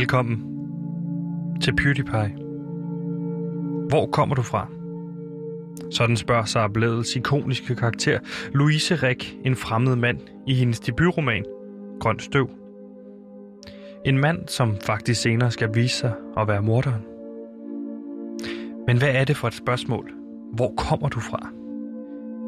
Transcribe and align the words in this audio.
Velkommen 0.00 0.42
til 1.62 1.76
PewDiePie. 1.76 2.36
Hvor 3.88 4.08
kommer 4.12 4.34
du 4.34 4.42
fra? 4.42 4.68
Sådan 5.90 6.16
spørger 6.16 6.44
sig 6.44 6.72
Bladets 6.72 7.16
ikoniske 7.16 7.74
karakter 7.74 8.18
Louise 8.54 8.94
Rick, 8.94 9.36
en 9.44 9.56
fremmed 9.56 9.96
mand, 9.96 10.18
i 10.46 10.54
hendes 10.54 10.80
debutroman 10.80 11.44
Grøn 12.00 12.18
Støv. 12.18 12.50
En 14.04 14.18
mand, 14.18 14.48
som 14.48 14.76
faktisk 14.84 15.20
senere 15.20 15.50
skal 15.50 15.74
vise 15.74 15.96
sig 15.96 16.12
at 16.36 16.48
være 16.48 16.62
morderen. 16.62 17.02
Men 18.86 18.98
hvad 18.98 19.10
er 19.14 19.24
det 19.24 19.36
for 19.36 19.48
et 19.48 19.54
spørgsmål? 19.54 20.10
Hvor 20.52 20.74
kommer 20.76 21.08
du 21.08 21.20
fra? 21.20 21.50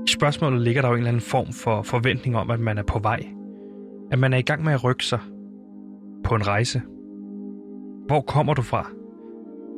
I 0.06 0.10
spørgsmålet 0.10 0.60
ligger 0.60 0.82
der 0.82 0.88
jo 0.88 0.94
en 0.94 0.98
eller 0.98 1.08
anden 1.08 1.22
form 1.22 1.52
for 1.52 1.82
forventning 1.82 2.36
om, 2.36 2.50
at 2.50 2.60
man 2.60 2.78
er 2.78 2.82
på 2.82 2.98
vej. 2.98 3.26
At 4.10 4.18
man 4.18 4.32
er 4.32 4.38
i 4.38 4.42
gang 4.42 4.64
med 4.64 4.72
at 4.72 4.84
rykke 4.84 5.04
sig 5.04 5.20
på 6.24 6.34
en 6.34 6.46
rejse. 6.46 6.82
Hvor 8.06 8.20
kommer 8.20 8.54
du 8.54 8.62
fra? 8.62 8.90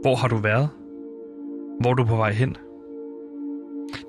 Hvor 0.03 0.15
har 0.15 0.29
du 0.29 0.37
været? 0.37 0.69
Hvor 1.81 1.91
er 1.91 1.95
du 1.95 2.05
på 2.05 2.17
vej 2.17 2.33
hen? 2.33 2.57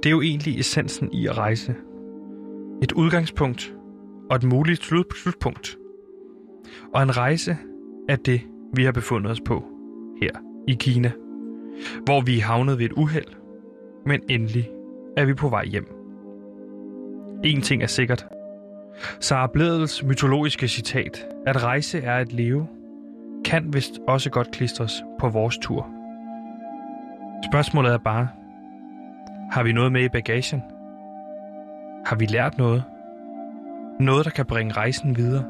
Det 0.04 0.06
er 0.06 0.12
jo 0.12 0.22
egentlig 0.22 0.60
essensen 0.60 1.14
i 1.14 1.28
at 1.28 1.38
rejse. 1.38 1.76
Et 2.84 2.92
udgangspunkt 2.92 3.76
og 4.30 4.36
et 4.36 4.44
muligt 4.44 4.82
slut- 4.84 5.18
slutpunkt. 5.22 5.78
Og 6.94 7.04
en 7.04 7.18
rejse 7.18 7.58
er 8.10 8.16
det, 8.16 8.42
vi 8.74 8.84
har 8.84 8.92
befundet 8.92 9.32
os 9.32 9.42
på 9.42 9.64
her 10.22 10.32
i 10.68 10.74
Kina. 10.80 11.12
Hvor 12.06 12.22
vi 12.22 12.38
er 12.38 12.44
havnet 12.44 12.80
ved 12.80 12.86
et 12.86 12.94
uheld, 12.94 13.28
men 14.06 14.22
endelig 14.30 14.70
er 15.18 15.26
vi 15.26 15.34
på 15.34 15.50
vej 15.50 15.66
hjem. 15.66 15.88
En 17.44 17.62
ting 17.62 17.84
er 17.84 17.88
sikkert. 17.88 18.26
Sara 19.20 19.48
Bledels 19.54 20.04
mytologiske 20.04 20.68
citat, 20.68 21.26
at 21.46 21.64
rejse 21.64 22.00
er 22.00 22.16
at 22.16 22.34
leve, 22.34 22.68
kan 23.46 23.74
vist 23.74 24.00
også 24.08 24.30
godt 24.30 24.52
klistres 24.52 25.04
på 25.20 25.30
vores 25.30 25.58
tur. 25.58 25.90
Spørgsmålet 27.52 27.94
er 27.94 27.98
bare, 27.98 28.28
har 29.52 29.64
vi 29.64 29.72
noget 29.72 29.92
med 29.92 30.04
i 30.04 30.10
bagagen? 30.10 30.62
Har 32.06 32.16
vi 32.16 32.26
lært 32.26 32.58
noget? 32.58 32.84
Noget, 34.00 34.26
der 34.26 34.32
kan 34.32 34.46
bringe 34.46 34.74
rejsen 34.74 35.18
videre? 35.18 35.46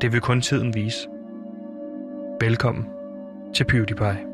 Det 0.00 0.12
vil 0.12 0.20
kun 0.20 0.40
tiden 0.40 0.74
vise. 0.74 1.08
Velkommen 2.40 2.86
til 3.54 3.64
PewDiePie. 3.64 4.26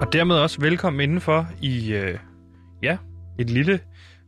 Og 0.00 0.12
dermed 0.12 0.36
også 0.36 0.60
velkommen 0.60 1.00
indenfor 1.00 1.46
i, 1.62 1.94
øh, 1.94 2.18
ja, 2.82 2.96
et 3.40 3.50
lille 3.50 3.80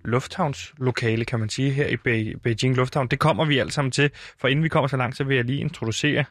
lufthavnslokale, 0.04 1.24
kan 1.24 1.40
man 1.40 1.48
sige, 1.48 1.70
her 1.70 1.86
i 1.86 1.96
Be- 1.96 2.38
Beijing 2.42 2.76
Lufthavn. 2.76 3.08
Det 3.08 3.18
kommer 3.18 3.44
vi 3.44 3.58
alle 3.58 3.72
sammen 3.72 3.92
til, 3.92 4.10
for 4.40 4.48
inden 4.48 4.64
vi 4.64 4.68
kommer 4.68 4.88
så 4.88 4.96
langt, 4.96 5.16
så 5.16 5.24
vil 5.24 5.36
jeg 5.36 5.44
lige 5.44 5.60
introducere, 5.60 6.24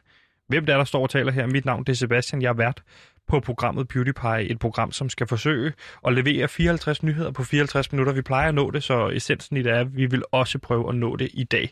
hvem 0.48 0.66
det 0.66 0.72
er, 0.72 0.76
der 0.76 0.84
står 0.84 1.02
og 1.02 1.10
taler 1.10 1.32
her. 1.32 1.46
Mit 1.46 1.64
navn 1.64 1.84
det 1.84 1.92
er 1.92 1.96
Sebastian, 1.96 2.42
jeg 2.42 2.48
er 2.48 2.54
vært 2.54 2.82
på 3.28 3.40
programmet 3.40 3.88
PewDiePie, 3.88 4.50
et 4.50 4.58
program, 4.58 4.92
som 4.92 5.08
skal 5.08 5.26
forsøge 5.26 5.72
at 6.06 6.14
levere 6.14 6.48
54 6.48 7.02
nyheder 7.02 7.30
på 7.30 7.44
54 7.44 7.92
minutter. 7.92 8.12
Vi 8.12 8.22
plejer 8.22 8.48
at 8.48 8.54
nå 8.54 8.70
det, 8.70 8.82
så 8.82 9.08
essensen 9.08 9.56
i 9.56 9.62
det 9.62 9.72
er, 9.72 9.80
at 9.80 9.96
vi 9.96 10.06
vil 10.06 10.22
også 10.32 10.58
prøve 10.58 10.88
at 10.88 10.94
nå 10.94 11.16
det 11.16 11.30
i 11.34 11.44
dag. 11.44 11.70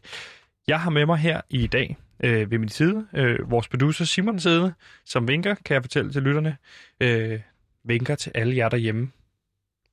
Jeg 0.69 0.81
har 0.81 0.91
med 0.91 1.07
mig 1.07 1.19
her 1.19 1.41
i 1.51 1.67
dag 1.67 1.97
øh, 2.25 2.51
ved 2.51 2.59
min 2.59 2.69
side 2.69 3.07
øh, 3.15 3.51
vores 3.51 3.69
producer 3.69 4.05
Simon 4.05 4.41
Sede, 4.41 4.75
som 5.07 5.29
vinker, 5.29 5.55
kan 5.65 5.75
jeg 5.75 5.83
fortælle 5.83 6.13
til 6.13 6.23
lytterne, 6.23 6.57
øh, 7.01 7.41
vinker 7.85 8.15
til 8.15 8.33
alle 8.35 8.57
jer 8.57 8.69
derhjemme 8.69 9.11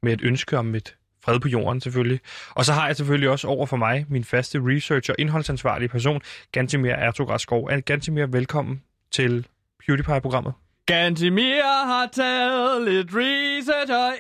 med 0.04 0.14
et 0.14 0.22
ønske 0.22 0.58
om 0.58 0.76
et 0.76 0.96
fred 1.28 1.40
på 1.40 1.48
jorden 1.48 1.82
selvfølgelig. 1.82 2.20
Og 2.56 2.66
så 2.66 2.74
har 2.74 2.88
jeg 2.88 2.96
selvfølgelig 2.96 3.30
også 3.30 3.48
over 3.48 3.66
for 3.66 3.78
mig 3.78 4.06
min 4.10 4.24
faste 4.24 4.60
researcher 4.64 5.14
og 5.14 5.20
indholdsansvarlige 5.20 5.90
person, 5.90 6.22
Gantimir 6.52 6.92
Ertogradskov. 6.92 7.70
Gantimir, 7.86 8.26
velkommen 8.26 8.82
til 9.12 9.48
PewDiePie-programmet. 9.86 10.54
Gantimir 10.86 11.86
har 11.86 12.10
taget 12.14 12.82
lidt 12.90 13.10
research 13.12 13.92
og 13.94 14.14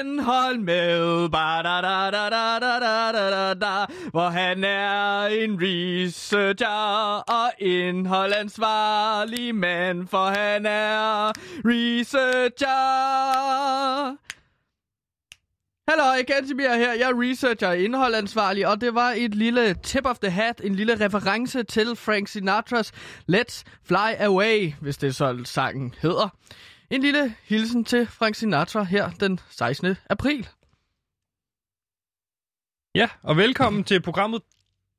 indhold 0.00 0.58
med, 0.58 1.28
ba 1.28 1.62
da 1.62 1.80
da 1.80 2.10
da 2.10 2.28
da 2.30 2.58
da 2.60 2.78
da 2.80 3.12
da 3.12 3.30
da 3.30 3.54
da 3.54 3.86
hvor 4.10 4.28
han 4.28 4.64
er 4.64 5.26
en 5.26 5.58
researcher 5.62 7.22
og 7.36 7.52
indholdansvarlig 7.58 9.54
mand, 9.54 10.08
for 10.08 10.26
han 10.40 10.66
er 10.66 11.32
researcher. 11.64 12.70
Hallo, 15.90 16.22
Gantimir 16.26 16.74
her. 16.74 16.92
Jeg 16.92 17.10
er 17.10 17.20
researcher 17.20 17.68
og 17.68 17.78
indholdansvarlig, 17.78 18.66
og 18.66 18.80
det 18.80 18.94
var 18.94 19.10
et 19.16 19.34
lille 19.34 19.74
tip 19.74 20.06
of 20.06 20.18
the 20.18 20.30
hat, 20.30 20.60
en 20.64 20.74
lille 20.74 21.04
reference 21.04 21.62
til 21.62 21.96
Frank 21.96 22.28
Sinatras 22.28 22.92
Let's 23.32 23.62
Fly 23.84 24.14
Away, 24.18 24.72
hvis 24.80 24.96
det 24.96 25.14
så 25.14 25.40
sangen 25.44 25.94
hedder. 26.02 26.28
En 26.90 27.02
lille 27.02 27.34
hilsen 27.44 27.84
til 27.84 28.06
Frank 28.06 28.34
Sinatra 28.34 28.82
her 28.82 29.10
den 29.10 29.40
16. 29.50 29.96
april. 30.10 30.48
Ja, 32.94 33.08
og 33.22 33.36
velkommen 33.36 33.84
til 33.84 34.02
programmet. 34.02 34.42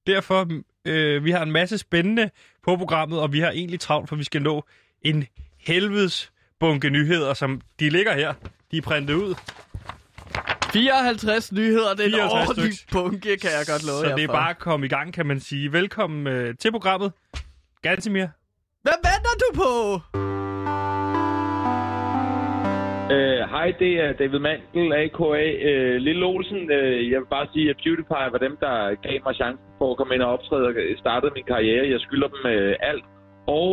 Derfor, 0.07 0.47
øh, 0.85 1.23
vi 1.23 1.31
har 1.31 1.43
en 1.43 1.51
masse 1.51 1.77
spændende 1.77 2.29
på 2.63 2.75
programmet, 2.75 3.19
og 3.19 3.33
vi 3.33 3.39
har 3.39 3.51
egentlig 3.51 3.79
travlt, 3.79 4.09
for 4.09 4.15
vi 4.15 4.23
skal 4.23 4.41
nå 4.41 4.63
en 5.01 5.25
helvedes 5.59 6.31
bunke 6.59 6.89
nyheder, 6.89 7.33
som 7.33 7.61
de 7.79 7.89
ligger 7.89 8.13
her. 8.13 8.33
De 8.71 8.77
er 8.77 8.81
printet 8.81 9.13
ud. 9.13 9.35
54 10.73 11.51
nyheder, 11.53 11.89
det 11.97 12.01
er 12.01 12.05
en 12.05 12.11
54 12.11 12.47
ordentlig 12.49 12.73
styks. 12.73 12.93
bunke, 12.93 13.31
kan 13.43 13.51
jeg 13.57 13.65
godt 13.71 13.83
love 13.89 13.99
Så 14.03 14.07
jer 14.09 14.15
det 14.15 14.23
er 14.23 14.27
for. 14.27 14.33
bare 14.33 14.49
at 14.49 14.59
komme 14.59 14.85
i 14.85 14.89
gang, 14.89 15.13
kan 15.13 15.25
man 15.25 15.39
sige. 15.39 15.71
Velkommen 15.73 16.27
øh, 16.27 16.55
til 16.59 16.71
programmet. 16.71 17.11
Gantimir. 17.81 18.27
Hvad 18.85 18.97
venter 19.09 19.33
du 19.43 19.47
på? 19.61 19.71
Øh, 23.15 23.41
Hej, 23.53 23.67
det 23.79 23.91
er 24.03 24.11
David 24.21 24.39
Mandel, 24.39 24.93
a.k.a. 24.93 25.45
Øh, 25.69 25.95
Lille 26.07 26.25
Olsen. 26.25 26.71
Øh, 26.71 27.11
jeg 27.11 27.19
vil 27.19 27.29
bare 27.37 27.47
sige, 27.53 27.69
at 27.69 27.75
PewDiePie 27.83 28.31
var 28.33 28.37
dem, 28.47 28.57
der 28.65 28.75
gav 29.05 29.17
mig 29.25 29.35
chancen 29.35 29.65
for 29.77 29.91
at 29.91 29.97
komme 29.97 30.13
ind 30.15 30.21
og 30.21 30.31
optræde 30.35 30.65
og 30.67 30.73
startede 30.99 31.31
min 31.35 31.43
karriere. 31.53 31.89
Jeg 31.93 31.99
skylder 31.99 32.27
dem 32.27 32.43
øh, 32.51 32.75
alt. 32.91 33.05
Og 33.47 33.69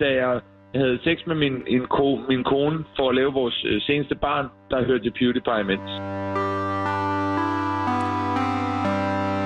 da 0.00 0.06
jeg 0.22 0.40
havde 0.74 0.98
sex 1.04 1.16
med 1.26 1.34
min, 1.36 1.54
en 1.66 1.86
ko, 1.86 2.08
min 2.28 2.44
kone 2.44 2.84
for 2.96 3.08
at 3.08 3.14
lave 3.14 3.32
vores 3.32 3.64
øh, 3.70 3.80
seneste 3.80 4.14
barn, 4.14 4.46
der 4.70 4.84
hørte 4.88 5.04
jeg 5.04 5.12
PewDiePie 5.18 5.60
imens. 5.60 5.90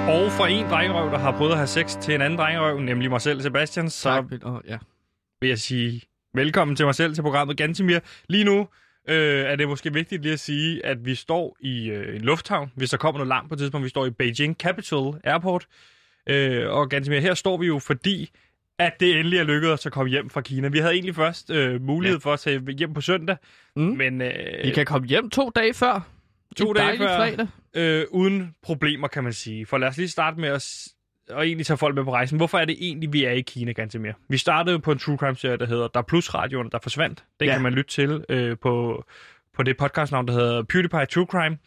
Og 0.08 0.32
fra 0.32 0.48
en 0.48 0.64
drengerøv, 0.66 1.10
der 1.10 1.18
har 1.18 1.32
prøvet 1.38 1.50
at 1.52 1.56
have 1.56 1.66
sex 1.66 1.96
til 2.02 2.14
en 2.14 2.20
anden 2.20 2.38
drengerøv, 2.38 2.80
nemlig 2.80 3.10
mig 3.10 3.20
selv, 3.20 3.40
Sebastian, 3.40 3.90
så 3.90 4.02
Tak. 4.02 4.24
Ja. 4.68 4.78
vil 5.40 5.48
jeg 5.48 5.58
sige 5.58 6.02
velkommen 6.34 6.76
til 6.76 6.86
mig 6.86 6.94
selv 6.94 7.14
til 7.14 7.22
programmet 7.22 7.56
Gantimir. 7.56 7.98
Lige 8.28 8.44
nu 8.44 8.68
øh, 9.08 9.44
er 9.44 9.56
det 9.56 9.68
måske 9.68 9.92
vigtigt 9.92 10.22
lige 10.22 10.32
at 10.32 10.40
sige, 10.40 10.86
at 10.86 11.04
vi 11.06 11.14
står 11.14 11.56
i 11.60 11.90
øh, 11.90 12.16
en 12.16 12.22
lufthavn, 12.22 12.72
hvis 12.74 12.90
der 12.90 12.96
kommer 12.96 13.18
noget 13.18 13.28
langt 13.28 13.48
på 13.48 13.54
et 13.54 13.58
tidspunkt. 13.58 13.84
Vi 13.84 13.88
står 13.88 14.06
i 14.06 14.10
Beijing 14.10 14.56
Capital 14.56 15.12
Airport. 15.24 15.66
Øh, 16.28 16.70
og 16.70 16.88
Gantimir, 16.88 17.20
her 17.20 17.34
står 17.34 17.56
vi 17.56 17.66
jo, 17.66 17.78
fordi 17.78 18.30
at 18.78 19.00
det 19.00 19.16
endelig 19.18 19.38
er 19.38 19.44
lykkedes 19.44 19.72
os 19.80 19.86
at 19.86 19.92
komme 19.92 20.10
hjem 20.10 20.30
fra 20.30 20.40
Kina. 20.40 20.68
Vi 20.68 20.78
havde 20.78 20.92
egentlig 20.92 21.14
først 21.14 21.50
øh, 21.50 21.82
mulighed 21.82 22.18
ja. 22.18 22.28
for 22.28 22.32
at 22.32 22.40
tage 22.40 22.72
hjem 22.72 22.94
på 22.94 23.00
søndag, 23.00 23.36
Mm. 23.76 23.82
men 23.82 24.22
øh, 24.22 24.32
I 24.64 24.70
kan 24.70 24.86
komme 24.86 25.08
hjem 25.08 25.30
to 25.30 25.50
dage 25.56 25.74
før. 25.74 26.06
To 26.56 26.68
en 26.70 26.76
dage 26.76 26.98
før. 26.98 27.16
fredag. 27.16 27.46
Øh, 27.74 28.04
uden 28.10 28.54
problemer, 28.62 29.08
kan 29.08 29.24
man 29.24 29.32
sige. 29.32 29.66
For 29.66 29.78
lad 29.78 29.88
os 29.88 29.96
lige 29.96 30.08
starte 30.08 30.40
med 30.40 30.48
at 30.48 30.88
og 31.30 31.46
egentlig 31.46 31.66
tage 31.66 31.76
folk 31.76 31.94
med 31.94 32.04
på 32.04 32.12
rejsen. 32.12 32.36
Hvorfor 32.36 32.58
er 32.58 32.64
det 32.64 32.76
egentlig, 32.80 33.12
vi 33.12 33.24
er 33.24 33.30
i 33.30 33.40
Kina, 33.40 33.72
Gantemir? 33.72 34.12
Vi 34.28 34.38
startede 34.38 34.78
på 34.78 34.92
en 34.92 34.98
true 34.98 35.16
crime 35.16 35.36
serie, 35.36 35.56
der 35.56 35.66
hedder 35.66 35.88
Der 35.88 35.98
er 36.00 36.04
Plus 36.04 36.34
Radioen, 36.34 36.68
der 36.72 36.78
forsvandt. 36.82 37.24
Den 37.40 37.48
Ja. 37.48 37.52
kan 37.54 37.62
man 37.62 37.72
lytte 37.72 37.90
til 37.90 38.24
øh, 38.28 38.56
på, 38.62 39.04
på 39.56 39.62
det 39.62 39.76
podcastnavn, 39.76 40.26
der 40.28 40.32
hedder 40.34 40.62
PewDiePie 40.62 41.06
True 41.06 41.26
Crime. 41.30 41.58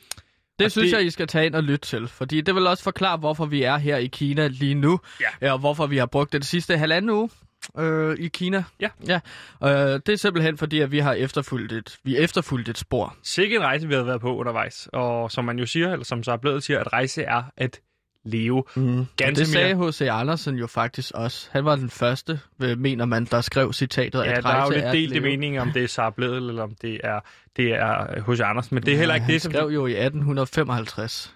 Det 0.59 0.65
Og 0.65 0.71
synes 0.71 0.91
det- 0.91 0.97
jeg, 0.97 1.05
I 1.05 1.09
skal 1.09 1.27
tage 1.27 1.45
ind 1.45 1.55
og 1.55 1.63
lytte 1.63 1.85
til, 1.87 2.07
fordi 2.07 2.41
det 2.41 2.55
vil 2.55 2.67
også 2.67 2.83
forklare, 2.83 3.17
hvorfor 3.17 3.45
vi 3.45 3.63
er 3.63 3.77
her 3.77 3.97
i 3.97 4.07
Kina 4.07 4.47
lige 4.47 4.73
nu, 4.73 4.99
Ja. 5.41 5.51
og 5.53 5.59
hvorfor 5.59 5.87
vi 5.87 5.97
har 5.97 6.05
brugt 6.05 6.33
det 6.33 6.45
sidste 6.45 6.77
halvanden 6.77 7.11
uge 7.11 7.29
øh, 7.77 8.17
i 8.19 8.27
Kina. 8.27 8.63
Ja. 8.79 8.89
ja. 9.07 9.19
Øh, 9.63 9.99
det 10.05 10.09
er 10.09 10.15
simpelthen 10.17 10.57
fordi, 10.57 10.79
at 10.79 10.91
vi 10.91 10.99
har 10.99 11.13
efterfulgt 11.13 11.71
et, 11.73 11.97
vi 12.03 12.17
efterfulgt 12.17 12.69
et 12.69 12.77
spor. 12.77 13.15
Sikke 13.23 13.55
en 13.55 13.61
rejse, 13.61 13.87
vi 13.87 13.93
havde 13.93 14.07
været 14.07 14.21
på 14.21 14.35
undervejs. 14.37 14.89
Og 14.93 15.31
som 15.31 15.45
man 15.45 15.59
jo 15.59 15.65
siger, 15.65 15.91
eller 15.91 16.05
som 16.05 16.23
så 16.23 16.31
er 16.31 16.37
blevet 16.37 16.63
siger, 16.63 16.79
at 16.79 16.93
rejse 16.93 17.23
er 17.23 17.43
at 17.57 17.79
leve. 18.25 18.63
Mm. 18.75 18.99
Og 18.99 19.05
Ganske 19.17 19.39
det 19.39 19.47
sagde. 19.47 19.87
H.C. 19.87 20.01
Andersen 20.01 20.55
jo 20.55 20.67
faktisk 20.67 21.11
også. 21.15 21.49
Han 21.51 21.65
var 21.65 21.75
den 21.75 21.89
første, 21.89 22.39
øh, 22.63 22.77
mener 22.79 23.05
man, 23.05 23.25
der 23.25 23.41
skrev 23.41 23.73
citatet, 23.73 24.19
Ja, 24.19 24.31
at 24.31 24.43
der 24.43 24.49
er 24.49 24.63
jo 24.65 24.69
lidt 24.71 24.83
at 24.83 24.93
delte 24.93 25.19
mening, 25.19 25.59
om 25.59 25.71
det 25.71 25.83
er 25.83 25.87
Sara 25.87 26.09
Bledel, 26.09 26.49
eller 26.49 26.63
om 26.63 26.75
det 26.81 27.01
er 27.03 27.19
det 27.57 27.71
er 27.73 28.21
H.C. 28.31 28.39
Andersen. 28.39 28.75
Men 28.75 28.83
det 28.83 28.93
er 28.93 28.97
heller 28.97 29.15
ikke 29.15 29.25
han 29.25 29.33
det, 29.33 29.41
som... 29.41 29.51
skrev 29.51 29.67
jo 29.67 29.85
i 29.85 29.91
1855, 29.91 31.35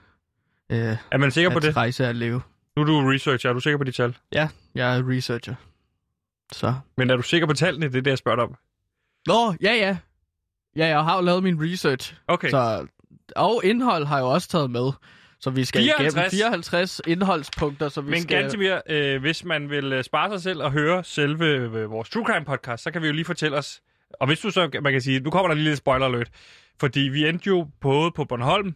øh, 0.71 0.77
Er 1.11 1.17
man 1.17 1.31
sikker 1.31 1.51
på 1.51 1.57
at 1.57 1.63
det? 1.63 1.77
rejse 1.77 2.03
er 2.05 2.09
at 2.09 2.15
leve. 2.15 2.41
Nu 2.75 2.81
er 2.81 2.85
du 2.85 3.09
researcher. 3.09 3.49
Er 3.49 3.53
du 3.53 3.59
sikker 3.59 3.77
på 3.77 3.83
de 3.83 3.91
tal? 3.91 4.17
Ja, 4.33 4.47
jeg 4.75 4.97
er 4.97 5.09
researcher. 5.09 5.55
Så. 6.51 6.73
Men 6.97 7.09
er 7.09 7.15
du 7.15 7.21
sikker 7.21 7.47
på 7.47 7.53
tallene? 7.53 7.85
Det 7.87 7.95
er 7.95 8.01
det, 8.01 8.11
jeg 8.11 8.17
spørger 8.17 8.35
dig 8.35 8.43
om. 8.45 8.55
Nå, 9.27 9.55
ja, 9.61 9.73
ja. 9.73 9.97
Ja, 10.75 10.87
jeg 10.87 11.03
har 11.03 11.15
jo 11.15 11.21
lavet 11.21 11.43
min 11.43 11.71
research. 11.71 12.15
Okay. 12.27 12.49
Så 12.49 12.87
Og 13.35 13.61
indhold 13.65 14.05
har 14.05 14.17
jeg 14.17 14.23
jo 14.23 14.29
også 14.29 14.47
taget 14.47 14.71
med. 14.71 14.91
Så 15.39 15.49
vi 15.49 15.65
skal 15.65 15.81
54. 15.83 16.33
igennem 16.33 16.51
54 16.51 17.01
indholdspunkter, 17.07 17.89
så 17.89 18.01
vi 18.01 18.09
Men 18.09 18.21
skal... 18.21 18.41
Gantemir, 18.41 18.79
øh, 18.89 19.21
hvis 19.21 19.45
man 19.45 19.69
vil 19.69 19.93
øh, 19.93 20.03
spare 20.03 20.29
sig 20.29 20.41
selv 20.41 20.61
og 20.63 20.71
høre 20.71 21.03
selve 21.03 21.45
øh, 21.45 21.91
vores 21.91 22.09
True 22.09 22.25
Crime 22.25 22.45
podcast, 22.45 22.83
så 22.83 22.91
kan 22.91 23.01
vi 23.01 23.07
jo 23.07 23.13
lige 23.13 23.25
fortælle 23.25 23.57
os, 23.57 23.81
og 24.19 24.27
hvis 24.27 24.39
du 24.39 24.51
så, 24.51 24.69
man 24.81 24.91
kan 24.91 25.01
sige, 25.01 25.19
nu 25.19 25.29
kommer 25.29 25.47
der 25.47 25.55
lige 25.55 25.65
lidt 25.65 25.77
spoiler 25.77 26.05
alert, 26.05 26.29
fordi 26.79 26.99
vi 26.99 27.27
endte 27.27 27.47
jo 27.47 27.67
både 27.81 28.11
på 28.11 28.25
Bornholm, 28.25 28.75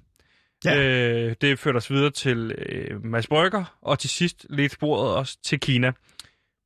Ja. 0.65 0.79
øh, 0.83 1.35
det 1.41 1.59
førte 1.59 1.77
os 1.77 1.91
videre 1.91 2.09
til 2.11 2.51
øh, 2.69 3.05
Mads 3.05 3.27
Brygger, 3.27 3.77
og 3.81 3.99
til 3.99 4.09
sidst 4.09 4.45
lidt 4.49 4.71
sporet 4.71 5.15
os 5.17 5.35
til 5.37 5.59
Kina. 5.59 5.91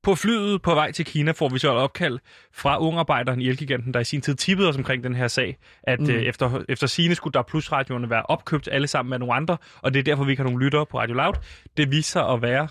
På 0.03 0.15
flyet 0.15 0.61
på 0.61 0.73
vej 0.73 0.91
til 0.91 1.05
Kina 1.05 1.31
får 1.31 1.49
vi 1.49 1.59
så 1.59 1.71
et 1.71 1.77
opkald 1.77 2.19
fra 2.53 2.81
ungarbejderen 2.81 3.41
i 3.41 3.49
Elgiganten, 3.49 3.93
der 3.93 3.99
i 3.99 4.03
sin 4.03 4.21
tid 4.21 4.35
tippede 4.35 4.69
os 4.69 4.77
omkring 4.77 5.03
den 5.03 5.15
her 5.15 5.27
sag, 5.27 5.57
at 5.83 5.99
mm. 5.99 6.09
Øh, 6.09 6.21
efter, 6.21 6.63
efter 6.69 6.87
sine 6.87 7.15
skulle 7.15 7.33
der 7.33 7.41
plusradioerne 7.41 8.09
være 8.09 8.23
opkøbt 8.23 8.69
alle 8.71 8.87
sammen 8.87 9.13
af 9.13 9.19
nogle 9.19 9.33
andre, 9.33 9.57
og 9.81 9.93
det 9.93 9.99
er 9.99 10.03
derfor, 10.03 10.23
vi 10.23 10.31
ikke 10.31 10.43
har 10.43 10.49
nogen 10.49 10.61
lyttere 10.61 10.85
på 10.85 10.99
Radio 10.99 11.15
Loud. 11.15 11.33
Det 11.77 11.91
viser 11.91 12.11
sig 12.11 12.29
at 12.29 12.41
være 12.41 12.67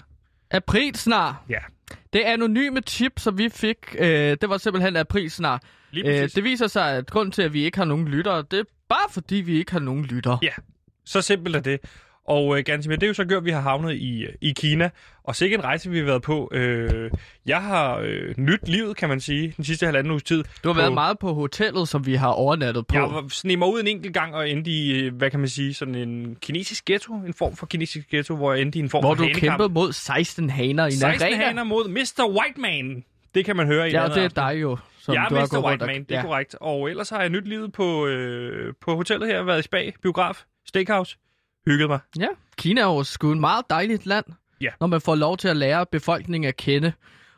April 0.50 0.94
snart. 0.94 1.34
Ja. 1.48 1.58
Det 2.12 2.20
anonyme 2.20 2.80
tip, 2.80 3.12
som 3.16 3.38
vi 3.38 3.48
fik, 3.48 3.76
øh, 3.98 4.36
det 4.40 4.48
var 4.48 4.56
simpelthen 4.58 4.96
april 4.96 5.30
snart. 5.30 5.62
Øh, 5.96 6.28
det 6.34 6.44
viser 6.44 6.66
sig, 6.66 6.96
at 6.96 7.10
grunden 7.10 7.32
til, 7.32 7.42
at 7.42 7.52
vi 7.52 7.64
ikke 7.64 7.78
har 7.78 7.84
nogen 7.84 8.08
lyttere, 8.08 8.44
det 8.50 8.58
er 8.58 8.64
bare 8.88 9.08
fordi, 9.10 9.36
vi 9.36 9.58
ikke 9.58 9.72
har 9.72 9.80
nogen 9.80 10.04
lyttere. 10.04 10.38
Ja, 10.42 10.52
så 11.04 11.22
simpelt 11.22 11.56
er 11.56 11.60
det. 11.60 11.80
Og 12.28 12.58
øh, 12.58 12.64
Gansimir, 12.64 12.96
det 12.96 13.02
er 13.02 13.06
jo 13.08 13.14
så 13.14 13.24
gjort, 13.24 13.38
at 13.40 13.44
vi 13.44 13.50
har 13.50 13.60
havnet 13.60 13.94
i, 13.94 14.26
i 14.40 14.52
Kina, 14.56 14.90
og 15.24 15.36
sikke 15.36 15.54
en 15.54 15.64
rejse, 15.64 15.90
vi 15.90 15.98
har 15.98 16.04
været 16.04 16.22
på. 16.22 16.48
Øh, 16.52 17.10
jeg 17.46 17.62
har 17.62 17.98
øh, 17.98 18.34
nyt 18.36 18.68
livet, 18.68 18.96
kan 18.96 19.08
man 19.08 19.20
sige, 19.20 19.52
den 19.56 19.64
sidste 19.64 19.86
halvanden 19.86 20.10
uges 20.10 20.22
tid. 20.22 20.44
Du 20.64 20.68
har 20.68 20.74
været 20.74 20.90
på- 20.90 20.94
meget 20.94 21.18
på 21.18 21.34
hotellet, 21.34 21.88
som 21.88 22.06
vi 22.06 22.14
har 22.14 22.28
overnattet 22.28 22.86
på. 22.86 22.96
Jeg 22.96 23.08
sneg 23.30 23.58
mig 23.58 23.68
ud 23.68 23.80
en 23.80 23.86
enkelt 23.86 24.14
gang 24.14 24.34
og 24.34 24.50
endte 24.50 24.70
i, 24.70 25.00
øh, 25.00 25.14
hvad 25.14 25.30
kan 25.30 25.40
man 25.40 25.48
sige, 25.48 25.74
sådan 25.74 25.94
en 25.94 26.36
kinesisk 26.42 26.84
ghetto, 26.84 27.14
en 27.14 27.34
form 27.34 27.56
for 27.56 27.66
kinesisk 27.66 28.08
ghetto, 28.10 28.36
hvor 28.36 28.52
jeg 28.52 28.62
endte 28.62 28.78
i 28.78 28.82
en 28.82 28.90
form 28.90 29.02
hvor 29.04 29.10
for 29.10 29.14
du 29.14 29.22
hanekamp. 29.22 29.40
kæmpede 29.50 29.68
mod 29.68 29.92
16 29.92 30.50
haner 30.50 30.84
i 30.84 30.86
en 30.86 30.92
16 30.92 31.22
arena. 31.32 31.44
haner 31.46 31.64
mod 31.64 31.88
Mr. 31.88 32.28
White 32.38 32.60
Man. 32.60 33.04
Det 33.34 33.44
kan 33.44 33.56
man 33.56 33.66
høre 33.66 33.88
i 33.88 33.92
Ja, 33.92 34.04
det 34.14 34.24
er 34.24 34.28
dig 34.28 34.60
jo, 34.62 34.78
som 35.00 35.14
jeg 35.14 35.26
du 35.30 35.34
er 35.34 35.40
Mr. 35.40 35.66
White 35.66 35.86
Man, 35.86 36.02
det 36.04 36.10
er 36.10 36.16
ja. 36.16 36.22
korrekt. 36.22 36.56
Og 36.60 36.90
ellers 36.90 37.10
har 37.10 37.20
jeg 37.20 37.30
nyt 37.30 37.48
livet 37.48 37.72
på, 37.72 38.06
øh, 38.06 38.74
på 38.80 38.96
hotellet 38.96 39.28
her, 39.28 39.42
været 39.42 39.58
i 39.58 39.62
spa, 39.62 39.90
biograf, 40.02 40.44
steakhouse, 40.68 41.16
hygget 41.70 41.88
mig. 41.88 41.98
Ja, 42.18 42.26
Kina 42.56 42.80
er 42.80 42.84
jo 42.84 43.02
sgu 43.04 43.32
et 43.32 43.38
meget 43.38 43.64
dejligt 43.70 44.06
land, 44.06 44.24
Ja. 44.60 44.70
når 44.80 44.86
man 44.86 45.00
får 45.00 45.14
lov 45.14 45.36
til 45.36 45.48
at 45.48 45.56
lære 45.56 45.86
befolkningen 45.92 46.48
at 46.48 46.56
kende. 46.56 46.92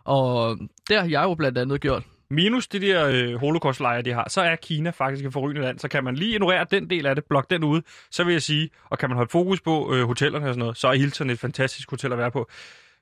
Og 0.04 0.58
det 0.88 0.96
har 1.00 1.08
jeg 1.08 1.22
jo 1.22 1.34
blandt 1.34 1.58
andet 1.58 1.80
gjort. 1.80 2.02
Minus 2.30 2.66
de 2.68 2.80
der 2.80 3.06
øh, 3.06 3.34
holocaust-lejre, 3.34 4.02
de 4.02 4.12
har, 4.12 4.26
så 4.28 4.40
er 4.40 4.56
Kina 4.56 4.90
faktisk 4.90 5.26
et 5.26 5.32
forrygende 5.32 5.62
land. 5.62 5.78
Så 5.78 5.88
kan 5.88 6.04
man 6.04 6.14
lige 6.14 6.34
ignorere 6.34 6.66
den 6.70 6.90
del 6.90 7.06
af 7.06 7.14
det, 7.14 7.24
blokke 7.24 7.54
den 7.54 7.64
ude, 7.64 7.82
så 8.10 8.24
vil 8.24 8.32
jeg 8.32 8.42
sige, 8.42 8.70
og 8.84 8.98
kan 8.98 9.08
man 9.08 9.16
holde 9.16 9.30
fokus 9.30 9.60
på 9.60 9.94
øh, 9.94 10.06
hotellerne 10.06 10.46
og 10.46 10.54
sådan 10.54 10.58
noget, 10.58 10.76
så 10.76 10.88
er 10.88 10.94
Hilton 10.94 11.30
et 11.30 11.38
fantastisk 11.38 11.90
hotel 11.90 12.12
at 12.12 12.18
være 12.18 12.30
på. 12.30 12.48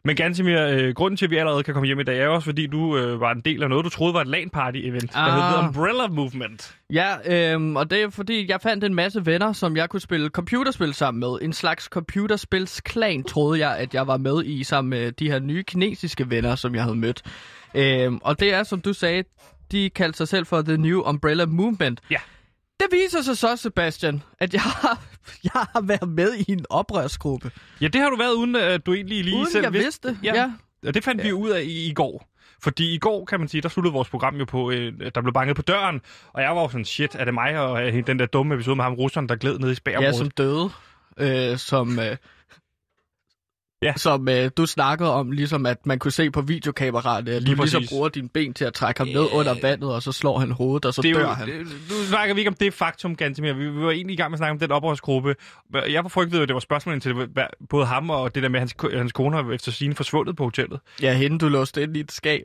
Men 0.05 0.17
Gansimir, 0.17 0.67
øh, 0.67 0.95
grunden 0.95 1.17
til, 1.17 1.25
at 1.25 1.31
vi 1.31 1.37
allerede 1.37 1.63
kan 1.63 1.75
komme 1.75 1.87
hjem 1.87 2.01
i 2.01 2.03
dag, 2.03 2.19
er 2.21 2.29
også, 2.29 2.45
fordi 2.45 2.67
du 2.67 2.97
øh, 2.99 3.21
var 3.21 3.33
en 3.33 3.41
del 3.41 3.63
af 3.63 3.69
noget, 3.69 3.85
du 3.85 3.91
troede 3.91 4.15
var 4.15 4.21
et 4.21 4.27
LAN-party-event, 4.29 5.13
der 5.13 5.19
Ah. 5.19 5.33
hed 5.35 5.59
The 5.59 5.69
Umbrella 5.69 6.07
Movement. 6.07 6.77
Ja, 6.93 7.53
øhm, 7.55 7.77
og 7.77 7.91
det 7.91 8.03
er 8.03 8.11
fordi, 8.11 8.51
jeg 8.51 8.61
fandt 8.63 8.85
en 8.85 8.95
masse 8.95 9.27
venner, 9.27 9.53
som 9.53 9.77
jeg 9.77 9.89
kunne 9.89 10.01
spille 10.01 10.29
computerspil 10.29 10.95
sammen 10.95 11.21
med. 11.21 11.39
En 11.43 11.53
slags 11.53 11.85
computerspilsklan, 11.85 13.25
troede 13.25 13.61
jeg, 13.69 13.77
at 13.77 13.95
jeg 13.95 14.07
var 14.07 14.17
med 14.17 14.45
i, 14.45 14.65
sammen 14.65 14.91
med 14.91 15.13
de 15.13 15.31
her 15.31 15.39
nye 15.39 15.63
kinesiske 15.63 16.31
venner, 16.31 16.55
som 16.55 16.75
jeg 16.75 16.83
havde 16.83 16.97
mødt. 16.97 17.23
Øhm, 17.75 18.19
og 18.23 18.41
det 18.41 18.55
er, 18.55 18.63
som 18.63 18.81
du 18.81 18.93
sagde, 18.93 19.25
de 19.73 19.91
kaldte 19.91 20.17
sig 20.17 20.29
selv 20.29 20.47
for 20.47 20.63
The 20.63 20.77
New 20.77 21.01
Umbrella 21.03 21.47
Movement. 21.47 22.01
Ja. 22.11 22.17
Det 22.81 22.87
viser 22.93 23.23
sig 23.23 23.39
så, 23.39 23.57
Sebastian, 23.57 24.23
at 24.39 24.55
jeg 24.55 24.63
har, 24.63 25.01
jeg 25.45 25.53
har 25.55 25.81
været 25.81 26.09
med 26.09 26.35
i 26.35 26.53
en 26.53 26.65
oprørsgruppe. 26.71 27.51
Ja, 27.81 27.89
det 27.89 28.01
har 28.01 28.11
du 28.11 28.17
været, 28.17 28.33
uden 28.33 28.57
at 28.57 28.87
du 28.87 28.95
egentlig 28.95 29.25
lige 29.25 29.37
Uden 29.37 29.51
selv 29.51 29.65
jeg 29.65 29.73
vidste. 29.73 30.19
Ja. 30.23 30.35
ja. 30.35 30.53
Og 30.87 30.95
det 30.95 31.05
fandt 31.05 31.25
vi 31.25 31.33
ud 31.33 31.51
af 31.51 31.63
i, 31.63 31.91
i 31.91 31.93
går. 31.95 32.29
Fordi 32.63 32.95
i 32.95 32.99
går, 32.99 33.25
kan 33.25 33.41
man 33.41 33.49
sige, 33.49 33.61
der 33.61 33.69
sluttede 33.69 33.93
vores 33.93 34.09
program 34.09 34.37
jo 34.37 34.45
på, 34.45 34.71
øh, 34.71 34.93
der 35.15 35.21
blev 35.21 35.33
banket 35.33 35.57
på 35.57 35.63
døren, 35.63 36.01
og 36.33 36.43
jeg 36.43 36.57
var 36.57 36.63
jo 36.63 36.69
sådan, 36.69 36.85
shit, 36.85 37.15
er 37.15 37.25
det 37.25 37.35
mig 37.35 37.59
og 37.59 37.87
øh, 37.87 38.07
den 38.07 38.19
der 38.19 38.27
dumme 38.27 38.55
episode 38.55 38.77
med 38.77 38.85
ham 38.85 38.95
russeren, 38.95 39.29
der 39.29 39.37
gled 39.37 39.59
ned 39.59 39.69
i 39.69 39.71
Ja, 39.71 39.75
spærområdet? 39.75 40.17
som 40.17 40.31
døde. 40.31 40.71
Øh, 41.19 41.59
som 41.59 41.99
øh, 41.99 42.17
Ja. 43.83 43.93
som 43.97 44.29
øh, 44.29 44.51
du 44.57 44.67
snakkede 44.67 45.15
om, 45.15 45.31
ligesom 45.31 45.67
at 45.67 45.87
man 45.87 45.99
kunne 45.99 46.13
se 46.13 46.31
på 46.31 46.41
videokameraet, 46.41 47.29
at 47.29 47.43
Lige 47.43 47.57
du 47.57 47.63
ligesom 47.63 47.81
præcis. 47.81 47.91
bruger 47.91 48.09
dine 48.09 48.29
ben 48.29 48.55
til 48.55 48.65
at 48.65 48.75
trække 48.75 49.01
ham 49.01 49.09
ned 49.09 49.27
under 49.33 49.55
vandet, 49.63 49.95
og 49.95 50.03
så 50.03 50.13
slår 50.13 50.39
han 50.39 50.51
hovedet, 50.51 50.85
og 50.85 50.95
så 50.95 51.03
det 51.03 51.15
dør 51.15 51.21
jo, 51.21 51.29
han. 51.29 51.49
det, 51.49 51.59
nu 51.61 51.95
snakker 52.09 52.35
vi 52.35 52.41
ikke 52.41 52.49
om 52.49 52.55
det 52.55 52.75
faktum, 52.75 53.17
Gantemir. 53.17 53.53
Vi, 53.53 53.71
vi 53.71 53.81
var 53.81 53.91
egentlig 53.91 54.15
i 54.15 54.17
gang 54.17 54.31
med 54.31 54.37
at 54.37 54.39
snakke 54.39 54.53
om 54.53 54.59
den 54.59 54.71
oprørsgruppe. 54.73 55.35
Jeg 55.75 56.03
var 56.03 56.09
frygtet, 56.09 56.41
at 56.41 56.49
det 56.49 56.55
var 56.55 56.61
spørgsmål 56.61 57.01
til 57.01 57.15
både 57.69 57.87
ham 57.87 58.11
og 58.11 58.35
det 58.35 58.43
der 58.43 58.49
med, 58.49 58.61
at 58.61 58.61
hans, 58.61 58.95
hans 58.95 59.13
kone 59.13 59.37
har 59.37 59.53
efter 59.53 59.73
sine 59.73 59.95
forsvundet 59.95 60.37
på 60.37 60.45
hotellet. 60.45 60.81
Ja, 61.03 61.15
hende 61.15 61.39
du 61.39 61.49
låste 61.49 61.83
ind 61.83 61.97
i 61.97 62.01
et 62.01 62.13
skab. 62.13 62.45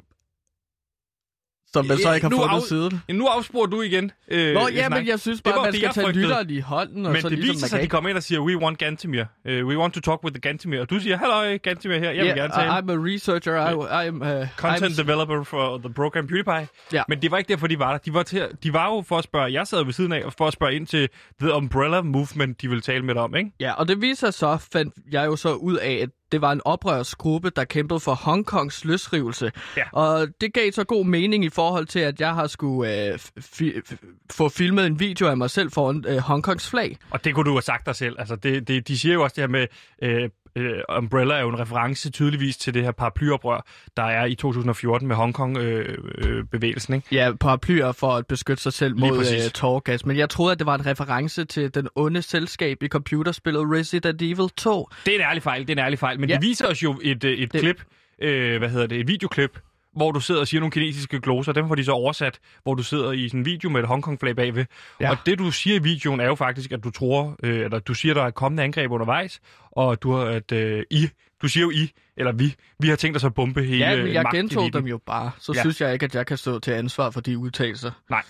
Som 1.73 1.85
man 1.85 1.97
så 1.97 2.13
ikke 2.13 2.25
har 2.25 2.29
nu 2.31 2.37
fundet 2.37 2.55
af- 2.55 2.61
siden. 2.61 3.01
Nu 3.11 3.25
afsporer 3.25 3.65
du 3.65 3.81
igen. 3.81 4.11
Øh, 4.27 4.53
Nå, 4.53 4.67
ja, 4.73 4.89
men 4.89 5.07
jeg 5.07 5.19
synes 5.19 5.37
Det 5.37 5.43
bare, 5.43 5.53
var 5.55 5.63
man 5.63 5.73
skal 5.73 5.81
jeg 5.85 5.93
tage 5.93 6.11
lytteren 6.11 6.49
i 6.49 6.59
hånden, 6.59 7.05
og 7.05 7.11
Men 7.11 7.21
så 7.21 7.29
det 7.29 7.37
ligesom, 7.39 7.55
viser 7.55 7.67
sig, 7.67 7.79
at 7.79 7.83
de 7.83 7.89
kommer 7.89 8.09
ind 8.09 8.17
og 8.17 8.23
siger, 8.23 8.39
we 8.39 8.57
want 8.57 8.77
Gantemir. 8.77 9.23
Uh, 9.45 9.51
we 9.67 9.77
want 9.77 9.93
to 9.93 9.99
talk 10.01 10.23
with 10.23 10.33
the 10.33 10.41
Gantemir. 10.41 10.79
Og 10.81 10.89
du 10.89 10.99
siger, 10.99 11.17
hello, 11.17 11.57
Gantemir 11.63 11.97
her. 11.99 12.11
Jeg 12.11 12.25
vil 12.25 12.33
gerne 12.35 12.53
tale. 12.53 12.69
I'm 12.71 12.91
a 12.91 13.13
researcher, 13.13 13.69
I, 13.69 14.07
I'm... 14.09 14.41
Uh, 14.41 14.47
Content 14.57 14.91
I'm, 14.93 15.01
developer 15.01 15.43
for 15.43 15.77
the 15.77 15.93
program 15.93 16.27
PewDiePie. 16.27 16.67
Ja. 16.93 17.03
Men 17.07 17.21
det 17.21 17.31
var 17.31 17.37
ikke 17.37 17.47
derfor, 17.49 17.67
de 17.67 17.79
var 17.79 17.91
der. 17.91 17.97
De 17.97 18.13
var, 18.13 18.23
til, 18.23 18.47
de 18.63 18.73
var 18.73 18.85
jo 18.95 19.03
for 19.07 19.17
at 19.17 19.23
spørge, 19.23 19.53
jeg 19.53 19.67
sad 19.67 19.83
ved 19.85 19.93
siden 19.93 20.11
af, 20.11 20.23
og 20.25 20.33
for 20.37 20.47
at 20.47 20.53
spørge 20.53 20.73
ind 20.75 20.87
til 20.87 21.09
The 21.41 21.53
Umbrella 21.53 22.01
Movement, 22.01 22.61
de 22.61 22.67
ville 22.67 22.81
tale 22.81 23.05
med 23.05 23.13
dig 23.13 23.23
om, 23.23 23.35
ikke? 23.35 23.51
Ja, 23.59 23.73
og 23.73 23.87
det 23.87 24.01
viser 24.01 24.31
så, 24.31 24.57
fandt 24.73 24.93
jeg 25.11 25.25
jo 25.25 25.35
så 25.35 25.53
ud 25.53 25.75
af, 25.75 25.93
at 26.01 26.09
det 26.33 26.41
var 26.41 26.51
en 26.51 26.61
oprørsgruppe, 26.65 27.49
der 27.49 27.63
kæmpede 27.63 27.99
for 27.99 28.13
Hongkongs 28.13 28.85
løsrivelse. 28.85 29.51
Ja. 29.77 29.83
Og 29.91 30.27
det 30.41 30.53
gav 30.53 30.71
så 30.71 30.83
god 30.83 31.05
mening 31.05 31.45
i 31.45 31.49
forhold 31.49 31.85
til, 31.85 31.99
at 31.99 32.21
jeg 32.21 32.33
har 32.33 32.47
skulle 32.47 33.07
øh, 33.07 33.19
fi- 33.39 33.95
få 34.31 34.49
filmet 34.49 34.85
en 34.85 34.99
video 34.99 35.27
af 35.27 35.37
mig 35.37 35.49
selv 35.49 35.71
foran 35.71 36.05
øh, 36.07 36.17
Hongkongs 36.17 36.69
flag. 36.69 36.97
Og 37.09 37.23
det 37.23 37.35
kunne 37.35 37.45
du 37.45 37.51
have 37.55 37.61
sagt 37.61 37.85
dig 37.85 37.95
selv. 37.95 38.15
Altså, 38.19 38.35
det, 38.35 38.67
det, 38.67 38.87
de 38.87 38.97
siger 38.99 39.13
jo 39.13 39.23
også 39.23 39.33
det 39.33 39.41
her 39.41 39.47
med, 39.47 39.67
øh, 40.01 40.29
øh, 40.55 40.73
Umbrella 40.97 41.35
er 41.35 41.41
jo 41.41 41.49
en 41.49 41.59
reference 41.59 42.09
tydeligvis 42.11 42.57
til 42.57 42.73
det 42.73 42.83
her 42.83 42.91
paraplyoprør, 42.91 43.65
der 43.97 44.03
er 44.03 44.25
i 44.25 44.35
2014 44.35 45.07
med 45.07 45.15
Hongkong-bevægelsen, 45.15 46.93
ikke? 46.95 47.07
Ja, 47.11 47.31
paraplyer 47.39 47.91
for 47.91 48.11
at 48.11 48.27
beskytte 48.27 48.63
sig 48.63 48.73
selv 48.73 48.97
mod 48.97 49.17
øh, 49.19 49.51
tårgas. 49.51 50.05
Men 50.05 50.17
jeg 50.17 50.29
troede, 50.29 50.51
at 50.51 50.59
det 50.59 50.65
var 50.67 50.75
en 50.75 50.85
reference 50.85 51.45
til 51.45 51.73
den 51.75 51.87
onde 51.95 52.21
selskab 52.21 52.83
i 52.83 52.87
computerspillet 52.87 53.61
Resident 53.71 54.21
Evil 54.21 54.49
2. 54.57 54.89
Det 55.05 55.11
er 55.11 55.15
en 55.19 55.25
ærlig 55.25 55.43
fejl, 55.43 55.61
det 55.61 55.69
er 55.69 55.73
en 55.73 55.79
ærlig 55.85 55.99
fejl. 55.99 56.19
Men 56.19 56.29
Ja. 56.29 56.33
ja. 56.35 56.39
det 56.39 56.47
viser 56.47 56.67
os 56.67 56.83
jo 56.83 56.99
et, 57.03 57.23
øh, 57.23 57.31
et 57.37 57.51
Det- 57.53 57.61
klip, 57.61 57.83
øh, 58.21 58.57
hvad 58.57 58.69
hedder 58.69 58.87
det, 58.87 58.99
et 58.99 59.07
videoklip, 59.07 59.59
hvor 59.95 60.11
du 60.11 60.19
sidder 60.19 60.41
og 60.41 60.47
siger 60.47 60.61
nogle 60.61 60.71
kinesiske 60.71 61.19
gloser. 61.19 61.51
Dem 61.51 61.67
får 61.67 61.75
de 61.75 61.85
så 61.85 61.91
oversat, 61.91 62.39
hvor 62.63 62.73
du 62.73 62.83
sidder 62.83 63.11
i 63.11 63.29
sådan 63.29 63.39
en 63.39 63.45
video 63.45 63.69
med 63.69 63.81
et 63.81 63.87
Hongkong-flag 63.87 64.35
bagved. 64.35 64.65
Ja. 65.01 65.11
Og 65.11 65.17
det, 65.25 65.39
du 65.39 65.51
siger 65.51 65.75
i 65.75 65.83
videoen, 65.83 66.19
er 66.19 66.25
jo 66.25 66.35
faktisk, 66.35 66.71
at 66.71 66.83
du 66.83 66.91
tror, 66.91 67.35
øh, 67.43 67.59
eller 67.59 67.79
du 67.79 67.93
siger, 67.93 68.13
der 68.13 68.23
er 68.23 68.31
kommende 68.31 68.63
angreb 68.63 68.91
undervejs, 68.91 69.39
og 69.71 70.03
du 70.03 70.11
har, 70.11 70.25
at 70.25 70.51
øh, 70.51 70.83
I, 70.89 71.09
du 71.41 71.47
siger 71.47 71.63
jo 71.63 71.71
I, 71.71 71.91
eller 72.17 72.31
vi, 72.31 72.55
vi 72.79 72.89
har 72.89 72.95
tænkt 72.95 73.17
os 73.17 73.23
at 73.23 73.33
bombe 73.33 73.63
hele 73.63 73.85
Ja, 73.85 74.03
men 74.03 74.13
jeg 74.13 74.25
gentog 74.31 74.73
dem 74.73 74.85
jo 74.87 74.99
bare. 75.05 75.31
Så. 75.39 75.53
Ja. 75.55 75.61
synes 75.61 75.81
jeg 75.81 75.93
ikke, 75.93 76.03
at 76.03 76.15
jeg 76.15 76.25
kan 76.25 76.37
stå 76.37 76.59
til 76.59 76.71
ansvar 76.71 77.09
for 77.09 77.21
de 77.21 77.37
udtalelser. 77.37 77.91
Nej. 78.09 78.23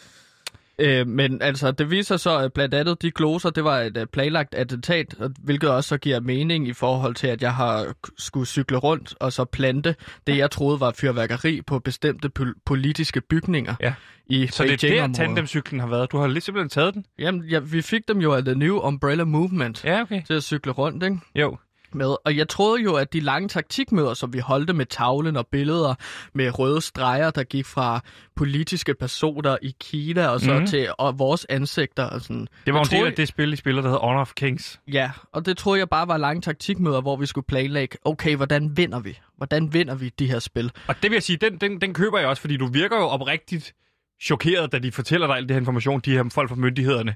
Øh, 0.79 1.07
men 1.07 1.41
altså, 1.41 1.71
det 1.71 1.89
viser 1.89 2.17
så, 2.17 2.37
at 2.37 2.53
blandt 2.53 2.73
andet 2.73 3.01
de 3.01 3.11
gloser, 3.11 3.49
det 3.49 3.63
var 3.63 3.79
et 3.79 3.97
øh, 3.97 4.05
planlagt 4.07 4.55
attentat, 4.55 5.15
hvilket 5.43 5.69
også 5.69 5.87
så 5.87 5.97
giver 5.97 6.19
mening 6.19 6.67
i 6.67 6.73
forhold 6.73 7.15
til, 7.15 7.27
at 7.27 7.41
jeg 7.41 7.55
har 7.55 7.93
skulle 8.17 8.47
cykle 8.47 8.77
rundt 8.77 9.13
og 9.19 9.33
så 9.33 9.45
plante 9.45 9.95
det, 10.27 10.37
jeg 10.37 10.51
troede 10.51 10.79
var 10.79 10.91
fyrværkeri 10.97 11.61
på 11.61 11.79
bestemte 11.79 12.29
pol- 12.39 12.61
politiske 12.65 13.21
bygninger 13.21 13.75
Ja. 13.81 13.93
i 14.27 14.47
Så 14.47 14.63
det 14.63 14.83
er 14.83 15.07
der, 15.07 15.13
tandemcyklen 15.13 15.79
har 15.79 15.87
været. 15.87 16.11
Du 16.11 16.17
har 16.17 16.27
lidt 16.27 16.43
simpelthen 16.43 16.69
taget 16.69 16.93
den. 16.93 17.05
Jamen, 17.19 17.43
ja, 17.45 17.59
vi 17.59 17.81
fik 17.81 18.07
dem 18.07 18.17
jo 18.21 18.33
af 18.33 18.45
The 18.45 18.55
New 18.55 18.77
Umbrella 18.79 19.23
Movement 19.23 19.83
Ja, 19.85 20.01
okay. 20.01 20.21
til 20.27 20.33
at 20.33 20.43
cykle 20.43 20.71
rundt, 20.71 21.03
ikke? 21.03 21.17
Jo. 21.35 21.57
Med. 21.95 22.15
Og 22.25 22.37
jeg 22.37 22.49
troede 22.49 22.83
jo, 22.83 22.95
at 22.95 23.13
de 23.13 23.19
lange 23.19 23.49
taktikmøder, 23.49 24.13
som 24.13 24.33
vi 24.33 24.39
holdte 24.39 24.73
med 24.73 24.85
tavlen 24.85 25.37
og 25.37 25.47
billeder 25.47 25.95
med 26.33 26.59
røde 26.59 26.81
streger, 26.81 27.31
der 27.31 27.43
gik 27.43 27.65
fra 27.65 28.01
politiske 28.35 28.93
personer 28.93 29.57
i 29.61 29.75
Kina 29.79 30.27
og 30.27 30.41
så 30.41 30.59
mm. 30.59 30.67
Til 30.67 30.87
og 30.97 31.19
vores 31.19 31.45
ansigter. 31.49 32.03
Og 32.03 32.21
sådan. 32.21 32.47
Det 32.65 32.73
var 32.73 32.79
Jeg 32.79 32.97
en 32.97 32.99
del 32.99 33.07
af 33.11 33.13
det 33.13 33.27
spil, 33.27 33.53
I 33.53 33.55
spiller, 33.55 33.81
der 33.81 33.89
hedder 33.89 34.05
Honor 34.05 34.21
of 34.21 34.31
Kings. 34.35 34.79
Ja, 34.87 35.11
og 35.31 35.45
det 35.45 35.57
troede 35.57 35.79
jeg 35.79 35.89
bare 35.89 36.07
var 36.07 36.17
lange 36.17 36.41
taktikmøder, 36.41 37.01
hvor 37.01 37.15
vi 37.15 37.25
skulle 37.25 37.45
planlægge, 37.45 37.97
okay, 38.05 38.35
hvordan 38.35 38.77
vinder 38.77 38.99
vi? 38.99 39.19
Hvordan 39.37 39.73
vinder 39.73 39.95
vi 39.95 40.09
de 40.19 40.27
her 40.27 40.39
spil? 40.39 40.71
Og 40.87 40.95
det 41.03 41.11
vil 41.11 41.15
jeg 41.15 41.23
sige, 41.23 41.37
den, 41.37 41.57
den, 41.57 41.81
den 41.81 41.93
køber 41.93 42.19
jeg 42.19 42.27
også, 42.27 42.41
fordi 42.41 42.57
du 42.57 42.67
virker 42.67 42.97
jo 42.97 43.03
oprigtigt 43.03 43.73
chokeret, 44.21 44.71
da 44.71 44.79
de 44.79 44.91
fortæller 44.91 45.27
dig 45.27 45.35
alt 45.35 45.49
det 45.49 45.55
her 45.55 45.59
information, 45.59 45.99
de 45.99 46.11
her 46.11 46.29
folk 46.33 46.49
fra 46.49 46.55
myndighederne. 46.55 47.15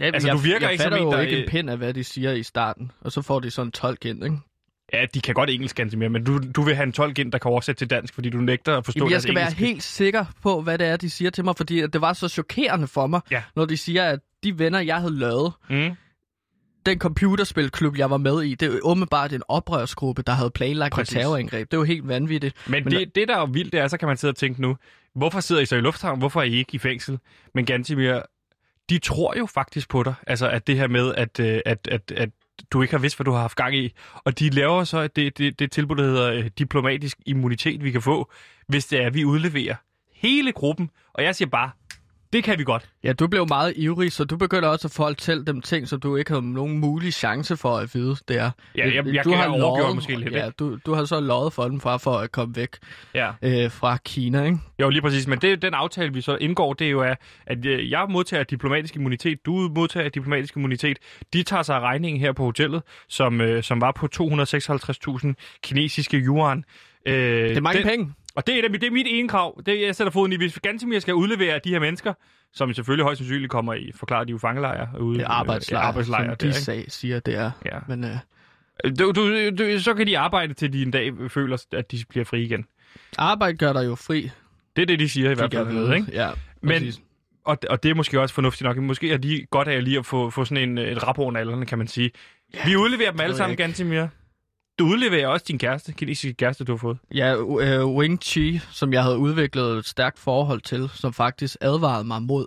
Ja, 0.00 0.04
Altså, 0.04 0.28
jeg, 0.28 0.36
du 0.36 0.40
virker 0.40 0.66
jeg 0.66 0.72
ikke 0.72 0.84
som 0.84 0.92
en, 0.92 0.98
jo 1.02 1.10
der- 1.12 1.20
ikke 1.20 1.42
en 1.42 1.48
pind 1.48 1.70
af, 1.70 1.76
hvad 1.76 1.94
de 1.94 2.04
siger 2.04 2.32
i 2.32 2.42
starten, 2.42 2.90
og 3.00 3.12
så 3.12 3.22
får 3.22 3.40
de 3.40 3.50
sådan 3.50 3.68
en 3.68 3.72
tolk 3.72 4.04
ind, 4.04 4.24
ikke? 4.24 4.36
Ja, 4.92 5.06
de 5.14 5.20
kan 5.20 5.34
godt 5.34 5.50
engelsk 5.50 5.76
ganske 5.76 5.96
mere, 5.98 6.08
men 6.08 6.24
du, 6.24 6.40
du 6.56 6.62
vil 6.62 6.74
have 6.74 6.86
en 6.86 6.92
tolk 6.92 7.18
ind, 7.18 7.32
der 7.32 7.38
kan 7.38 7.50
oversætte 7.50 7.80
til 7.80 7.90
dansk, 7.90 8.14
fordi 8.14 8.30
du 8.30 8.38
nægter 8.38 8.76
at 8.78 8.84
forstå 8.84 8.98
Jamen, 8.98 9.12
jeg 9.12 9.22
skal 9.22 9.34
være 9.34 9.44
engelske. 9.44 9.64
helt 9.66 9.82
sikker 9.82 10.24
på, 10.42 10.60
hvad 10.62 10.78
det 10.78 10.86
er, 10.86 10.96
de 10.96 11.10
siger 11.10 11.30
til 11.30 11.44
mig, 11.44 11.56
fordi 11.56 11.86
det 11.86 12.00
var 12.00 12.12
så 12.12 12.28
chokerende 12.28 12.86
for 12.86 13.06
mig, 13.06 13.20
Ja. 13.30 13.42
når 13.56 13.64
de 13.64 13.76
siger, 13.76 14.04
at 14.04 14.18
de 14.44 14.58
venner, 14.58 14.80
jeg 14.80 14.96
havde 14.96 15.18
lavet, 15.18 15.52
Mm. 15.70 15.90
den 16.86 16.98
computerspilklub, 16.98 17.98
jeg 17.98 18.10
var 18.10 18.16
med 18.16 18.42
i, 18.42 18.54
det 18.54 18.68
er 18.68 18.72
jo 18.72 18.80
åbenbart 18.82 19.32
en 19.32 19.42
oprørsgruppe, 19.48 20.22
der 20.22 20.32
havde 20.32 20.50
planlagt 20.50 20.94
Præcis. 20.94 21.14
et 21.16 21.20
terrorangreb. 21.20 21.70
Det 21.70 21.78
var 21.78 21.84
helt 21.84 22.08
vanvittigt. 22.08 22.56
Men, 22.68 22.84
Men- 22.84 22.92
det, 22.92 23.14
det, 23.14 23.28
der 23.28 23.34
er 23.36 23.40
jo 23.40 23.48
vildt, 23.52 23.72
det 23.72 23.80
er, 23.80 23.88
så 23.88 23.96
kan 23.98 24.08
man 24.08 24.16
sidde 24.16 24.32
og 24.32 24.36
tænke 24.36 24.62
nu, 24.62 24.76
hvorfor 25.14 25.40
sidder 25.40 25.62
I 25.62 25.66
så 25.66 25.76
i 25.76 25.80
lufthavn? 25.80 26.18
Hvorfor 26.18 26.40
er 26.40 26.44
I 26.44 26.52
ikke 26.54 26.74
i 26.74 26.78
fængsel? 26.78 27.18
Men 27.54 27.64
Gantimir, 27.66 28.20
de 28.90 28.98
tror 28.98 29.38
jo 29.38 29.46
faktisk 29.46 29.88
på 29.88 30.02
dig. 30.02 30.14
Altså, 30.26 30.50
at 30.50 30.66
det 30.66 30.76
her 30.76 30.88
med, 30.88 31.14
at, 31.14 31.40
øh, 31.40 31.60
at, 31.66 31.88
at, 31.90 32.12
at 32.16 32.30
du 32.70 32.82
ikke 32.82 32.94
har 32.94 32.98
vidst, 32.98 33.16
hvad 33.16 33.24
du 33.24 33.30
har 33.30 33.40
haft 33.40 33.56
gang 33.56 33.76
i. 33.76 33.92
Og 34.14 34.38
de 34.38 34.50
laver 34.50 34.84
så 34.84 35.06
det, 35.06 35.38
det, 35.38 35.58
det 35.58 35.72
tilbud, 35.72 35.96
der 35.96 36.02
hedder 36.02 36.32
øh, 36.32 36.50
diplomatisk 36.58 37.18
immunitet, 37.26 37.84
vi 37.84 37.90
kan 37.90 38.02
få, 38.02 38.32
hvis 38.68 38.86
det 38.86 39.02
er, 39.02 39.06
at 39.06 39.14
vi 39.14 39.24
udleverer 39.24 39.74
hele 40.14 40.52
gruppen. 40.52 40.90
Og 41.12 41.24
jeg 41.24 41.34
siger 41.34 41.48
bare, 41.48 41.70
det 42.32 42.44
kan 42.44 42.58
vi 42.58 42.64
godt. 42.64 42.88
Ja, 43.04 43.12
du 43.12 43.26
blev 43.26 43.46
meget 43.48 43.72
ivrig, 43.76 44.12
så 44.12 44.24
du 44.24 44.36
begynder 44.36 44.68
også 44.68 44.88
at 44.88 44.92
fortælle 44.92 45.44
dem 45.44 45.60
ting, 45.60 45.88
som 45.88 46.00
du 46.00 46.16
ikke 46.16 46.30
havde 46.30 46.52
nogen 46.52 46.78
mulig 46.78 47.12
chance 47.14 47.56
for 47.56 47.76
at 47.76 47.94
vide, 47.94 48.16
det 48.28 48.38
er. 48.38 48.50
Ja, 48.76 48.84
jeg- 48.94 49.06
jeg 49.14 49.24
du 49.24 49.30
kan 49.30 49.38
har 49.38 49.58
løjet- 49.58 49.94
måske 49.94 50.16
lidt, 50.16 50.32
Ja, 50.34 50.50
du, 50.58 50.78
du 50.86 50.94
har 50.94 51.04
så 51.04 51.20
lovet 51.20 51.52
for 51.52 51.64
dem 51.68 51.80
fra 51.80 51.96
for 51.96 52.12
at 52.14 52.32
komme 52.32 52.56
væk 52.56 52.68
Ja. 53.14 53.30
øh, 53.42 53.70
fra 53.70 53.96
Kina, 54.04 54.44
ikke? 54.44 54.58
Jo, 54.80 54.88
lige 54.88 55.02
præcis. 55.02 55.26
Men 55.26 55.38
det, 55.38 55.62
den 55.62 55.74
aftale, 55.74 56.12
vi 56.12 56.20
så 56.20 56.36
indgår, 56.36 56.72
det 56.72 56.86
er 56.86 56.90
jo, 56.90 57.00
at, 57.00 57.18
at 57.46 57.66
øh, 57.66 57.90
jeg 57.90 58.06
modtager 58.10 58.42
diplomatisk 58.44 58.96
immunitet, 58.96 59.46
du 59.46 59.52
modtager 59.74 60.08
diplomatisk 60.08 60.56
immunitet. 60.56 60.98
De 61.32 61.42
tager 61.42 61.62
sig 61.62 61.80
regningen 61.80 62.20
her 62.20 62.32
på 62.32 62.44
hotellet, 62.44 62.82
som, 63.08 63.40
øh, 63.40 63.62
som 63.62 63.80
var 63.80 63.92
på 63.92 64.06
256.000 64.06 65.34
kinesiske 65.62 66.16
yuan. 66.18 66.64
Øh, 67.06 67.14
Det 67.48 67.56
er 67.56 67.60
mange 67.60 67.78
den, 67.78 67.88
penge. 67.88 68.12
Og 68.36 68.46
det 68.46 68.64
er, 68.64 68.68
det 68.68 68.84
er 68.84 68.90
mit 68.90 69.06
ene 69.10 69.28
krav. 69.28 69.60
Det, 69.66 69.80
jeg 69.80 69.96
sætter 69.96 70.10
foden 70.10 70.32
i. 70.32 70.36
Hvis 70.36 70.58
Gantemir 70.58 70.98
skal 70.98 71.14
udlevere 71.14 71.60
de 71.64 71.70
her 71.70 71.80
mennesker, 71.80 72.12
som 72.52 72.74
selvfølgelig 72.74 73.04
højst 73.04 73.18
sandsynligt 73.18 73.50
kommer 73.50 73.74
i, 73.74 73.92
forklaret 73.94 74.28
de 74.28 74.30
er 74.30 74.34
jo 74.34 74.38
fangelejre 74.38 75.00
ude. 75.00 75.18
Det 75.18 75.24
er 75.24 75.28
arbejdslejr, 75.28 75.82
øh, 75.82 75.88
arbejdslejre 75.88 76.24
som 76.24 76.28
der, 76.28 76.34
de 76.34 76.46
ikke? 76.46 76.58
sag, 76.58 76.84
siger, 76.88 77.20
det 77.20 77.34
er. 77.34 77.50
Ja. 77.64 77.78
Men 77.88 78.04
øh, 78.04 78.16
Du, 78.98 79.12
du, 79.12 79.50
du, 79.50 79.80
så 79.80 79.94
kan 79.94 80.06
de 80.06 80.18
arbejde, 80.18 80.54
til 80.54 80.72
de 80.72 80.82
en 80.82 80.90
dag 80.90 81.12
føler, 81.28 81.64
at 81.72 81.90
de 81.92 81.98
bliver 82.08 82.24
fri 82.24 82.42
igen. 82.42 82.64
arbejde 83.18 83.56
gør 83.56 83.72
dig 83.72 83.86
jo 83.86 83.94
fri. 83.94 84.30
Det 84.76 84.82
er 84.82 84.86
det, 84.86 84.98
de 84.98 85.08
siger 85.08 85.30
i 85.30 85.34
hvert 85.34 85.50
fik 85.50 85.58
jeg 85.58 85.66
fald. 85.66 85.78
Ved, 85.78 85.94
ikke? 85.94 86.06
Ja, 86.12 86.30
Men, 86.62 86.72
præcis. 86.72 87.00
og, 87.44 87.58
og 87.70 87.82
det 87.82 87.90
er 87.90 87.94
måske 87.94 88.20
også 88.20 88.34
fornuftigt 88.34 88.66
nok. 88.66 88.76
Måske 88.76 89.12
er 89.12 89.16
de 89.16 89.46
godt 89.50 89.68
af 89.68 89.84
lige 89.84 89.98
at 89.98 90.06
få, 90.06 90.30
få 90.30 90.44
sådan 90.44 90.68
en, 90.70 90.78
et 90.78 91.06
rap 91.06 91.18
over 91.18 91.32
nallerne, 91.32 91.66
kan 91.66 91.78
man 91.78 91.86
sige. 91.86 92.10
Yeah, 92.56 92.66
vi 92.66 92.76
udleverer 92.76 93.10
dem 93.10 93.20
alle 93.20 93.36
sammen. 93.36 93.56
Gantimir. 93.56 94.06
Du 94.78 94.84
udleverer 94.86 95.28
også 95.28 95.44
din 95.48 95.58
kæreste, 95.58 95.92
kinesiske 95.92 96.34
kæreste, 96.34 96.64
du 96.64 96.72
har 96.72 96.76
fået. 96.78 96.98
Ja, 97.14 97.34
øh, 97.36 97.86
Wing 97.86 98.22
Chi, 98.22 98.60
som 98.70 98.92
jeg 98.92 99.02
havde 99.02 99.18
udviklet 99.18 99.78
et 99.78 99.86
stærkt 99.86 100.18
forhold 100.18 100.60
til, 100.60 100.90
som 100.94 101.12
faktisk 101.12 101.56
advarede 101.60 102.04
mig 102.04 102.22
mod, 102.22 102.46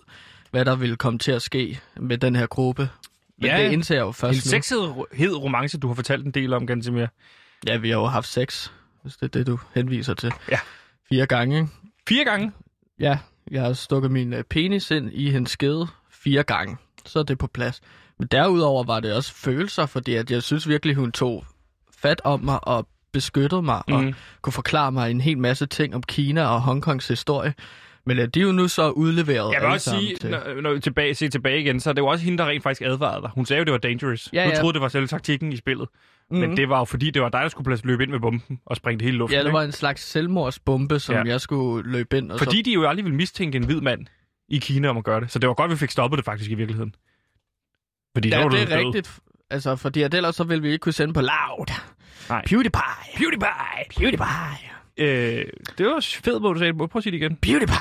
hvad 0.51 0.65
der 0.65 0.75
ville 0.75 0.95
komme 0.95 1.19
til 1.19 1.31
at 1.31 1.41
ske 1.41 1.79
med 1.97 2.17
den 2.17 2.35
her 2.35 2.47
gruppe. 2.47 2.89
Men 3.37 3.45
Ja, 3.49 3.63
det 3.63 3.71
indser 3.71 3.95
jeg 3.95 4.01
jo 4.01 4.07
En 4.07 4.13
først 4.13 4.45
nu. 4.45 4.49
sexhed 4.49 4.79
romance, 5.35 5.77
du 5.77 5.87
har 5.87 5.93
fortalt 5.95 6.25
en 6.25 6.31
del 6.31 6.53
om, 6.53 6.67
Gantimir. 6.67 7.05
Ja, 7.67 7.77
vi 7.77 7.89
har 7.89 7.97
jo 7.97 8.05
haft 8.05 8.27
sex, 8.27 8.69
hvis 9.01 9.13
det 9.15 9.23
er 9.23 9.27
det, 9.27 9.47
du 9.47 9.59
henviser 9.75 10.13
til. 10.13 10.31
Ja. 10.51 10.59
Fire 11.09 11.25
gange, 11.25 11.57
ikke? 11.57 11.69
Fire 12.09 12.25
gange. 12.25 12.51
Ja, 12.99 13.17
jeg 13.51 13.61
har 13.61 13.73
stukket 13.73 14.11
min 14.11 14.33
øh, 14.33 14.43
penis 14.43 14.91
ind 14.91 15.09
i 15.13 15.31
hendes 15.31 15.51
skede 15.51 15.87
fire 16.11 16.43
gange. 16.43 16.77
Så 17.05 17.19
er 17.19 17.23
det 17.23 17.37
på 17.37 17.47
plads. 17.47 17.81
Men 18.19 18.27
derudover 18.27 18.83
var 18.83 18.99
det 18.99 19.13
også 19.13 19.33
følelser, 19.33 19.85
fordi 19.85 20.15
at 20.15 20.31
jeg 20.31 20.43
synes 20.43 20.67
virkelig, 20.67 20.95
hun 20.95 21.11
tog 21.11 21.45
fat 22.01 22.21
om 22.23 22.41
mig 22.41 22.67
og 22.67 22.87
beskyttede 23.13 23.61
mig 23.61 23.81
mm. 23.87 23.93
og 23.93 24.03
Mhm. 24.03 24.13
kunne 24.41 24.53
forklare 24.53 24.91
mig 24.91 25.11
en 25.11 25.21
hel 25.21 25.37
masse 25.37 25.65
ting 25.65 25.95
om 25.95 26.03
Kina 26.03 26.45
og 26.45 26.61
Hongkongs 26.61 27.07
historie. 27.07 27.53
Men 28.05 28.19
øh, 28.19 28.27
de 28.27 28.39
er 28.39 28.43
jo 28.43 28.51
nu 28.51 28.67
så 28.67 28.89
udleveret 28.89 29.53
Jeg 29.53 29.61
vil 29.61 29.69
også 29.69 29.89
sige, 29.99 30.15
til... 30.15 30.29
når, 30.29 30.61
når 30.61 30.73
vi 30.73 30.79
tilbage, 30.79 31.15
se 31.15 31.29
tilbage 31.29 31.59
igen, 31.61 31.79
så 31.79 31.89
er 31.89 31.93
det 31.93 32.01
jo 32.01 32.07
også 32.07 32.25
hende, 32.25 32.37
der 32.37 32.45
rent 32.47 32.63
faktisk 32.63 32.81
advarede 32.81 33.21
dig. 33.21 33.29
Hun 33.35 33.45
sagde 33.45 33.57
jo, 33.59 33.63
det 33.65 33.71
var 33.71 33.77
dangerous. 33.77 34.29
Ja, 34.33 34.43
Du 34.45 34.49
ja. 34.49 34.55
troede, 34.59 34.73
det 34.73 34.81
var 34.81 34.87
selve 34.87 35.07
taktikken 35.07 35.53
i 35.53 35.57
spillet. 35.57 35.87
Mm. 36.31 36.37
Mhm. 36.37 36.47
Men 36.47 36.57
det 36.57 36.69
var 36.69 36.77
jo 36.79 36.85
fordi, 36.85 37.09
det 37.11 37.21
var 37.21 37.29
dig, 37.29 37.41
der 37.41 37.47
skulle 37.49 37.77
løbe 37.83 38.03
ind 38.03 38.11
med 38.11 38.19
bomben 38.19 38.59
og 38.65 38.75
springe 38.75 38.99
det 38.99 39.05
hele 39.05 39.17
luften. 39.17 39.33
Ja, 39.35 39.39
det 39.39 39.45
ikke? 39.47 39.53
var 39.53 39.63
en 39.63 39.71
slags 39.71 40.01
selvmordsbombe, 40.09 40.99
som 40.99 41.15
Ja. 41.15 41.23
jeg 41.23 41.41
skulle 41.41 41.91
løbe 41.91 42.17
ind. 42.17 42.31
Og 42.31 42.39
Fordi 42.39 42.57
så... 42.57 42.61
de 42.65 42.73
jo 42.73 42.87
aldrig 42.87 43.05
ville 43.05 43.15
mistænke 43.17 43.55
en 43.55 43.63
hvid 43.65 43.81
mand 43.81 44.05
i 44.49 44.57
Kina 44.57 44.87
om 44.89 44.97
at 44.97 45.03
gøre 45.03 45.21
det. 45.21 45.31
Så 45.31 45.39
det 45.39 45.47
var 45.47 45.53
godt, 45.53 45.71
vi 45.71 45.75
fik 45.75 45.91
stoppet 45.91 46.17
det 46.17 46.25
faktisk 46.25 46.51
i 46.51 46.53
virkeligheden. 46.53 46.95
Fordi 48.15 48.29
Ja, 48.29 48.37
det 48.37 48.61
er 48.61 48.65
død. 48.65 48.85
rigtigt. 48.85 49.19
Altså, 49.49 49.75
fordi 49.75 50.01
at 50.01 50.13
ellers 50.13 50.35
så 50.35 50.43
ville 50.43 50.61
vi 50.61 50.71
ikke 50.71 50.83
kunne 50.83 50.93
sende 50.93 51.13
på 51.13 51.21
loud. 51.21 51.71
Nej. 52.29 52.45
PewDiePie. 52.45 52.81
PewDiePie! 53.17 53.85
PewDiePie. 53.89 54.69
Øh, 54.97 55.45
det 55.77 55.85
var 55.85 55.99
fedt, 56.23 56.39
hvor 56.39 56.53
du 56.53 56.59
sagde. 56.59 56.73
Prøv 56.73 56.89
at 56.95 57.03
sige 57.03 57.11
det 57.11 57.17
igen. 57.17 57.35
PewDiePie. 57.35 57.75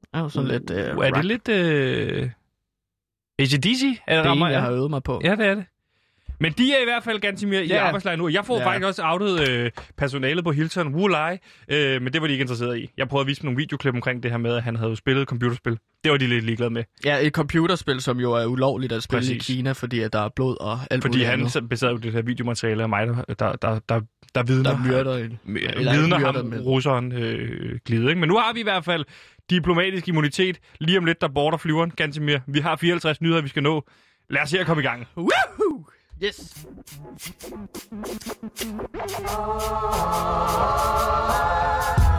Det 0.00 0.20
er 0.20 0.20
jo 0.20 0.28
sådan 0.28 0.48
lidt... 0.48 0.70
Uh, 0.70 1.06
er 1.06 1.10
det 1.10 1.24
lidt... 1.24 1.48
Øh... 1.48 2.30
ACDC? 3.38 3.82
Er 4.06 4.16
det, 4.16 4.24
det 4.24 4.30
rammer, 4.30 4.46
er 4.46 4.50
en, 4.50 4.54
jeg 4.54 4.62
har 4.62 4.70
øvet 4.70 4.90
mig 4.90 5.02
på. 5.02 5.20
Ja, 5.24 5.30
det 5.30 5.46
er 5.46 5.54
det. 5.54 5.64
Men 6.40 6.52
de 6.52 6.72
er 6.72 6.80
i 6.82 6.84
hvert 6.84 7.04
fald 7.04 7.20
ganske 7.20 7.46
mere 7.46 7.64
i 7.64 7.68
Ja. 7.68 7.84
arbejdslejr 7.86 8.16
nu. 8.16 8.28
Jeg 8.28 8.44
får 8.46 8.58
ja. 8.60 8.66
Faktisk 8.66 8.86
også 8.86 9.02
outet 9.04 9.48
øh, 9.48 9.70
personalet 9.98 10.44
på 10.44 10.52
Hilton, 10.52 10.94
Wulai, 10.94 11.38
øh, 11.68 12.02
men 12.02 12.12
det 12.12 12.20
var 12.20 12.26
de 12.26 12.32
ikke 12.32 12.42
interesseret 12.42 12.78
i. 12.78 12.90
Jeg 12.96 13.08
prøvede 13.08 13.22
at 13.24 13.26
vise 13.28 13.42
dem 13.42 13.46
nogle 13.46 13.56
videoklip 13.56 13.94
omkring 13.94 14.22
det 14.22 14.30
her 14.30 14.38
med, 14.38 14.54
at 14.56 14.62
han 14.62 14.76
havde 14.76 14.96
spillet 14.96 15.22
et 15.22 15.28
computerspil. 15.28 15.78
Det 16.04 16.12
var 16.12 16.18
de 16.18 16.26
lidt 16.26 16.44
ligeglade 16.44 16.70
med, 16.70 16.84
Ja, 17.04 17.18
et 17.26 17.32
computerspil, 17.32 18.00
som 18.00 18.20
jo 18.20 18.32
er 18.32 18.46
ulovligt 18.46 18.92
at 18.92 19.02
spille 19.02 19.20
Præcis. 19.20 19.48
i 19.48 19.52
Kina, 19.54 19.72
fordi 19.72 20.00
at 20.00 20.12
der 20.12 20.20
er 20.20 20.28
blod 20.36 20.56
og 20.60 20.78
alt 20.90 21.02
fordi 21.02 21.22
han 21.22 21.40
andet. 21.40 21.68
besad 21.68 21.90
jo 21.90 21.96
det 21.96 22.12
her 22.12 22.22
videomateriale 22.22 22.82
af 22.82 22.88
mig, 22.88 23.06
der, 23.06 23.14
der, 23.34 23.56
der, 23.56 23.78
der, 23.88 24.00
der 24.34 24.42
vidner, 24.42 24.70
der 24.70 24.78
myrder 24.84 25.16
en. 25.16 25.38
Eller 25.56 25.92
vidner 26.00 26.18
ham, 26.18 26.34
men- 26.44 26.60
russeren 26.60 27.12
øh, 27.12 27.78
glide. 27.86 28.08
Ikke? 28.08 28.20
Men 28.20 28.28
nu 28.28 28.36
har 28.36 28.52
vi 28.52 28.60
i 28.60 28.62
hvert 28.62 28.84
fald 28.84 29.04
diplomatisk 29.50 30.08
immunitet. 30.08 30.58
Lige 30.80 30.98
om 30.98 31.04
lidt, 31.04 31.20
der 31.20 31.28
border 31.28 31.58
flyveren, 31.58 31.90
Gantemir. 31.90 32.38
Vi 32.46 32.60
har 32.60 32.76
54 32.76 33.20
nyheder, 33.20 33.40
vi 33.42 33.48
skal 33.48 33.62
nå. 33.62 33.84
Lad 34.30 34.42
os 34.42 34.50
se 34.50 34.58
at 34.60 34.66
komme 34.66 34.82
i 34.82 34.86
gang. 34.86 35.06
Woohoo! 35.16 35.86
Yes! 36.24 36.66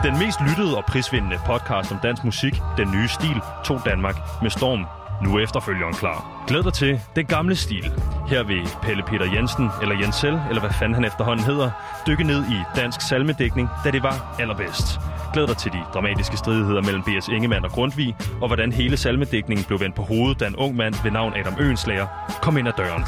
Den 0.04 0.18
mest 0.18 0.40
lyttede 0.48 0.76
og 0.76 0.84
prisvindende 0.84 1.38
podcast 1.46 1.92
om 1.92 1.98
dansk 2.02 2.24
musik, 2.24 2.52
Den 2.76 2.90
Nye 2.90 3.08
Stil, 3.08 3.40
tog 3.64 3.80
Danmark 3.84 4.16
med 4.42 4.50
storm. 4.50 4.86
Nu 5.24 5.36
er 5.36 5.42
efterfølgeren 5.42 5.94
klar. 5.94 6.44
Glæd 6.46 6.62
dig 6.62 6.72
til 6.72 7.00
Den 7.16 7.26
Gamle 7.26 7.56
Stil. 7.56 7.92
Her 8.28 8.42
vil 8.42 8.68
Pelle 8.82 9.02
Peter 9.02 9.34
Jensen, 9.34 9.68
eller 9.82 9.98
Jensel, 10.00 10.40
eller 10.48 10.60
hvad 10.60 10.70
fanden 10.70 10.94
han 10.94 11.04
efterhånden 11.04 11.46
hedder, 11.46 11.70
dykke 12.06 12.24
ned 12.24 12.44
i 12.44 12.58
dansk 12.76 13.00
salmedækning, 13.00 13.68
da 13.84 13.90
det 13.90 14.02
var 14.02 14.36
allerbedst. 14.38 15.00
Glæd 15.32 15.46
dig 15.46 15.56
til 15.56 15.72
de 15.72 15.78
dramatiske 15.94 16.36
stridigheder 16.36 16.82
mellem 16.82 17.02
B.S. 17.02 17.28
Ingemann 17.28 17.64
og 17.64 17.70
Grundtvig, 17.70 18.16
og 18.40 18.46
hvordan 18.46 18.72
hele 18.72 18.96
salmedækningen 18.96 19.66
blev 19.66 19.80
vendt 19.80 19.96
på 19.96 20.02
hovedet, 20.02 20.40
da 20.40 20.46
en 20.46 20.56
ung 20.56 20.76
mand 20.76 20.94
ved 21.02 21.10
navn 21.10 21.32
Adam 21.36 21.54
Øenslager 21.60 22.06
kom 22.42 22.58
ind 22.58 22.68
ad 22.68 22.72
døren. 22.76 23.04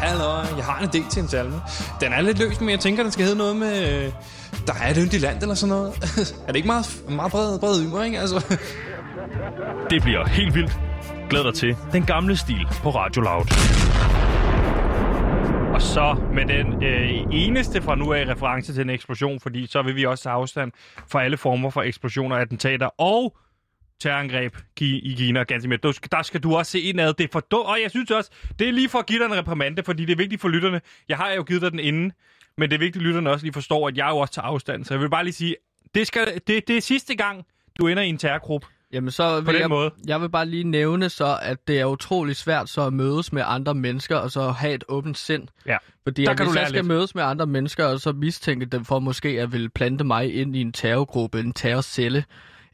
Hallo, 0.00 0.56
jeg 0.56 0.64
har 0.64 0.78
en 0.82 0.88
idé 0.88 1.10
til 1.10 1.22
en 1.22 1.28
salme. 1.28 1.60
Den 2.00 2.12
er 2.12 2.20
lidt 2.20 2.38
løs, 2.38 2.60
men 2.60 2.70
jeg 2.70 2.80
tænker, 2.80 3.02
den 3.02 3.12
skal 3.12 3.24
hedde 3.24 3.38
noget 3.38 3.56
med... 3.56 4.04
øh, 4.06 4.12
Der 4.66 4.72
er 4.82 4.90
et 4.90 4.96
yndigt 4.96 5.22
land 5.22 5.42
eller 5.42 5.54
sådan 5.54 5.68
noget. 5.76 5.92
er 6.46 6.46
det 6.46 6.56
ikke 6.56 6.66
meget, 6.66 7.02
meget 7.08 7.30
bred, 7.32 7.58
bred 7.60 7.84
ymer, 7.86 8.02
ikke? 8.02 8.18
Altså, 8.20 8.56
Det 9.90 10.02
bliver 10.02 10.26
helt 10.28 10.54
vildt. 10.54 10.78
Glæd 11.30 11.44
dig 11.44 11.54
til 11.54 11.76
Den 11.92 12.02
Gamle 12.04 12.36
Stil 12.36 12.66
på 12.82 12.90
Radio 12.90 13.22
Loud. 13.22 13.44
Og 15.74 15.82
så 15.82 16.16
med 16.34 16.46
den 16.46 16.82
øh, 16.84 17.10
eneste 17.32 17.82
fra 17.82 17.94
nu 17.94 18.12
af 18.12 18.24
reference 18.28 18.74
til 18.74 18.82
en 18.82 18.90
eksplosion, 18.90 19.40
fordi 19.40 19.66
så 19.66 19.82
vil 19.82 19.96
vi 19.96 20.04
også 20.06 20.22
tage 20.24 20.32
afstand 20.32 20.72
fra 21.08 21.22
alle 21.24 21.36
former 21.36 21.70
for 21.70 21.82
eksplosioner, 21.82 22.36
attentater 22.36 22.88
og 23.00 23.36
terrorangreb 24.00 24.56
i 24.80 25.14
Kina. 25.18 25.44
Med. 25.68 25.78
Du, 25.78 25.92
der 26.12 26.22
skal 26.22 26.40
du 26.40 26.56
også 26.56 26.72
se 26.72 26.80
indad. 26.80 27.14
Det 27.14 27.24
er 27.24 27.28
for 27.32 27.40
dumt. 27.40 27.66
Og 27.66 27.78
jeg 27.82 27.90
synes 27.90 28.10
også, 28.10 28.30
det 28.58 28.68
er 28.68 28.72
lige 28.72 28.88
for 28.88 28.98
at 28.98 29.06
give 29.06 29.18
dig 29.18 29.26
en 29.26 29.34
reprimande, 29.36 29.82
fordi 29.82 30.04
det 30.04 30.12
er 30.12 30.16
vigtigt 30.16 30.40
for 30.40 30.48
lytterne. 30.48 30.80
Jeg 31.08 31.16
har 31.16 31.30
jo 31.32 31.42
givet 31.42 31.62
dig 31.62 31.70
den 31.70 31.80
inden, 31.80 32.12
men 32.58 32.70
det 32.70 32.74
er 32.76 32.78
vigtigt, 32.78 32.96
at 33.02 33.06
lytterne 33.06 33.30
også 33.30 33.44
lige 33.46 33.52
forstår, 33.52 33.88
at 33.88 33.96
jeg 33.96 34.08
jo 34.10 34.18
også 34.18 34.34
tager 34.34 34.46
afstand. 34.46 34.84
Så 34.84 34.94
jeg 34.94 35.00
vil 35.00 35.10
bare 35.10 35.24
lige 35.24 35.34
sige, 35.34 35.56
det, 35.94 36.06
skal, 36.06 36.40
det, 36.46 36.68
det 36.68 36.76
er 36.76 36.80
sidste 36.80 37.14
gang, 37.14 37.44
du 37.78 37.86
ender 37.86 38.02
i 38.02 38.08
en 38.08 38.18
terrorgruppe. 38.18 38.66
Jamen 38.92 39.10
så 39.10 39.40
På 39.40 39.44
vil 39.44 39.54
den 39.54 39.60
jeg, 39.60 39.68
måde. 39.68 39.90
jeg 40.06 40.20
vil 40.20 40.28
bare 40.28 40.46
lige 40.46 40.64
nævne 40.64 41.08
så, 41.08 41.38
at 41.42 41.68
det 41.68 41.80
er 41.80 41.84
utrolig 41.84 42.36
svært 42.36 42.68
så 42.68 42.82
at 42.86 42.92
mødes 42.92 43.32
med 43.32 43.42
andre 43.46 43.74
mennesker, 43.74 44.16
og 44.16 44.30
så 44.30 44.50
have 44.50 44.74
et 44.74 44.84
åbent 44.88 45.18
sind. 45.18 45.48
Ja. 45.66 45.76
Fordi 46.04 46.24
Der 46.24 46.30
at 46.30 46.36
kan 46.36 46.46
hvis 46.46 46.56
jeg 46.56 46.68
skal 46.68 46.78
lidt. 46.78 46.86
mødes 46.86 47.14
med 47.14 47.22
andre 47.22 47.46
mennesker, 47.46 47.84
og 47.86 48.00
så 48.00 48.12
mistænke 48.12 48.66
dem 48.66 48.84
for 48.84 48.98
måske 48.98 49.28
at 49.28 49.52
vil 49.52 49.68
plante 49.70 50.04
mig 50.04 50.34
ind 50.34 50.56
i 50.56 50.60
en 50.60 50.72
terrorgruppe, 50.72 51.40
en 51.40 51.52
terrorcelle, 51.52 52.24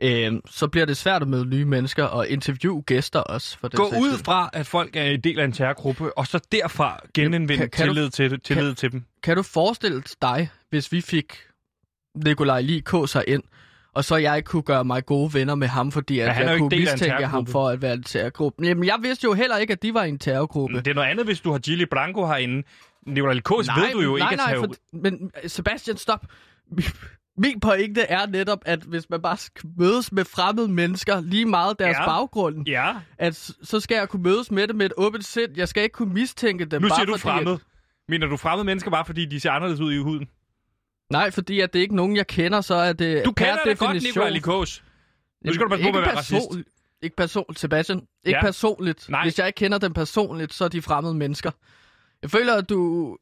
øh, 0.02 0.32
så 0.50 0.68
bliver 0.68 0.84
det 0.86 0.96
svært 0.96 1.22
at 1.22 1.28
møde 1.28 1.44
nye 1.46 1.64
mennesker 1.64 2.04
og 2.04 2.28
interviewe 2.28 2.82
gæster 2.82 3.20
også. 3.20 3.58
For 3.58 3.68
den 3.68 3.76
Gå 3.76 3.84
ud 3.84 4.18
fra, 4.24 4.50
at 4.52 4.66
folk 4.66 4.96
er 4.96 5.02
en 5.04 5.20
del 5.20 5.40
af 5.40 5.44
en 5.44 5.52
terrorgruppe, 5.52 6.18
og 6.18 6.26
så 6.26 6.40
derfra 6.52 7.00
genindvinde 7.14 7.56
Kan- 7.62 7.70
kan 7.70 7.86
du- 7.86 7.94
tillid, 7.94 8.10
til, 8.10 8.40
tillid 8.40 8.74
til 8.74 8.92
dem. 8.92 9.04
Kan 9.22 9.36
du 9.36 9.42
forestille 9.42 10.02
dig, 10.22 10.50
hvis 10.70 10.92
vi 10.92 11.00
fik 11.00 11.38
Nikolaj 12.24 12.62
K. 12.84 12.94
sig 13.08 13.24
ind, 13.28 13.42
og 13.94 14.04
så 14.04 14.16
jeg 14.16 14.44
kunne 14.44 14.62
gøre 14.62 14.84
mig 14.84 15.06
gode 15.06 15.34
venner 15.34 15.54
med 15.54 15.68
ham, 15.68 15.92
fordi 15.92 16.18
at 16.18 16.28
er 16.28 16.40
jo 16.42 16.48
jeg 16.50 16.58
kunne 16.58 16.68
mistænke 16.78 17.26
ham 17.26 17.46
for 17.46 17.68
at 17.68 17.82
være 17.82 17.94
en 17.94 18.02
terrorgruppe. 18.02 18.66
Jamen, 18.66 18.84
jeg 18.84 18.96
vidste 19.02 19.24
jo 19.24 19.32
heller 19.32 19.56
ikke, 19.56 19.72
at 19.72 19.82
de 19.82 19.94
var 19.94 20.02
en 20.02 20.18
terrorgruppe. 20.18 20.76
Det 20.78 20.86
er 20.86 20.94
noget 20.94 21.08
andet, 21.08 21.24
hvis 21.26 21.40
du 21.40 21.52
har 21.52 21.58
Gilly 21.58 21.84
Branco 21.90 22.26
herinde. 22.26 22.62
Nicolai 23.06 23.34
Likos 23.34 23.68
ved 23.76 23.92
du 23.92 24.00
jo 24.00 24.16
nej, 24.16 24.30
ikke 24.30 24.42
nej, 24.42 24.52
at 24.52 24.58
tage 24.58 24.68
for, 24.92 24.96
men 24.96 25.30
Sebastian, 25.46 25.96
stop. 25.96 26.26
Min 27.38 27.60
pointe 27.60 28.00
er 28.00 28.26
netop, 28.26 28.58
at 28.66 28.78
hvis 28.82 29.10
man 29.10 29.22
bare 29.22 29.36
skal 29.36 29.70
mødes 29.78 30.12
med 30.12 30.24
fremmede 30.24 30.68
mennesker, 30.68 31.20
lige 31.20 31.44
meget 31.44 31.78
deres 31.78 31.96
Ja. 32.00 32.06
baggrund, 32.06 32.68
Ja. 32.68 32.94
at 33.18 33.50
så 33.62 33.80
skal 33.80 33.94
jeg 33.96 34.08
kunne 34.08 34.22
mødes 34.22 34.50
med 34.50 34.68
dem 34.68 34.76
med 34.76 34.86
et 34.86 34.92
åbent 34.96 35.24
sind. 35.24 35.52
Jeg 35.56 35.68
skal 35.68 35.82
ikke 35.82 35.92
kunne 35.94 36.14
mistænke 36.14 36.64
dem. 36.64 36.82
Nu 36.82 36.88
bare 36.88 36.96
siger 36.98 37.06
du 37.06 37.12
fordi, 37.12 37.22
fremmed. 37.22 37.52
At, 37.52 37.60
Mener 38.08 38.26
du 38.26 38.36
fremmede 38.36 38.64
mennesker 38.64 38.90
bare, 38.90 39.04
fordi 39.04 39.24
de 39.26 39.40
ser 39.40 39.50
anderledes 39.50 39.80
ud 39.80 39.92
i 39.92 39.98
huden? 39.98 40.28
nej, 41.12 41.30
fordi 41.30 41.60
at 41.60 41.72
det 41.72 41.78
er 41.78 41.82
ikke 41.82 41.96
nogen, 41.96 42.16
jeg 42.16 42.26
kender, 42.26 42.60
så 42.60 42.74
er 42.74 42.92
det 42.92 43.24
Du 43.24 43.32
kender 43.32 43.56
godt 43.56 43.80
definition... 43.80 44.02
Nikolaj 44.08 44.30
Likos. 44.30 44.82
Nu 45.44 45.52
skal 45.52 45.64
du 45.64 45.68
passe 45.70 45.84
på 45.84 45.90
med 45.92 46.00
at 46.00 46.06
være 46.06 46.16
racist. 46.16 46.32
personligt. 46.32 46.68
Ikke 47.02 47.16
personligt, 47.16 47.58
Sebastian. 47.60 48.02
Ikke 48.24 48.36
Ja. 48.36 48.42
personligt. 48.42 49.08
Nej. 49.10 49.22
Hvis 49.22 49.38
jeg 49.38 49.46
ikke 49.46 49.56
kender 49.56 49.78
dem 49.78 49.92
personligt, 49.92 50.54
så 50.54 50.64
er 50.64 50.68
de 50.68 50.82
fremmede 50.82 51.14
mennesker. 51.14 51.50
Jeg 52.22 52.30
føler, 52.30 52.54
at 52.54 52.68
du, 52.68 52.76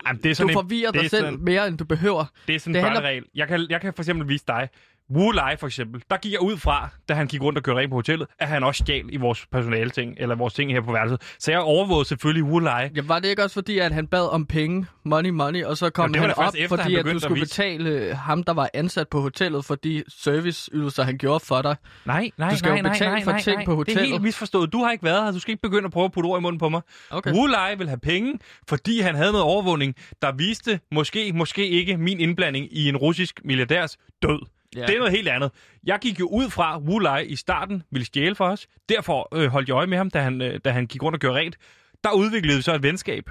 Jamen, 0.06 0.22
det 0.22 0.26
er 0.26 0.30
du 0.30 0.34
sådan 0.34 0.50
en- 0.50 0.54
forvirrer 0.54 0.90
det 0.90 0.98
er 0.98 1.02
dig 1.02 1.10
selv 1.10 1.24
sådan- 1.24 1.44
mere, 1.44 1.68
end 1.68 1.78
du 1.78 1.84
behøver. 1.84 2.24
Det 2.46 2.54
er 2.54 2.58
sådan 2.58 2.70
en 2.70 2.74
Det 2.74 2.82
handler- 2.82 3.00
børneregel. 3.00 3.24
Jeg 3.34 3.48
kan, 3.48 3.66
jeg 3.70 3.80
kan 3.80 3.92
for 3.94 4.02
eksempel 4.02 4.28
vise 4.28 4.44
dig. 4.48 4.68
Wu 5.10 5.30
Lai 5.30 5.56
for 5.56 5.66
eksempel. 5.66 6.02
Der 6.10 6.16
gik 6.16 6.32
jeg 6.32 6.40
ud 6.40 6.56
fra, 6.56 6.88
da 7.08 7.14
han 7.14 7.26
gik 7.26 7.42
rundt 7.42 7.58
og 7.58 7.64
kørte 7.64 7.78
rent 7.80 7.90
på 7.90 7.96
hotellet, 7.96 8.28
at 8.38 8.48
han 8.48 8.64
også 8.64 8.84
stjal 8.84 9.04
i 9.08 9.16
vores 9.16 9.46
personale-ting, 9.52 10.14
eller 10.18 10.34
vores 10.34 10.54
ting 10.54 10.72
her 10.72 10.80
på 10.80 10.92
værelset. 10.92 11.20
Så 11.38 11.50
jeg 11.50 11.60
overvågede 11.60 12.04
selvfølgelig 12.08 12.44
Wu 12.44 12.58
Lai. 12.58 12.88
Ja, 12.96 13.02
var 13.04 13.18
det 13.18 13.28
ikke 13.28 13.42
også 13.44 13.54
fordi, 13.54 13.78
at 13.78 13.92
han 13.92 14.06
bad 14.06 14.28
om 14.32 14.46
penge, 14.46 14.86
money, 15.04 15.30
money, 15.30 15.64
og 15.64 15.76
så 15.76 15.90
kom 15.90 16.14
var 16.14 16.20
han 16.20 16.30
op, 16.36 16.54
efter, 16.58 16.76
han 16.76 16.84
fordi 16.84 16.96
at 16.96 17.04
du 17.04 17.10
at 17.10 17.22
skulle 17.22 17.40
vise- 17.40 17.50
betale 17.62 18.14
ham, 18.14 18.42
der 18.42 18.52
var 18.52 18.70
ansat 18.74 19.08
på 19.08 19.20
hotellet, 19.20 19.64
for 19.64 19.74
de 19.74 20.04
serviceydelser, 20.08 21.02
han 21.02 21.18
gjorde 21.18 21.44
for 21.44 21.62
dig? 21.62 21.76
Nej, 22.04 22.30
nej, 22.38 22.50
Du 22.50 22.56
skal 22.56 22.68
jo 22.68 22.74
nej, 22.74 22.82
nej, 22.82 22.92
betale 22.92 23.10
nej, 23.10 23.24
for 23.24 23.30
nej, 23.30 23.40
ting 23.40 23.56
nej. 23.56 23.64
på 23.64 23.70
Det 23.70 23.74
er 23.74 23.76
hotellet. 23.76 24.06
helt 24.08 24.22
misforstået. 24.22 24.72
Du 24.72 24.78
har 24.78 24.92
ikke 24.92 25.04
været 25.04 25.24
her. 25.24 25.32
Du 25.32 25.38
skal 25.38 25.52
ikke 25.52 25.62
begynde 25.62 25.84
at 25.84 25.92
prøve 25.92 26.04
at 26.04 26.12
putte 26.12 26.26
ord 26.26 26.40
i 26.40 26.42
munden 26.42 26.58
på 26.58 26.68
mig. 26.68 26.80
Okay. 27.10 27.32
Wu 27.32 27.46
Lai 27.46 27.78
vil 27.78 27.88
have 27.88 28.00
penge, 28.00 28.38
fordi 28.68 29.00
han 29.00 29.14
havde 29.14 29.32
noget 29.32 29.44
overvågning, 29.44 29.94
der 30.22 30.32
viste 30.32 30.80
måske, 30.92 31.32
måske 31.34 31.68
ikke 31.68 31.96
min 31.96 32.20
indblanding 32.20 32.68
i 32.76 32.88
en 32.88 32.96
russisk 32.96 33.40
milliardærs 33.44 33.96
død. 34.22 34.38
Ja. 34.76 34.86
Det 34.86 34.94
er 34.94 34.98
noget 34.98 35.12
helt 35.12 35.28
andet. 35.28 35.50
Jeg 35.84 35.98
gik 35.98 36.20
jo 36.20 36.26
ud 36.28 36.50
fra, 36.50 36.76
at 36.76 36.82
Wu 36.82 36.98
Lai 36.98 37.26
i 37.26 37.36
starten 37.36 37.82
ville 37.90 38.06
stjæle 38.06 38.34
for 38.34 38.46
os. 38.48 38.66
Derfor 38.88 39.36
øh, 39.36 39.50
holdt 39.50 39.68
jeg 39.68 39.74
øje 39.74 39.86
med 39.86 39.98
ham, 39.98 40.10
da 40.10 40.20
han, 40.20 40.42
øh, 40.42 40.60
da 40.64 40.70
han 40.70 40.86
gik 40.86 41.02
rundt 41.02 41.16
og 41.16 41.20
gjorde 41.20 41.38
rent. 41.38 41.56
Der 42.04 42.12
udviklede 42.12 42.56
vi 42.56 42.62
så 42.62 42.74
et 42.74 42.82
venskab. 42.82 43.30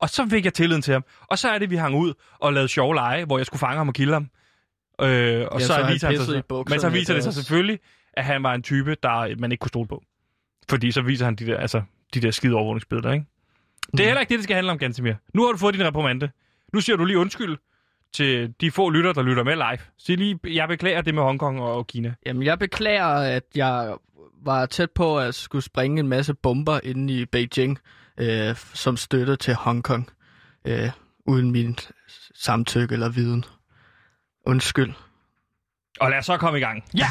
Og 0.00 0.10
så 0.10 0.26
fik 0.30 0.44
jeg 0.44 0.54
tilliden 0.54 0.82
til 0.82 0.92
ham. 0.92 1.04
Og 1.20 1.38
så 1.38 1.48
er 1.48 1.58
det, 1.58 1.70
vi 1.70 1.76
hang 1.76 1.94
ud 1.96 2.14
og 2.38 2.52
lavede 2.52 2.68
sjove 2.68 2.94
lege, 2.94 3.24
hvor 3.24 3.38
jeg 3.38 3.46
skulle 3.46 3.60
fange 3.60 3.76
ham 3.76 3.88
og 3.88 3.94
kille 3.94 4.12
ham. 4.12 4.30
Øh, 5.00 5.46
og 5.50 5.60
Ja, 5.60 5.66
så, 5.66 5.66
så 5.66 5.74
han 5.82 5.92
viser 5.92 6.06
han 6.08 6.16
sig, 6.16 6.42
men 6.70 6.80
så 6.80 6.88
viser 6.88 7.14
det 7.14 7.24
sig 7.24 7.34
selvfølgelig, 7.34 7.78
at 8.12 8.24
han 8.24 8.42
var 8.42 8.54
en 8.54 8.62
type, 8.62 8.96
der 9.02 9.36
man 9.38 9.52
ikke 9.52 9.60
kunne 9.60 9.68
stole 9.68 9.88
på. 9.88 10.02
Fordi 10.70 10.90
så 10.92 11.02
viser 11.02 11.24
han 11.24 11.36
de 11.36 11.46
der, 11.46 11.56
altså, 11.56 11.82
de 12.14 12.20
der 12.20 12.30
skide 12.30 12.54
overvågningsbilleder, 12.54 13.12
ikke? 13.12 13.26
Det 13.92 14.00
er 14.00 14.04
heller 14.04 14.20
ikke 14.20 14.30
det, 14.30 14.38
det 14.38 14.44
skal 14.44 14.54
handle 14.54 14.72
om, 14.72 14.78
Gantemir. 14.78 15.14
Nu 15.34 15.44
har 15.44 15.52
du 15.52 15.58
fået 15.58 15.74
din 15.74 15.84
reprimande. 15.86 16.30
Nu 16.72 16.80
siger 16.80 16.96
du 16.96 17.04
lige 17.04 17.18
undskyld 17.18 17.56
til 18.12 18.54
de 18.60 18.70
få 18.70 18.90
lytter, 18.90 19.12
der 19.12 19.22
lytter 19.22 19.44
med 19.44 19.54
live. 19.54 19.78
Sig 19.98 20.16
lige, 20.16 20.38
jeg 20.44 20.68
beklager 20.68 21.00
det 21.00 21.14
med 21.14 21.22
Hongkong 21.22 21.60
og 21.60 21.86
Kina. 21.86 22.14
Jamen, 22.26 22.42
jeg 22.42 22.58
beklager, 22.58 23.06
at 23.06 23.42
jeg 23.54 23.94
var 24.44 24.66
tæt 24.66 24.90
på 24.90 25.18
at 25.18 25.34
skulle 25.34 25.64
springe 25.64 26.00
en 26.00 26.08
masse 26.08 26.34
bomber 26.34 26.80
inde 26.82 27.14
i 27.14 27.24
Beijing, 27.24 27.78
øh, 28.18 28.56
som 28.56 28.96
støtte 28.96 29.36
til 29.36 29.54
Hongkong, 29.54 30.10
øh, 30.64 30.90
uden 31.26 31.50
min 31.50 31.78
samtykke 32.34 32.92
eller 32.92 33.08
viden. 33.08 33.44
Undskyld. 34.46 34.92
Og 36.00 36.10
lad 36.10 36.18
os 36.18 36.26
så 36.26 36.36
komme 36.36 36.58
i 36.58 36.62
gang. 36.62 36.84
Ja! 36.94 37.08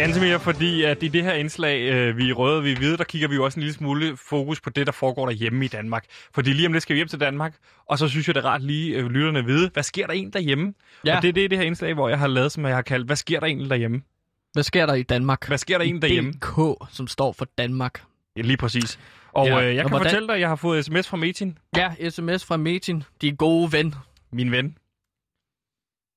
Ganske 0.00 0.20
mere, 0.20 0.40
fordi 0.40 0.82
at 0.82 1.02
i 1.02 1.08
det 1.08 1.22
her 1.24 1.32
indslag, 1.32 1.80
øh, 1.92 2.16
vi 2.16 2.30
er 2.30 2.34
røde, 2.34 2.62
vi 2.62 2.72
er 2.72 2.76
hvide, 2.76 2.96
der 2.96 3.04
kigger 3.04 3.28
vi 3.28 3.34
jo 3.34 3.44
også 3.44 3.60
en 3.60 3.62
lille 3.62 3.74
smule 3.74 4.16
fokus 4.16 4.60
på 4.60 4.70
det, 4.70 4.86
der 4.86 4.92
foregår 4.92 5.26
derhjemme 5.26 5.64
i 5.64 5.68
Danmark. 5.68 6.04
Fordi 6.34 6.52
lige 6.52 6.66
om 6.66 6.72
lidt 6.72 6.82
skal 6.82 6.94
vi 6.94 6.98
hjem 6.98 7.08
til 7.08 7.20
Danmark, 7.20 7.54
og 7.86 7.98
så 7.98 8.08
synes 8.08 8.26
jeg, 8.28 8.34
det 8.34 8.44
er 8.44 8.48
rart 8.48 8.62
lige 8.62 8.96
øh, 8.96 9.06
lytterne 9.06 9.44
vide, 9.44 9.70
hvad 9.72 9.82
sker 9.82 10.06
der 10.06 10.14
egentlig 10.14 10.32
derhjemme? 10.32 10.74
Ja. 11.04 11.16
Og 11.16 11.22
det 11.22 11.28
er 11.28 11.32
det, 11.32 11.50
det 11.50 11.58
her 11.58 11.64
indslag, 11.66 11.94
hvor 11.94 12.08
jeg 12.08 12.18
har 12.18 12.26
lavet, 12.26 12.52
som 12.52 12.64
jeg 12.66 12.74
har 12.74 12.82
kaldt, 12.82 13.06
hvad 13.06 13.16
sker 13.16 13.40
der 13.40 13.46
egentlig 13.46 13.70
derhjemme? 13.70 14.02
Hvad 14.52 14.62
sker 14.62 14.86
der 14.86 14.94
i 14.94 15.02
Danmark? 15.02 15.46
Hvad 15.48 15.58
sker 15.58 15.78
der 15.78 15.84
egentlig 15.84 16.02
derhjemme? 16.02 16.32
DK, 16.32 16.86
som 16.90 17.06
står 17.06 17.32
for 17.32 17.44
Danmark. 17.58 18.02
Ja, 18.36 18.40
lige 18.42 18.56
præcis. 18.56 18.98
Og 19.32 19.46
Ja, 19.46 19.60
øh, 19.62 19.74
jeg 19.74 19.84
og 19.84 19.90
kan 19.90 19.90
hvordan- 19.90 20.04
fortælle 20.10 20.26
dig, 20.28 20.34
at 20.34 20.40
jeg 20.40 20.48
har 20.48 20.56
fået 20.56 20.84
sms 20.84 21.08
fra 21.08 21.16
Metin, 21.16 21.58
Ja, 21.76 22.10
sms 22.10 22.44
fra 22.44 22.56
Metin, 22.56 23.02
din 23.22 23.36
gode 23.36 23.72
ven, 23.72 23.94
min 24.32 24.52
ven. 24.52 24.76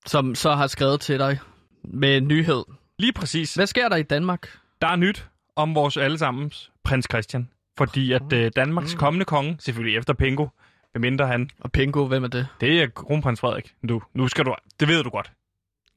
som 0.05 0.35
så 0.35 0.55
har 0.55 0.67
skrevet 0.67 1.01
til 1.01 1.19
dig 1.19 1.39
med 1.83 2.17
en 2.17 2.27
nyhed. 2.27 2.63
Lige 3.03 3.13
præcis. 3.13 3.55
Hvad 3.55 3.67
sker 3.67 3.89
der 3.89 3.95
i 3.95 4.03
Danmark? 4.03 4.57
Der 4.81 4.87
er 4.87 4.95
nyt 4.95 5.27
om 5.55 5.75
vores 5.75 5.97
allesammens 5.97 6.71
prins 6.83 7.07
Christian. 7.11 7.49
Fordi 7.77 8.11
at 8.11 8.33
øh, 8.33 8.51
Danmarks 8.55 8.93
kommende 8.93 9.25
konge, 9.25 9.55
selvfølgelig 9.59 9.97
efter 9.97 10.13
Pingo, 10.13 10.47
medmindre 10.93 11.27
han, 11.27 11.49
Og 11.59 11.71
Pingo, 11.71 12.07
hvem 12.07 12.23
er 12.23 12.27
det? 12.27 12.47
det 12.61 12.81
er 12.81 12.87
kronprins 12.87 13.39
Frederik. 13.39 13.73
Du, 13.89 14.01
nu 14.13 14.27
skal 14.27 14.45
du, 14.45 14.55
det 14.79 14.87
ved 14.87 15.03
du 15.03 15.09
godt. 15.09 15.31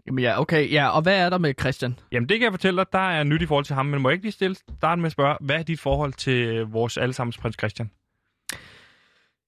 Jamen 0.06 0.24
ja, 0.24 0.40
okay. 0.40 0.72
Ja, 0.72 0.88
og 0.88 1.02
hvad 1.02 1.18
er 1.18 1.30
der 1.30 1.38
med 1.38 1.54
Christian? 1.60 1.98
Jamen 2.12 2.28
det 2.28 2.38
kan 2.38 2.44
jeg 2.44 2.52
fortælle 2.52 2.76
dig, 2.76 2.86
der 2.92 3.08
er 3.10 3.24
nyt 3.24 3.42
i 3.42 3.46
forhold 3.46 3.64
til 3.64 3.74
ham, 3.74 3.86
men 3.86 4.02
må 4.02 4.08
jeg 4.08 4.14
ikke 4.14 4.24
lige 4.24 4.32
stille, 4.32 4.56
starte 4.56 5.00
med 5.00 5.06
at 5.06 5.12
spørge, 5.12 5.36
hvad 5.40 5.56
er 5.56 5.62
dit 5.62 5.80
forhold 5.80 6.12
til 6.12 6.44
øh, 6.44 6.72
vores 6.72 6.96
allesammens 6.96 7.38
prins 7.38 7.56
Christian? 7.58 7.90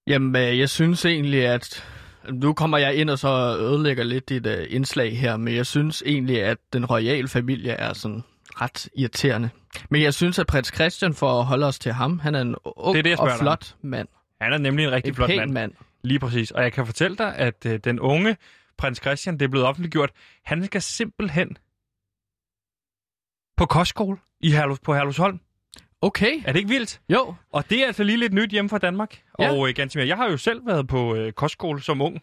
Jamen, 0.07 0.37
øh, 0.37 0.59
jeg 0.59 0.68
synes 0.68 1.05
egentlig, 1.05 1.47
at... 1.47 1.85
Nu 2.33 2.53
kommer 2.53 2.79
jeg 2.79 2.95
ind 2.95 3.11
og 3.11 3.19
så 3.19 3.57
ødelægger 3.61 4.05
lidt 4.05 4.29
dit 4.29 4.47
uh, 4.47 4.53
indslag 4.69 5.19
her, 5.19 5.37
men 5.37 5.55
jeg 5.55 5.67
synes 5.67 6.03
egentlig, 6.07 6.43
at 6.45 6.59
den 6.73 6.87
royale 6.87 7.29
familie 7.29 7.73
er 7.73 7.93
sådan 7.93 8.23
ret 8.49 8.88
irriterende. 8.97 9.51
Men 9.91 10.03
jeg 10.03 10.14
synes, 10.14 10.38
at 10.38 10.47
prins 10.47 10.73
Christian, 10.75 11.14
for 11.14 11.41
at 11.41 11.47
holde 11.47 11.67
os 11.67 11.79
til 11.79 11.93
ham, 11.93 12.19
han 12.19 12.35
er 12.35 12.41
en 12.41 12.57
ung 12.64 12.95
Det 12.95 12.99
er 12.99 13.03
det, 13.03 13.12
og 13.12 13.19
spørger 13.19 13.31
dig 13.31 13.41
flot 13.41 13.77
mand. 13.83 14.09
Han 14.41 14.53
er 14.53 14.59
nemlig 14.59 14.85
en 14.85 14.93
rigtig 14.93 15.11
En 15.11 15.14
flot 15.14 15.31
mand. 15.37 15.53
mand. 15.53 15.73
Lige 16.05 16.19
præcis. 16.19 16.51
Og 16.51 16.62
jeg 16.62 16.73
kan 16.73 16.87
fortælle 16.87 17.17
dig, 17.17 17.37
at 17.37 17.67
øh, 17.67 17.81
den 17.85 18.01
unge 18.01 18.37
prins 18.79 18.99
Christian, 18.99 19.38
det 19.38 19.45
er 19.45 19.49
blevet 19.49 19.67
offentliggjort, 19.67 20.11
han 20.45 20.64
skal 20.64 20.83
simpelthen 20.83 21.57
på 23.57 23.67
kostskole 23.67 24.19
i 24.41 24.51
Herlus, 24.51 24.81
på 24.81 24.95
Herlusholm. 24.95 25.41
Okay, 26.03 26.43
Er 26.45 26.53
det 26.53 26.59
ikke 26.59 26.71
vildt? 26.71 27.01
jo. 27.09 27.35
Og 27.53 27.71
det 27.71 27.83
er 27.83 27.87
altså 27.87 28.03
lige 28.05 28.17
lidt 28.19 28.33
nyt 28.33 28.51
hjemme 28.51 28.69
fra 28.69 28.79
Danmark. 28.79 29.21
Ja. 29.39 29.51
Og 29.53 29.69
øh, 29.69 29.75
ganske 29.75 29.99
mere, 29.99 30.09
jeg 30.09 30.17
har 30.17 30.31
jo 30.31 30.37
selv 30.37 30.67
været 30.67 30.89
på 30.89 31.15
øh, 31.15 31.33
kostskole 31.33 31.83
som 31.83 32.01
ung. 32.01 32.23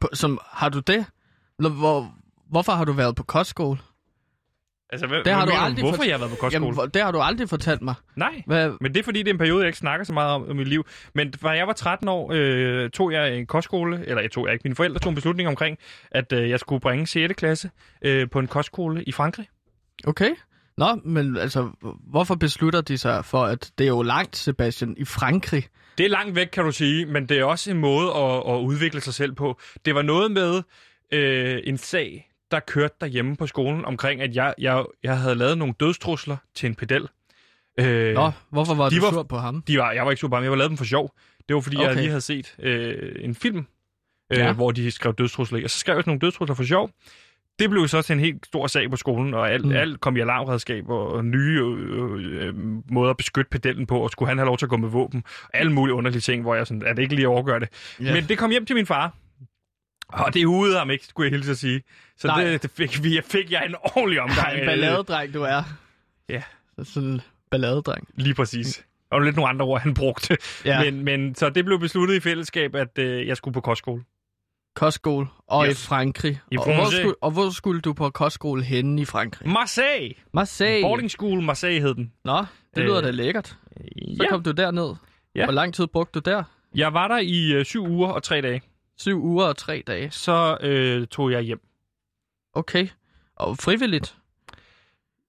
På, 0.00 0.08
som, 0.12 0.38
har 0.44 0.68
du 0.68 0.78
det? 0.80 1.06
Hvor, 1.58 2.14
hvorfor 2.50 2.72
har 2.72 2.84
du 2.84 2.92
været 2.92 3.16
på 3.16 3.22
kostskole? 3.22 3.78
Altså, 4.90 5.06
hvad, 5.06 5.24
Det 5.24 5.32
har 5.32 5.38
hvad 5.40 5.46
du 5.46 5.52
mener 5.52 5.60
aldrig 5.64 5.82
hvorfor 5.82 5.96
fort- 5.96 6.06
jeg 6.06 6.14
har 6.14 6.18
været 6.18 6.30
på 6.30 6.36
kostskole? 6.36 6.74
Jamen, 6.76 6.90
det 6.94 7.02
har 7.02 7.10
du 7.12 7.20
aldrig 7.20 7.48
fortalt 7.48 7.82
mig. 7.82 7.94
Nej, 8.16 8.42
Hvad, 8.46 8.72
men 8.80 8.94
det 8.94 9.00
er 9.00 9.04
fordi, 9.04 9.18
det 9.18 9.28
er 9.28 9.32
en 9.32 9.38
periode, 9.38 9.60
jeg 9.60 9.66
ikke 9.68 9.78
snakker 9.78 10.04
så 10.06 10.12
meget 10.12 10.30
om 10.30 10.50
i 10.50 10.54
mit 10.54 10.68
liv. 10.68 10.86
Men 11.14 11.30
da 11.30 11.48
jeg 11.48 11.66
var 11.66 11.72
13 11.72 12.08
år, 12.08 12.30
øh, 12.34 12.90
tog 12.90 13.12
jeg 13.12 13.36
en 13.38 13.46
kostskole, 13.46 14.06
eller 14.06 14.22
jeg 14.22 14.30
tog 14.30 14.46
jeg 14.46 14.52
ikke, 14.52 14.62
mine 14.64 14.76
forældre 14.76 14.98
tog 14.98 15.10
en 15.10 15.14
beslutning 15.14 15.48
omkring, 15.48 15.78
at 16.10 16.32
øh, 16.32 16.50
jeg 16.50 16.60
skulle 16.60 16.80
bringe 16.80 17.06
6. 17.06 17.34
klasse 17.34 17.70
øh, 18.02 18.30
på 18.30 18.38
en 18.38 18.46
kostskole 18.46 19.04
i 19.04 19.12
Frankrig. 19.12 19.48
Okay. 20.06 20.30
Nå, 20.78 20.94
men 21.04 21.36
altså, 21.36 21.70
hvorfor 22.10 22.34
beslutter 22.34 22.80
de 22.80 22.98
sig 22.98 23.24
for, 23.24 23.42
at 23.42 23.70
det 23.78 23.84
er 23.84 23.88
jo 23.88 24.02
langt, 24.02 24.36
Sebastian, 24.36 24.94
i 24.98 25.04
Frankrig? 25.04 25.64
Det 25.98 26.06
er 26.06 26.10
langt 26.10 26.34
væk, 26.34 26.46
kan 26.46 26.64
du 26.64 26.70
sige, 26.72 27.06
men 27.06 27.26
det 27.28 27.38
er 27.38 27.44
også 27.44 27.70
en 27.70 27.78
måde 27.78 28.08
at, 28.14 28.36
at 28.54 28.60
udvikle 28.60 29.00
sig 29.00 29.14
selv 29.14 29.32
på. 29.32 29.60
Det 29.84 29.94
var 29.94 30.02
noget 30.02 30.30
med 30.30 30.62
øh, 31.12 31.60
en 31.64 31.78
sag, 31.78 32.30
der 32.50 32.60
kørte 32.60 32.94
derhjemme 33.00 33.36
på 33.36 33.46
skolen 33.46 33.84
omkring, 33.84 34.20
at 34.20 34.34
jeg, 34.36 34.54
jeg, 34.58 34.84
jeg 35.02 35.18
havde 35.18 35.34
lavet 35.34 35.58
nogle 35.58 35.74
dødstrusler 35.80 36.36
til 36.54 36.66
en 36.66 36.74
pedel. 36.74 37.08
Øh, 37.80 38.14
Nå, 38.14 38.30
hvorfor 38.50 38.74
var 38.74 38.88
de 38.88 38.96
du 38.96 39.00
var- 39.00 39.10
sur 39.10 39.22
på 39.22 39.36
ham? 39.38 39.62
de 39.62 39.78
var, 39.78 39.92
jeg 39.92 40.04
var 40.04 40.10
ikke 40.10 40.20
super 40.20 40.40
jeg 40.40 40.50
var 40.50 40.56
lavet 40.56 40.70
dem 40.70 40.76
for 40.76 40.84
sjov. 40.84 41.14
Det 41.48 41.54
var 41.54 41.60
fordi, 41.60 41.76
okay. 41.76 41.86
jeg 41.86 41.96
lige 41.96 42.08
havde 42.08 42.20
set 42.20 42.54
øh, 42.58 43.12
en 43.24 43.34
film, 43.34 43.66
øh, 44.32 44.38
Ja. 44.38 44.52
hvor 44.52 44.70
de 44.70 44.90
skrev 44.90 45.14
dødstrusler 45.14 45.58
i. 45.58 45.64
Og 45.64 45.70
så 45.70 45.78
skrev 45.78 45.94
jeg 45.94 46.02
sådan 46.02 46.10
nogle 46.10 46.20
dødstrusler 46.20 46.54
for 46.54 46.64
sjov. 46.64 46.90
Det 47.58 47.70
blev 47.70 47.88
så 47.88 48.02
til 48.02 48.12
en 48.12 48.20
helt 48.20 48.46
stor 48.46 48.66
sag 48.66 48.90
på 48.90 48.96
skolen, 48.96 49.34
og 49.34 49.50
alt, 49.52 49.64
Mm. 49.64 49.72
alt 49.72 50.00
kom 50.00 50.16
i 50.16 50.20
alarmredskab 50.20 50.88
og, 50.90 51.12
og 51.12 51.24
nye 51.24 51.60
øh, 51.60 52.46
øh, 52.46 52.54
måder 52.90 53.10
at 53.10 53.16
beskytte 53.16 53.48
pedellen 53.50 53.86
på, 53.86 53.98
og 54.00 54.10
skulle 54.10 54.28
han 54.28 54.38
have 54.38 54.46
lov 54.46 54.58
til 54.58 54.66
at 54.66 54.70
gå 54.70 54.76
med 54.76 54.88
våben, 54.88 55.24
og 55.44 55.50
alle 55.52 55.72
mulige 55.72 55.94
underlige 55.94 56.20
ting, 56.20 56.42
hvor 56.42 56.54
jeg 56.54 56.66
sådan, 56.66 56.82
er 56.86 56.92
det 56.92 57.02
ikke 57.02 57.14
lige 57.14 57.24
at 57.26 57.28
overgøre 57.30 57.60
det? 57.60 57.68
Ja. 58.00 58.14
Men 58.14 58.24
det 58.28 58.38
kom 58.38 58.50
hjem 58.50 58.66
til 58.66 58.76
min 58.76 58.86
far, 58.86 59.12
og 60.08 60.34
det 60.34 60.46
hudede 60.46 60.78
ham 60.78 60.90
ikke, 60.90 61.06
skulle 61.06 61.26
jeg 61.30 61.36
hilse 61.38 61.50
at 61.50 61.58
sige. 61.58 61.82
Så 62.16 62.26
Nej. 62.26 62.44
det, 62.44 62.62
det 62.62 62.70
fik, 62.70 63.02
vi, 63.04 63.20
fik 63.24 63.50
jeg 63.52 63.66
en 63.66 63.74
ordentlig 63.82 64.20
omgang. 64.20 64.58
en 64.58 64.66
balladedreng, 64.66 65.34
du 65.34 65.42
er. 65.42 65.62
Ja. 66.28 66.42
Sådan 66.82 67.08
en 67.08 67.20
balladedreng. 67.50 68.08
Lige 68.14 68.34
præcis. 68.34 68.84
Og 69.10 69.20
lidt 69.20 69.36
nogle 69.36 69.48
andre 69.48 69.64
ord, 69.66 69.80
han 69.80 69.94
brugte. 69.94 70.36
Ja. 70.64 70.84
Men, 70.84 71.04
men 71.04 71.34
så 71.34 71.50
det 71.50 71.64
blev 71.64 71.78
besluttet 71.80 72.14
i 72.14 72.20
fællesskab, 72.20 72.74
at 72.74 72.98
øh, 72.98 73.26
jeg 73.26 73.36
skulle 73.36 73.52
på 73.54 73.60
kostskole. 73.60 74.02
Kostskole. 74.74 75.26
Og 75.46 75.66
Yes. 75.66 75.84
i 75.84 75.86
Frankrig. 75.86 76.40
I 76.50 76.56
og, 76.56 76.64
hvor 76.74 76.90
skulle, 76.90 77.14
og 77.20 77.30
hvor 77.30 77.50
skulle 77.50 77.80
du 77.80 77.92
på 77.92 78.10
kostskole 78.10 78.62
henne 78.64 79.02
i 79.02 79.04
Frankrig? 79.04 79.48
Marseille! 79.48 80.14
Marseille. 80.32 80.82
Boarding 80.82 81.10
School 81.10 81.42
Marseille 81.42 81.80
hed 81.80 81.94
den. 81.94 82.12
Nå, 82.24 82.44
det 82.76 82.84
lyder 82.84 82.98
Øh, 82.98 83.04
da 83.04 83.10
lækkert. 83.10 83.46
Så 83.46 83.56
Ja. 84.22 84.28
kom 84.30 84.42
du 84.42 84.50
derned. 84.50 84.94
Ja. 85.34 85.44
Hvor 85.44 85.52
lang 85.52 85.74
tid 85.74 85.86
brugte 85.86 86.20
du 86.20 86.30
der? 86.30 86.42
Jeg 86.74 86.94
var 86.94 87.08
der 87.08 87.18
i 87.18 87.52
øh, 87.52 87.64
syv 87.64 87.86
uger 87.86 88.08
og 88.08 88.22
tre 88.22 88.40
dage. 88.40 88.62
Syv 88.98 89.24
uger 89.24 89.44
og 89.46 89.56
tre 89.56 89.82
dage. 89.86 90.10
så 90.10 90.56
øh, 90.60 91.06
tog 91.06 91.32
jeg 91.32 91.40
hjem. 91.42 91.60
Okay. 92.54 92.88
Og 93.36 93.56
frivilligt. 93.58 94.16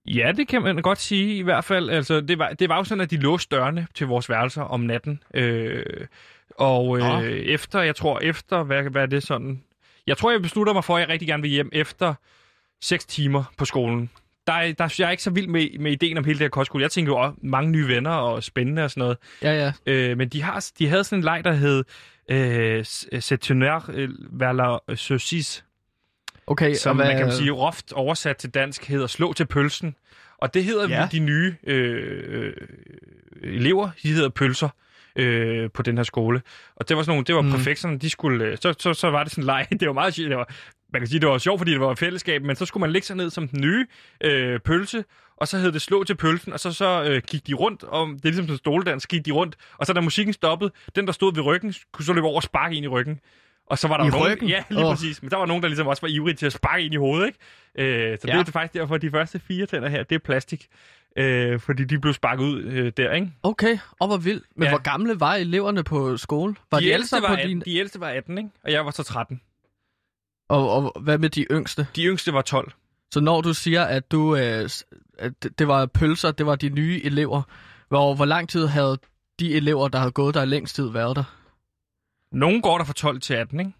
Ja, 0.06 0.32
det 0.36 0.48
kan 0.48 0.62
man 0.62 0.76
godt 0.76 0.98
sige 0.98 1.36
i 1.36 1.42
hvert 1.42 1.64
fald. 1.64 1.90
Altså, 1.90 2.20
det, 2.20 2.38
var, 2.38 2.48
det 2.52 2.68
var 2.68 2.76
jo 2.76 2.84
sådan, 2.84 3.02
at 3.02 3.10
de 3.10 3.16
låste 3.16 3.56
dørene 3.56 3.86
til 3.94 4.06
vores 4.06 4.28
værelser 4.30 4.62
om 4.62 4.80
natten. 4.80 5.22
Øh, 5.34 6.06
og 6.54 6.98
øh, 6.98 7.30
efter, 7.32 7.80
jeg 7.82 7.96
tror 7.96 8.18
efter, 8.20 8.62
hvad, 8.62 8.82
hvad 8.82 9.02
er 9.02 9.06
det 9.06 9.22
sådan? 9.22 9.62
Jeg 10.06 10.16
tror, 10.16 10.30
jeg 10.30 10.42
beslutter 10.42 10.72
mig 10.72 10.84
for, 10.84 10.96
at 10.96 11.00
jeg 11.00 11.08
rigtig 11.08 11.28
gerne 11.28 11.42
vil 11.42 11.50
hjem 11.50 11.68
efter 11.72 12.14
6 12.82 13.04
timer 13.06 13.44
på 13.58 13.64
skolen. 13.64 14.10
Der, 14.46 14.52
er- 14.52 14.72
der, 14.72 14.94
jeg 14.98 15.06
er 15.06 15.10
ikke 15.10 15.22
så 15.22 15.30
vild 15.30 15.46
med, 15.46 15.78
med 15.78 15.92
ideen 15.92 16.18
om 16.18 16.24
hele 16.24 16.38
det 16.38 16.44
her 16.44 16.48
kostskole. 16.48 16.82
Jeg 16.82 16.90
tænker 16.90 17.12
jo 17.12 17.16
også 17.18 17.36
mange 17.42 17.70
nye 17.70 17.88
venner 17.88 18.10
og 18.10 18.42
spændende 18.42 18.84
og 18.84 18.90
sådan 18.90 19.00
noget. 19.00 19.16
Ja, 19.42 19.52
ja. 19.64 19.72
Øh, 19.92 20.18
men 20.18 20.28
de, 20.28 20.42
har, 20.42 20.66
de 20.78 20.88
havde 20.88 21.04
sådan 21.04 21.18
en 21.18 21.24
leg, 21.24 21.44
der 21.44 21.52
hed 21.52 21.84
øh, 22.30 22.84
Setionnaire 23.20 23.82
øh, 23.88 24.08
vers 24.30 24.56
la 24.56 24.94
saucisse. 24.96 25.62
Okay, 26.46 26.74
Som 26.74 26.90
og 26.98 27.04
hvad, 27.04 27.14
man 27.14 27.22
kan 27.24 27.32
sige, 27.32 27.50
groft 27.50 27.92
oversat 27.92 28.36
til 28.36 28.50
dansk 28.50 28.84
hedder 28.88 29.06
slå 29.06 29.32
til 29.32 29.46
pølsen. 29.46 29.94
Og 30.38 30.54
det 30.54 30.64
hedder 30.64 30.88
ja. 30.88 31.08
de 31.12 31.18
nye 31.18 31.54
øh, 31.66 32.02
øh, 32.28 32.52
elever, 33.42 33.90
de 34.02 34.08
hedder 34.12 34.28
pølser 34.28 34.68
øh, 35.16 35.70
på 35.70 35.82
den 35.82 35.96
her 35.96 36.04
skole. 36.04 36.42
Og 36.76 36.88
det 36.88 36.96
var 36.96 37.02
sådan 37.02 37.10
nogle, 37.12 37.24
det 37.24 37.34
var 37.34 37.42
Mm. 37.42 37.50
præfekterne, 37.50 37.98
de 37.98 38.10
skulle, 38.10 38.44
øh, 38.44 38.56
så, 38.60 38.74
så, 38.78 38.94
så 38.94 39.10
var 39.10 39.22
det 39.22 39.32
sådan 39.32 39.42
en 39.42 39.46
leg, 39.46 39.66
det 39.80 39.86
var 39.88 39.92
meget 39.94 40.14
sjovt, 40.14 40.28
det 40.28 40.36
var, 40.36 40.48
man 40.92 41.00
kan 41.00 41.08
sige, 41.08 41.20
det 41.20 41.28
var 41.28 41.38
sjovt, 41.38 41.60
fordi 41.60 41.72
det 41.72 41.80
var 41.80 41.94
fællesskab, 41.94 42.42
men 42.42 42.56
så 42.56 42.66
skulle 42.66 42.80
man 42.82 42.90
lægge 42.90 43.06
sig 43.06 43.16
ned 43.16 43.30
som 43.30 43.48
den 43.48 43.60
nye 43.60 43.86
øh, 44.20 44.60
pølse, 44.60 45.04
og 45.36 45.48
så 45.48 45.58
hed 45.58 45.72
det 45.72 45.82
slå 45.82 46.04
til 46.04 46.14
pølsen, 46.14 46.52
og 46.52 46.60
så, 46.60 46.72
så 46.72 47.04
øh, 47.04 47.22
gik 47.26 47.46
de 47.46 47.54
rundt, 47.54 47.82
og 47.84 48.06
det 48.08 48.14
er 48.14 48.18
ligesom 48.24 48.44
sådan 48.44 48.54
en 48.54 48.58
stoledans, 48.58 49.06
gik 49.06 49.26
de 49.26 49.30
rundt, 49.30 49.56
og 49.78 49.86
så 49.86 49.92
da 49.92 50.00
musikken 50.00 50.32
stoppede, 50.32 50.70
den 50.96 51.06
der 51.06 51.12
stod 51.12 51.34
ved 51.34 51.42
ryggen, 51.44 51.74
kunne 51.92 52.04
så 52.04 52.12
løbe 52.12 52.26
over 52.26 52.36
og 52.36 52.42
sparke 52.42 52.76
ind 52.76 52.84
i 52.84 52.88
ryggen. 52.88 53.20
Og 53.70 53.78
så 53.78 53.88
var 53.88 53.96
der 53.96 54.04
I 54.04 54.08
nogen, 54.08 54.32
ryggen? 54.32 54.48
Ja, 54.48 54.62
lige 54.70 54.84
oh. 54.84 54.92
præcis. 54.94 55.22
Men 55.22 55.30
der 55.30 55.36
var 55.36 55.46
nogen, 55.46 55.62
der 55.62 55.68
ligesom 55.68 55.86
også 55.86 56.00
var 56.02 56.08
ivrige 56.08 56.34
til 56.34 56.46
at 56.46 56.52
sparke 56.52 56.84
ind 56.84 56.94
i 56.94 56.96
hovedet, 56.96 57.26
ikke? 57.26 57.38
Øh, 58.12 58.18
så 58.18 58.28
Ja. 58.28 58.38
det 58.38 58.48
er 58.48 58.52
faktisk 58.52 58.74
derfor, 58.74 58.94
at 58.94 59.02
de 59.02 59.10
første 59.10 59.38
fire 59.38 59.66
tænder 59.66 59.88
her, 59.88 60.02
det 60.02 60.14
er 60.14 60.18
plastik. 60.18 60.66
Øh, 61.18 61.60
fordi 61.60 61.84
de 61.84 61.98
blev 61.98 62.12
sparket 62.14 62.44
ud 62.44 62.62
øh, 62.62 62.92
der, 62.96 63.12
ikke? 63.12 63.32
Okay, 63.42 63.78
og 64.00 64.06
hvor 64.06 64.16
vildt. 64.16 64.44
Men 64.56 64.62
Ja. 64.64 64.68
hvor 64.70 64.78
gamle 64.78 65.20
var 65.20 65.34
eleverne 65.34 65.84
på 65.84 66.16
skole? 66.16 66.54
Var 66.70 66.78
de, 66.78 66.84
de 66.84 66.90
ældste 66.90 67.16
var 67.22 67.28
på 67.28 67.32
18, 67.34 67.48
din... 67.48 67.60
de 67.60 67.76
ældste 67.76 68.00
var 68.00 68.08
18, 68.08 68.38
ikke? 68.38 68.50
Og 68.64 68.72
jeg 68.72 68.84
var 68.84 68.90
så 68.90 69.02
13. 69.02 69.40
Og, 70.48 70.70
og 70.70 71.00
hvad 71.00 71.18
med 71.18 71.30
de 71.30 71.42
yngste? 71.50 71.86
De 71.96 72.04
yngste 72.04 72.32
var 72.32 72.42
12. 72.42 72.72
Så 73.14 73.20
når 73.20 73.40
du 73.40 73.54
siger, 73.54 73.84
at 73.84 74.10
du 74.12 74.36
øh, 74.36 74.68
at 75.18 75.32
det- 75.58 75.68
var 75.68 75.86
pølser, 75.86 76.30
det 76.30 76.46
var 76.46 76.56
de 76.56 76.68
nye 76.68 77.00
elever, 77.04 77.42
hvor, 77.88 78.14
hvor 78.14 78.24
lang 78.24 78.48
tid 78.48 78.66
havde 78.66 78.98
de 79.40 79.54
elever, 79.54 79.88
der 79.88 79.98
havde 79.98 80.12
gået 80.12 80.34
der 80.34 80.44
længst 80.44 80.74
tid, 80.76 80.88
været 80.90 81.16
der? 81.16 81.24
Nogen 82.32 82.62
går 82.62 82.78
der 82.78 82.84
fra 82.84 82.92
12 82.92 83.20
til 83.20 83.34
18, 83.34 83.60
ikke? 83.60 83.72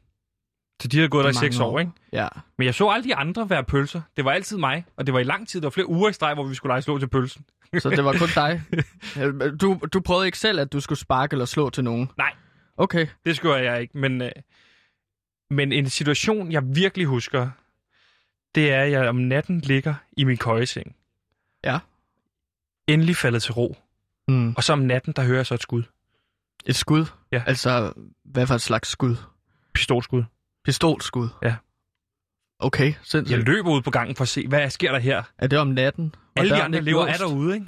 Så 0.82 0.88
de 0.88 1.00
har 1.00 1.08
gået 1.08 1.24
der 1.24 1.30
i 1.30 1.34
6 1.34 1.60
år, 1.60 1.70
år. 1.70 1.78
ikke? 1.78 1.92
Ja. 2.12 2.28
Men 2.58 2.66
jeg 2.66 2.74
så 2.74 2.88
aldrig 2.88 3.10
de 3.10 3.16
andre 3.16 3.50
være 3.50 3.64
pølser. 3.64 4.00
Det 4.16 4.24
var 4.24 4.30
altid 4.32 4.56
mig. 4.56 4.84
Og 4.96 5.06
det 5.06 5.14
var 5.14 5.20
i 5.20 5.24
lang 5.24 5.48
tid. 5.48 5.60
Der 5.60 5.66
var 5.66 5.70
flere 5.70 5.88
uger 5.88 6.08
i 6.08 6.12
streg, 6.12 6.34
hvor 6.34 6.44
vi 6.44 6.54
skulle 6.54 6.70
lege 6.70 6.82
slå 6.82 6.98
til 6.98 7.06
pølsen. 7.08 7.44
Så 7.78 7.90
det 7.90 8.04
var 8.04 8.12
kun 8.18 8.28
dig. 8.34 8.62
Øh, 9.22 9.60
Du, 9.60 9.80
du 9.92 10.00
prøvede 10.00 10.26
ikke 10.26 10.38
selv, 10.38 10.60
at 10.60 10.72
du 10.72 10.80
skulle 10.80 10.98
sparke 10.98 11.34
eller 11.34 11.44
slå 11.44 11.70
til 11.70 11.84
nogen? 11.84 12.10
Nej. 12.18 12.32
Okay. 12.76 13.06
Det 13.26 13.36
skulle 13.36 13.54
jeg 13.56 13.80
ikke. 13.80 13.98
Men, 13.98 14.22
øh, 14.22 14.30
men 15.50 15.72
en 15.72 15.88
situation, 15.90 16.52
jeg 16.52 16.62
virkelig 16.76 17.06
husker, 17.06 17.50
det 18.54 18.72
er, 18.72 18.80
at 18.82 18.90
jeg 18.90 19.08
om 19.08 19.16
natten 19.16 19.60
ligger 19.60 19.94
i 20.16 20.24
min 20.24 20.36
køjeseng. 20.36 20.96
Ja. 21.64 21.78
Endelig 22.88 23.16
faldet 23.16 23.42
til 23.42 23.52
ro. 23.52 23.76
Mm. 24.28 24.54
Og 24.56 24.64
så 24.64 24.72
om 24.72 24.78
natten, 24.78 25.12
der 25.16 25.22
hører 25.24 25.38
jeg 25.38 25.46
så 25.46 25.54
et 25.54 25.62
skud. 25.62 25.82
Et 26.66 26.76
skud? 26.76 27.04
Ja. 27.32 27.42
Altså, 27.46 27.92
hvad 28.24 28.46
for 28.46 28.54
et 28.54 28.60
slags 28.60 28.88
skud? 28.88 29.16
Pistolskud. 29.74 30.24
Pistolskud? 30.66 31.28
Ja. 31.42 31.56
Okay, 32.58 32.84
Jeg 32.84 32.94
sindssygt. 33.02 33.44
løber 33.44 33.70
ud 33.70 33.82
på 33.82 33.90
gangen 33.90 34.16
for 34.16 34.22
at 34.22 34.28
se, 34.28 34.48
hvad 34.48 34.70
sker 34.70 34.92
der 34.92 34.98
her? 34.98 35.22
Er 35.38 35.46
det 35.46 35.58
om 35.58 35.66
natten? 35.68 36.14
Var 36.36 36.42
Alle 36.42 36.54
de 36.56 36.62
andre 36.62 36.78
ikke 36.78 36.90
elever 36.90 37.06
er 37.06 37.16
derude, 37.16 37.54
ikke? 37.54 37.66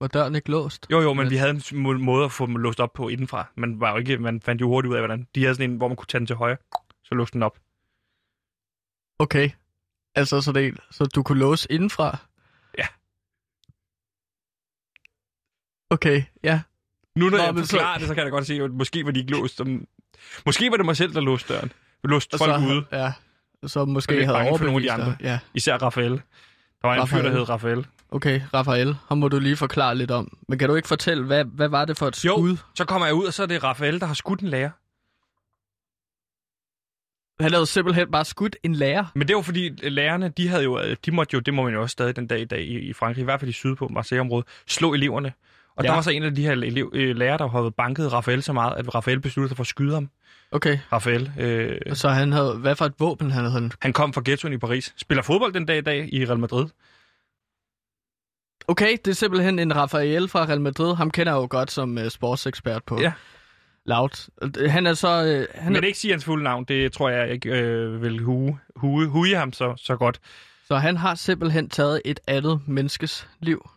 Var 0.00 0.06
døren 0.08 0.34
ikke 0.34 0.50
låst? 0.50 0.86
Jo, 0.90 1.00
jo, 1.00 1.12
men 1.14 1.24
Men- 1.24 1.30
vi 1.30 1.36
havde 1.36 1.50
en 1.72 1.78
må- 1.78 1.92
måde 1.98 2.24
at 2.24 2.32
få 2.32 2.46
dem 2.46 2.56
låst 2.56 2.80
op 2.80 2.92
på 2.92 3.08
indenfra. 3.08 3.46
Man, 3.56 3.80
var 3.80 3.90
jo 3.90 3.96
ikke, 3.96 4.18
man 4.18 4.40
fandt 4.40 4.60
jo 4.60 4.68
hurtigt 4.68 4.90
ud 4.90 4.96
af, 4.96 5.00
hvordan. 5.00 5.26
De 5.34 5.42
havde 5.42 5.54
sådan 5.54 5.70
en, 5.70 5.76
hvor 5.76 5.88
man 5.88 5.96
kunne 5.96 6.06
tage 6.06 6.18
den 6.18 6.26
til 6.26 6.36
højre. 6.36 6.56
Så 7.04 7.14
låste 7.14 7.32
den 7.34 7.42
op. 7.42 7.58
Okay. 9.18 9.50
Altså, 10.14 10.40
så, 10.40 10.52
det, 10.52 10.78
så 10.90 11.04
du 11.04 11.22
kunne 11.22 11.38
låse 11.38 11.72
indenfra? 11.72 12.18
Ja. 12.78 12.86
Okay, 15.90 16.22
ja. 16.44 16.60
Nu 17.16 17.28
når 17.28 17.38
Nå, 17.38 17.44
jeg 17.44 17.54
men 17.54 17.66
så- 17.66 17.70
forklarer 17.70 17.98
det, 17.98 18.08
så 18.08 18.14
kan 18.14 18.18
jeg 18.24 18.26
da 18.32 18.36
godt 18.36 18.46
se, 18.46 18.54
at 18.54 18.70
måske 18.70 19.04
var 19.04 19.10
de 19.10 19.20
ikke 19.20 19.32
låst. 19.32 19.56
Som... 19.56 19.86
Måske 20.46 20.70
var 20.70 20.76
det 20.76 20.86
mig 20.86 20.96
selv, 20.96 21.14
der 21.14 21.20
låste 21.20 21.54
døren. 21.54 21.72
Og 22.04 22.10
folk 22.38 22.38
så, 22.38 22.66
ude. 22.68 22.84
Ja, 22.92 23.12
så 23.66 23.84
måske 23.84 24.12
lidt 24.12 24.26
havde 24.26 24.58
for 24.58 24.64
nogle 24.64 24.74
af 24.76 24.80
de 24.80 24.86
dig. 24.88 24.94
andre. 24.94 25.16
Ja, 25.20 25.38
Især 25.54 25.76
Rafael. 25.76 26.10
Der 26.82 26.88
var 26.88 26.94
en 26.94 27.08
fyr, 27.08 27.22
der 27.22 27.30
hed 27.30 27.48
Rafael. 27.48 27.86
okay, 28.10 28.40
Rafael, 28.54 28.96
ham 29.08 29.18
må 29.18 29.28
du 29.28 29.38
lige 29.38 29.56
forklare 29.56 29.94
lidt 29.94 30.10
om. 30.10 30.38
Men 30.48 30.58
kan 30.58 30.68
du 30.68 30.74
ikke 30.74 30.88
fortælle, 30.88 31.24
hvad, 31.24 31.44
hvad 31.44 31.68
var 31.68 31.84
det 31.84 31.96
for 31.98 32.06
et 32.08 32.24
Jo. 32.24 32.32
skud? 32.36 32.56
Så 32.74 32.84
kommer 32.84 33.06
jeg 33.06 33.14
ud, 33.14 33.24
og 33.26 33.32
så 33.32 33.42
er 33.42 33.46
det 33.46 33.64
Rafael, 33.64 34.00
der 34.00 34.06
har 34.06 34.14
skudt 34.14 34.40
en 34.40 34.48
lærer. 34.48 34.70
Han 37.42 37.52
havde 37.52 37.66
simpelthen 37.66 38.10
bare 38.10 38.24
skudt 38.24 38.56
en 38.62 38.74
lærer. 38.74 39.04
Men 39.14 39.28
det 39.28 39.36
var 39.36 39.42
fordi, 39.42 39.68
lærerne, 39.88 40.28
de 40.28 40.48
havde 40.48 40.62
jo, 40.64 40.80
de 41.06 41.10
måtte 41.10 41.34
jo, 41.34 41.40
det 41.40 41.54
må 41.54 41.62
man 41.62 41.72
jo 41.74 41.82
også 41.82 41.92
stadig 41.92 42.16
den 42.16 42.26
dag 42.26 42.40
i 42.40 42.44
dag 42.44 42.60
i, 42.60 42.78
i 42.78 42.92
Frankrig, 42.92 43.20
i 43.20 43.24
hvert 43.24 43.40
fald 43.40 43.48
i 43.48 43.52
Sydpå, 43.52 43.88
Marseille-området, 43.88 44.46
slå 44.66 44.94
eleverne. 44.94 45.32
Og. 45.76 45.84
Ja. 45.84 45.88
der 45.88 45.94
var 45.94 46.02
så 46.02 46.10
en 46.10 46.22
af 46.22 46.34
de 46.34 46.42
her 46.42 46.52
elev, 46.52 46.90
øh, 46.94 47.16
lærere, 47.16 47.38
der 47.38 47.48
havde 47.48 47.70
banket 47.70 48.12
Rafael 48.12 48.42
så 48.42 48.52
meget, 48.52 48.74
at 48.76 48.94
Rafael 48.94 49.20
besluttede 49.20 49.48
sig 49.50 49.56
for 49.56 49.62
at 49.62 49.66
skyde 49.66 49.94
ham. 49.94 50.10
Okay, 50.52 50.78
Rafael, 50.92 51.32
øh, 51.38 51.96
så 51.96 52.08
han 52.08 52.32
havde, 52.32 52.54
hvad 52.54 52.76
for 52.76 52.84
et 52.84 52.92
våben 52.98 53.30
han 53.30 53.44
havde? 53.44 53.70
han 53.80 53.92
kom 53.92 54.12
fra 54.12 54.22
ghettoen 54.24 54.52
i 54.54 54.58
Paris. 54.58 54.94
Spiller 54.96 55.22
fodbold 55.22 55.52
den 55.52 55.66
dag 55.66 55.78
i 55.78 55.80
dag 55.80 56.08
i 56.14 56.26
Real 56.26 56.38
Madrid. 56.38 56.66
Okay, 58.68 58.92
det 59.04 59.10
er 59.10 59.14
simpelthen 59.14 59.58
en 59.58 59.76
Rafael 59.76 60.28
fra 60.28 60.44
Real 60.46 60.60
Madrid. 60.60 60.94
Ham 60.94 61.10
kender 61.10 61.32
jeg 61.32 61.36
jo 61.42 61.46
godt 61.50 61.70
som 61.70 61.96
uh, 61.98 62.08
sportsekspert 62.08 62.84
på 62.84 63.00
Ja. 63.00 63.12
Loud. 63.86 64.30
Han 64.68 64.86
er 64.86 64.94
så... 64.94 65.08
Uh, 65.48 65.62
han 65.62 65.72
Men 65.72 65.82
er, 65.82 65.86
ikke 65.86 65.98
sige 65.98 66.10
hans 66.12 66.24
fulde 66.24 66.44
navn, 66.44 66.64
det 66.64 66.92
tror 66.92 67.08
jeg 67.08 67.30
ikke 67.30 67.48
øh, 67.50 68.02
vil 68.02 68.18
hue, 68.22 68.58
hue, 68.76 69.06
hue 69.06 69.34
ham 69.36 69.52
så, 69.52 69.74
så 69.76 69.96
godt. 69.96 70.20
Så 70.68 70.76
han 70.76 70.96
har 70.96 71.14
simpelthen 71.14 71.68
taget 71.68 72.02
et 72.04 72.20
andet 72.26 72.60
menneskes 72.68 73.28
liv. 73.40 73.68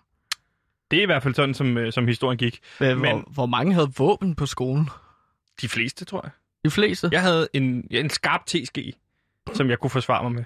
Det 0.91 0.99
er 0.99 1.03
i 1.03 1.05
hvert 1.05 1.23
fald 1.23 1.33
sådan, 1.35 1.53
som, 1.53 1.77
øh, 1.77 1.93
som 1.93 2.07
historien 2.07 2.38
gik. 2.38 2.59
Hvor, 2.77 2.95
Men- 2.95 3.23
hvor 3.27 3.45
mange 3.45 3.73
havde 3.73 3.91
våben 3.97 4.35
på 4.35 4.45
skolen? 4.45 4.89
De 5.61 5.67
fleste, 5.69 6.05
tror 6.05 6.21
jeg. 6.23 6.31
De 6.65 6.71
fleste? 6.71 7.10
Jeg 7.12 7.21
havde 7.21 7.47
en, 7.54 7.88
en 7.91 8.10
skarp 8.10 8.45
teske, 8.45 8.93
som 9.54 9.69
jeg 9.69 9.80
kunne 9.80 9.89
forsvare 9.89 10.23
mig 10.23 10.32
med. 10.32 10.43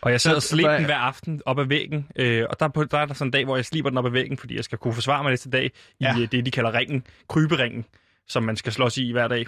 Og 0.00 0.10
jeg 0.10 0.20
sad 0.20 0.36
og 0.36 0.42
slæbte 0.42 0.76
den 0.76 0.84
hver 0.84 0.96
aften 0.96 1.42
op 1.46 1.58
ad 1.58 1.64
væggen, 1.64 2.08
øh, 2.16 2.44
og 2.50 2.60
der, 2.60 2.66
er 2.66 2.70
på, 2.70 2.84
der 2.84 2.98
er 2.98 3.06
der 3.06 3.14
sådan 3.14 3.28
en 3.28 3.32
dag, 3.32 3.44
hvor 3.44 3.56
jeg 3.56 3.64
sliber 3.64 3.88
den 3.88 3.98
op 3.98 4.06
ad 4.06 4.10
væggen, 4.10 4.38
fordi 4.38 4.56
jeg 4.56 4.64
skal 4.64 4.78
kunne 4.78 4.94
forsvare 4.94 5.22
mig 5.22 5.32
næste 5.32 5.50
dag 5.50 5.64
i 5.64 5.70
Ja. 6.00 6.14
ja. 6.18 6.26
det, 6.26 6.46
de 6.46 6.50
kalder 6.50 6.74
ringen, 6.74 7.06
kryberingen, 7.28 7.84
som 8.28 8.42
man 8.42 8.56
skal 8.56 8.72
slås 8.72 8.98
i 8.98 9.12
hver 9.12 9.28
dag. 9.28 9.46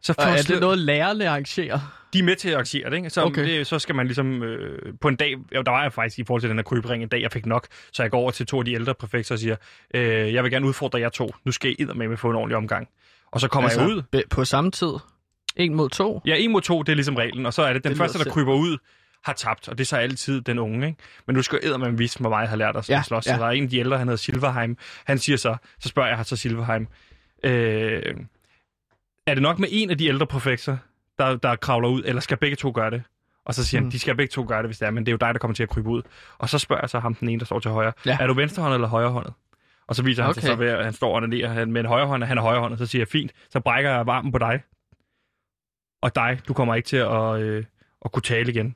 Så 0.00 0.14
Og 0.18 0.24
er 0.24 0.42
det 0.42 0.60
noget, 0.60 0.78
lærerne 0.78 1.28
arrangerer? 1.28 2.02
de 2.12 2.18
er 2.18 2.22
med 2.22 2.36
til 2.36 2.48
at 2.48 2.54
arrangere 2.54 2.90
det, 2.90 2.96
ikke? 2.96 3.10
Så, 3.10 3.22
Okay. 3.22 3.44
det, 3.44 3.66
så 3.66 3.78
skal 3.78 3.94
man 3.94 4.06
ligesom 4.06 4.42
øh, 4.42 4.94
på 5.00 5.08
en 5.08 5.16
dag, 5.16 5.34
ja, 5.52 5.62
der 5.62 5.70
var 5.70 5.82
jeg 5.82 5.92
faktisk 5.92 6.18
i 6.18 6.24
forhold 6.24 6.40
til 6.40 6.50
den 6.50 6.58
her 6.58 6.62
krybering 6.62 7.02
en 7.02 7.08
dag, 7.08 7.22
jeg 7.22 7.32
fik 7.32 7.46
nok, 7.46 7.66
så 7.92 8.02
jeg 8.02 8.10
går 8.10 8.18
over 8.18 8.30
til 8.30 8.46
to 8.46 8.58
af 8.58 8.64
de 8.64 8.72
ældre 8.72 8.94
præfekter 8.94 9.34
og 9.34 9.38
siger, 9.38 9.56
øh, 9.94 10.34
jeg 10.34 10.42
vil 10.42 10.50
gerne 10.52 10.66
udfordre 10.66 11.00
jer 11.00 11.08
to, 11.08 11.30
nu 11.44 11.52
skal 11.52 11.76
I 11.78 11.84
med 11.84 12.08
med 12.08 12.16
få 12.16 12.30
en 12.30 12.36
ordentlig 12.36 12.56
omgang. 12.56 12.88
Og 13.36 13.40
så 13.40 13.48
kommer 13.48 13.70
altså, 13.70 13.80
jeg 13.80 13.90
ud, 13.90 14.02
be- 14.02 14.22
På 14.30 14.44
samme 14.44 14.70
tid? 14.70 14.92
En 15.56 15.74
mod 15.74 15.88
to? 15.88 16.20
Ja, 16.26 16.34
en 16.36 16.52
mod 16.52 16.60
to, 16.60 16.82
det 16.82 16.92
er 16.92 16.96
ligesom 16.96 17.16
reglen, 17.16 17.46
og 17.46 17.54
så 17.54 17.62
er 17.62 17.72
det 17.72 17.84
den 17.84 17.90
Det 17.90 17.98
første, 17.98 18.18
der 18.18 18.30
kryber 18.30 18.54
ud, 18.54 18.78
har 19.24 19.32
tabt, 19.32 19.68
og 19.68 19.78
det 19.78 19.84
er 19.84 19.86
så 19.86 19.96
altid 19.96 20.40
den 20.40 20.58
unge, 20.58 20.86
ikke? 20.86 20.98
Men 21.26 21.36
nu 21.36 21.42
skal 21.42 21.58
jeg 21.62 21.80
man 21.80 21.98
vise, 21.98 22.18
hvor 22.18 22.30
meget 22.30 22.42
jeg 22.42 22.48
har 22.50 22.56
lært 22.56 22.76
os 22.76 22.90
Ja, 22.90 22.98
at 22.98 23.04
slås. 23.04 23.26
ja. 23.26 23.34
Så 23.34 23.40
der 23.40 23.46
er 23.46 23.50
en 23.50 23.64
af 23.64 23.70
de 23.70 23.78
ældre, 23.78 23.98
han 23.98 24.06
hedder 24.08 24.16
Silverheim. 24.16 24.76
Han 25.04 25.18
siger 25.18 25.36
så, 25.36 25.56
så 25.80 25.88
spørger 25.88 26.16
jeg 26.16 26.26
så 26.26 26.36
Silverheim, 26.36 26.86
øh, 27.44 28.02
er 29.26 29.34
det 29.34 29.42
nok 29.42 29.58
med 29.58 29.68
en 29.72 29.90
af 29.90 29.98
de 29.98 30.06
ældre 30.06 30.26
præfekter, 30.26 30.76
der, 31.18 31.36
der 31.36 31.56
kravler 31.56 31.88
ud, 31.88 32.02
eller 32.04 32.20
skal 32.20 32.36
begge 32.36 32.56
to 32.56 32.72
gøre 32.74 32.90
det? 32.90 33.02
Og 33.46 33.54
så 33.54 33.64
siger 33.64 33.80
mm. 33.80 33.84
Mm. 33.84 33.88
han, 33.88 33.92
de 33.92 33.98
skal 33.98 34.16
begge 34.16 34.30
to 34.30 34.44
gøre 34.48 34.58
det, 34.62 34.68
hvis 34.68 34.78
det 34.78 34.86
er, 34.86 34.90
men 34.90 35.06
det 35.06 35.10
er 35.10 35.12
jo 35.12 35.16
dig, 35.20 35.34
der 35.34 35.38
kommer 35.38 35.54
til 35.54 35.62
at 35.62 35.68
krybe 35.68 35.88
ud. 35.88 36.02
Og 36.38 36.48
så 36.48 36.58
spørger 36.58 36.82
jeg 36.82 36.90
så 36.90 36.98
ham, 36.98 37.14
den 37.14 37.28
ene, 37.28 37.38
der 37.38 37.44
står 37.46 37.58
til 37.60 37.70
højre, 37.70 37.92
Ja. 38.06 38.16
er 38.20 38.26
du 38.26 38.34
venstrehåndet 38.34 38.76
eller 38.76 38.88
højrehåndet? 38.88 39.32
Og 39.88 39.96
så 39.96 40.02
viser 40.02 40.22
han 40.22 40.30
Okay. 40.30 40.40
sig 40.40 40.48
så 40.48 40.54
ved, 40.56 40.68
at 40.68 40.84
han 40.84 40.92
står 40.92 41.14
og 41.16 41.52
han 41.52 41.72
med 41.72 41.80
en 41.80 41.86
højrehånd, 41.86 42.22
og 42.22 42.28
han 42.28 42.38
er 42.38 42.42
højrehåndet. 42.42 42.78
Så 42.78 42.86
siger 42.86 43.00
jeg, 43.00 43.08
fint, 43.08 43.32
så 43.50 43.60
brækker 43.60 43.90
jeg 43.90 44.06
varmen 44.06 44.32
på 44.32 44.38
dig. 44.38 44.62
Og 46.02 46.14
dig, 46.14 46.40
du 46.48 46.54
kommer 46.54 46.74
ikke 46.74 46.86
til 46.86 46.96
at, 46.96 47.40
øh, 47.40 47.64
at 48.04 48.12
kunne 48.12 48.22
tale 48.22 48.52
igen. 48.52 48.74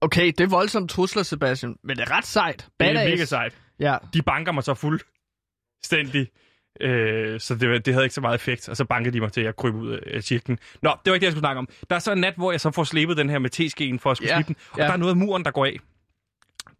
Okay, 0.00 0.26
det 0.26 0.40
er 0.40 0.46
voldsomt 0.48 0.90
trusler, 0.90 1.22
Sebastian. 1.22 1.76
Men 1.84 1.96
det 1.96 2.02
er 2.08 2.16
ret 2.16 2.24
sejt. 2.26 2.56
Det 2.56 2.64
er 2.88 2.94
Badass. 2.94 3.10
mega 3.10 3.24
sejt. 3.24 3.58
Ja. 3.80 3.96
De 4.14 4.22
banker 4.22 4.52
mig 4.52 4.64
så 4.64 4.74
fuldstændig. 4.74 6.28
Øh, 6.80 7.40
så 7.40 7.54
det, 7.54 7.86
det 7.86 7.94
havde 7.94 8.04
ikke 8.04 8.14
så 8.14 8.20
meget 8.20 8.34
effekt, 8.34 8.68
og 8.68 8.76
så 8.76 8.84
bankede 8.84 9.14
de 9.14 9.20
mig 9.20 9.32
til, 9.32 9.40
at 9.40 9.44
jeg 9.44 9.56
krybe 9.56 9.78
ud 9.78 9.90
af 9.90 10.22
cirklen. 10.22 10.58
Nå, 10.82 10.90
det 11.04 11.10
var 11.10 11.14
ikke 11.14 11.20
det, 11.20 11.26
jeg 11.26 11.32
skulle 11.32 11.40
snakke 11.42 11.58
om. 11.58 11.68
Der 11.90 11.96
er 11.96 12.00
så 12.00 12.12
en 12.12 12.18
nat, 12.18 12.34
hvor 12.36 12.50
jeg 12.50 12.60
så 12.60 12.70
får 12.70 12.84
slippet 12.84 13.16
den 13.16 13.30
her 13.30 13.38
med 13.38 13.50
teskeen 13.50 13.98
for 13.98 14.10
at 14.10 14.16
skulle 14.16 14.30
Ja, 14.34 14.42
slippe 14.42 14.54
den, 14.54 14.62
og 14.72 14.78
ja. 14.78 14.84
der 14.84 14.92
er 14.92 14.96
noget 14.96 15.10
af 15.12 15.16
muren, 15.16 15.44
der 15.44 15.50
går 15.50 15.66
af. 15.66 15.76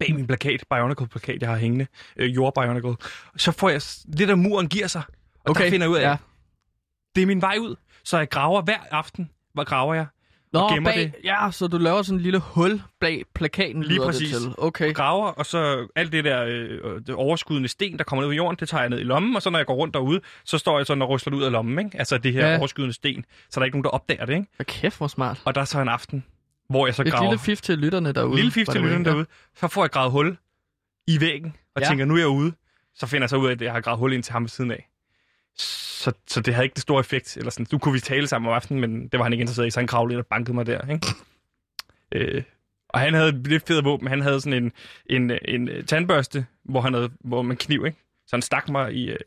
Bag 0.07 0.15
min 0.15 0.27
plakat, 0.27 0.65
Bionicle-plakat, 0.71 1.43
jeg 1.43 1.51
har 1.51 1.57
hængende, 1.57 1.87
øh, 2.17 2.35
jord 2.35 2.55
Bionicle. 2.55 2.97
Så 3.37 3.53
får 3.53 3.69
jeg 3.69 3.83
lidt 4.19 4.31
af 4.31 4.39
muren 4.39 4.69
giver 4.69 4.87
sig, 4.87 5.03
og 5.35 5.51
okay. 5.51 5.65
der 5.65 5.71
finder 5.71 5.87
jeg 5.87 5.91
ud 5.91 5.97
af, 5.97 6.03
ja. 6.11 6.17
Det 7.15 7.23
er 7.23 7.27
min 7.27 7.41
vej 7.41 7.57
ud. 7.61 7.77
Så 8.05 8.19
jeg 8.19 8.29
graver 8.29 8.63
hver 8.63 8.79
aften. 8.91 9.31
Hvor 9.55 9.65
graver 9.65 9.95
jeg? 9.95 10.07
Nå, 10.53 10.69
gemmer 10.69 10.91
bag, 10.91 11.01
det. 11.01 11.13
ja, 11.25 11.51
så 11.51 11.67
du 11.67 11.79
laver 11.79 12.03
sådan 12.03 12.19
en 12.19 12.23
lille 12.23 12.39
hul 12.39 12.83
bag 13.01 13.23
plakaten, 13.35 13.83
Lige 13.83 14.01
præcis. 14.01 14.31
det 14.31 14.43
til. 14.43 14.55
Okay. 14.59 14.95
graver, 14.95 15.27
og 15.27 15.47
så 15.47 15.89
alt 15.97 16.13
det 16.13 16.25
der 16.25 16.45
øh, 16.45 17.01
det 17.07 17.15
overskydende 17.15 17.69
sten, 17.69 17.99
der 17.99 18.05
kommer 18.05 18.25
ned 18.25 18.33
i 18.33 18.37
jorden, 18.37 18.57
det 18.61 18.69
tager 18.69 18.83
jeg 18.83 18.91
ned 18.91 19.01
i 19.01 19.05
lommen, 19.05 19.37
og 19.37 19.43
så 19.43 19.51
når 19.51 19.59
jeg 19.59 19.67
går 19.67 19.75
rundt 19.75 19.95
derude, 19.95 20.21
så 20.45 20.59
står 20.59 20.79
jeg 20.79 20.87
sådan 20.87 21.03
og 21.03 21.09
rusler 21.09 21.31
det 21.31 21.39
ud 21.39 21.43
af 21.43 21.53
lommen, 21.53 21.87
ikke? 21.87 21.99
Altså 21.99 22.19
det 22.19 22.33
her 22.33 22.49
ja. 22.49 22.59
overskydende 22.59 22.95
sten, 22.95 23.25
så 23.51 23.61
der 23.61 23.61
er 23.61 23.65
ikke 23.65 23.77
nogen, 23.77 23.85
der 23.85 23.91
opdager 23.91 24.25
det, 24.25 24.35
ikke? 24.35 24.47
Hvad 24.57 24.67
kæft, 24.67 24.99
hvor 24.99 25.07
smart. 25.07 25.43
Og 25.45 25.55
der 25.55 25.61
er 25.61 25.65
så 25.65 25.81
en 25.81 25.89
aften, 25.89 26.25
hvor 26.73 26.87
jeg 26.87 26.95
så 26.95 27.03
Et 27.03 27.11
graver... 27.13 27.31
lille 27.31 27.39
fif 27.39 27.61
til 27.61 27.79
lytterne 27.79 28.13
derude. 28.13 28.37
lille 28.37 28.51
fif 28.53 28.67
til 28.69 28.81
lytterne 28.81 29.05
derude, 29.05 29.27
så 29.57 29.69
får 29.69 29.83
jeg 29.85 29.91
gravet 29.91 30.13
hul 30.13 30.37
i 31.07 31.21
væggen, 31.21 31.57
og 31.75 31.83
Ja. 31.83 31.89
tænker, 31.89 32.05
nu 32.05 32.15
er 32.15 32.19
jeg 32.19 32.29
ude. 32.29 32.53
Så 32.95 33.07
finder 33.07 33.23
jeg 33.25 33.31
så 33.31 33.37
ud 33.37 33.47
af, 33.47 33.51
at 33.53 33.63
jeg 33.63 33.73
har 33.73 33.81
gravet 33.81 33.99
hul 33.99 34.13
ind 34.13 34.23
til 34.23 34.33
ham 34.33 34.43
ved 34.43 34.49
siden 34.49 34.71
af. 34.71 34.89
Så, 35.57 36.13
så 36.29 36.41
det 36.41 36.55
havde 36.55 36.65
ikke 36.65 36.75
det 36.75 36.83
store 36.83 37.01
effekt. 37.01 37.37
Eller 37.37 37.51
sådan. 37.51 37.67
Nu 37.73 37.79
kunne 37.79 37.93
vi 37.93 38.01
tale 38.01 38.27
sammen 38.27 38.49
om 38.49 38.55
aftenen, 38.55 38.81
men 38.81 39.09
det 39.09 39.19
var 39.19 39.23
han 39.25 39.33
ikke 39.33 39.41
interesseret 39.41 39.67
i, 39.67 39.71
så 39.71 39.81
han 39.81 39.87
kravlede 39.87 40.19
og 40.19 40.27
bankede 40.27 40.55
mig 40.55 40.67
der. 40.67 40.81
Ikke? 40.93 41.07
øh, 42.13 42.43
og 42.89 43.01
han 43.01 43.15
havde 43.15 43.43
lidt 43.43 43.67
fedt 43.67 43.85
våben. 43.85 44.07
Han 44.09 44.21
havde 44.21 44.41
sådan 44.41 44.65
en, 44.65 44.73
en, 45.07 45.31
en, 45.45 45.69
en 45.69 45.87
tandbørste, 45.87 46.47
hvor, 46.65 46.81
han 46.81 46.95
havde, 46.95 47.11
hvor 47.21 47.43
man 47.43 47.57
kniv, 47.57 47.87
ikke? 47.87 47.99
Så 48.27 48.37
han 48.37 48.43
stak 48.43 48.69
mig 48.69 48.93
i, 48.95 49.11
øh, 49.11 49.19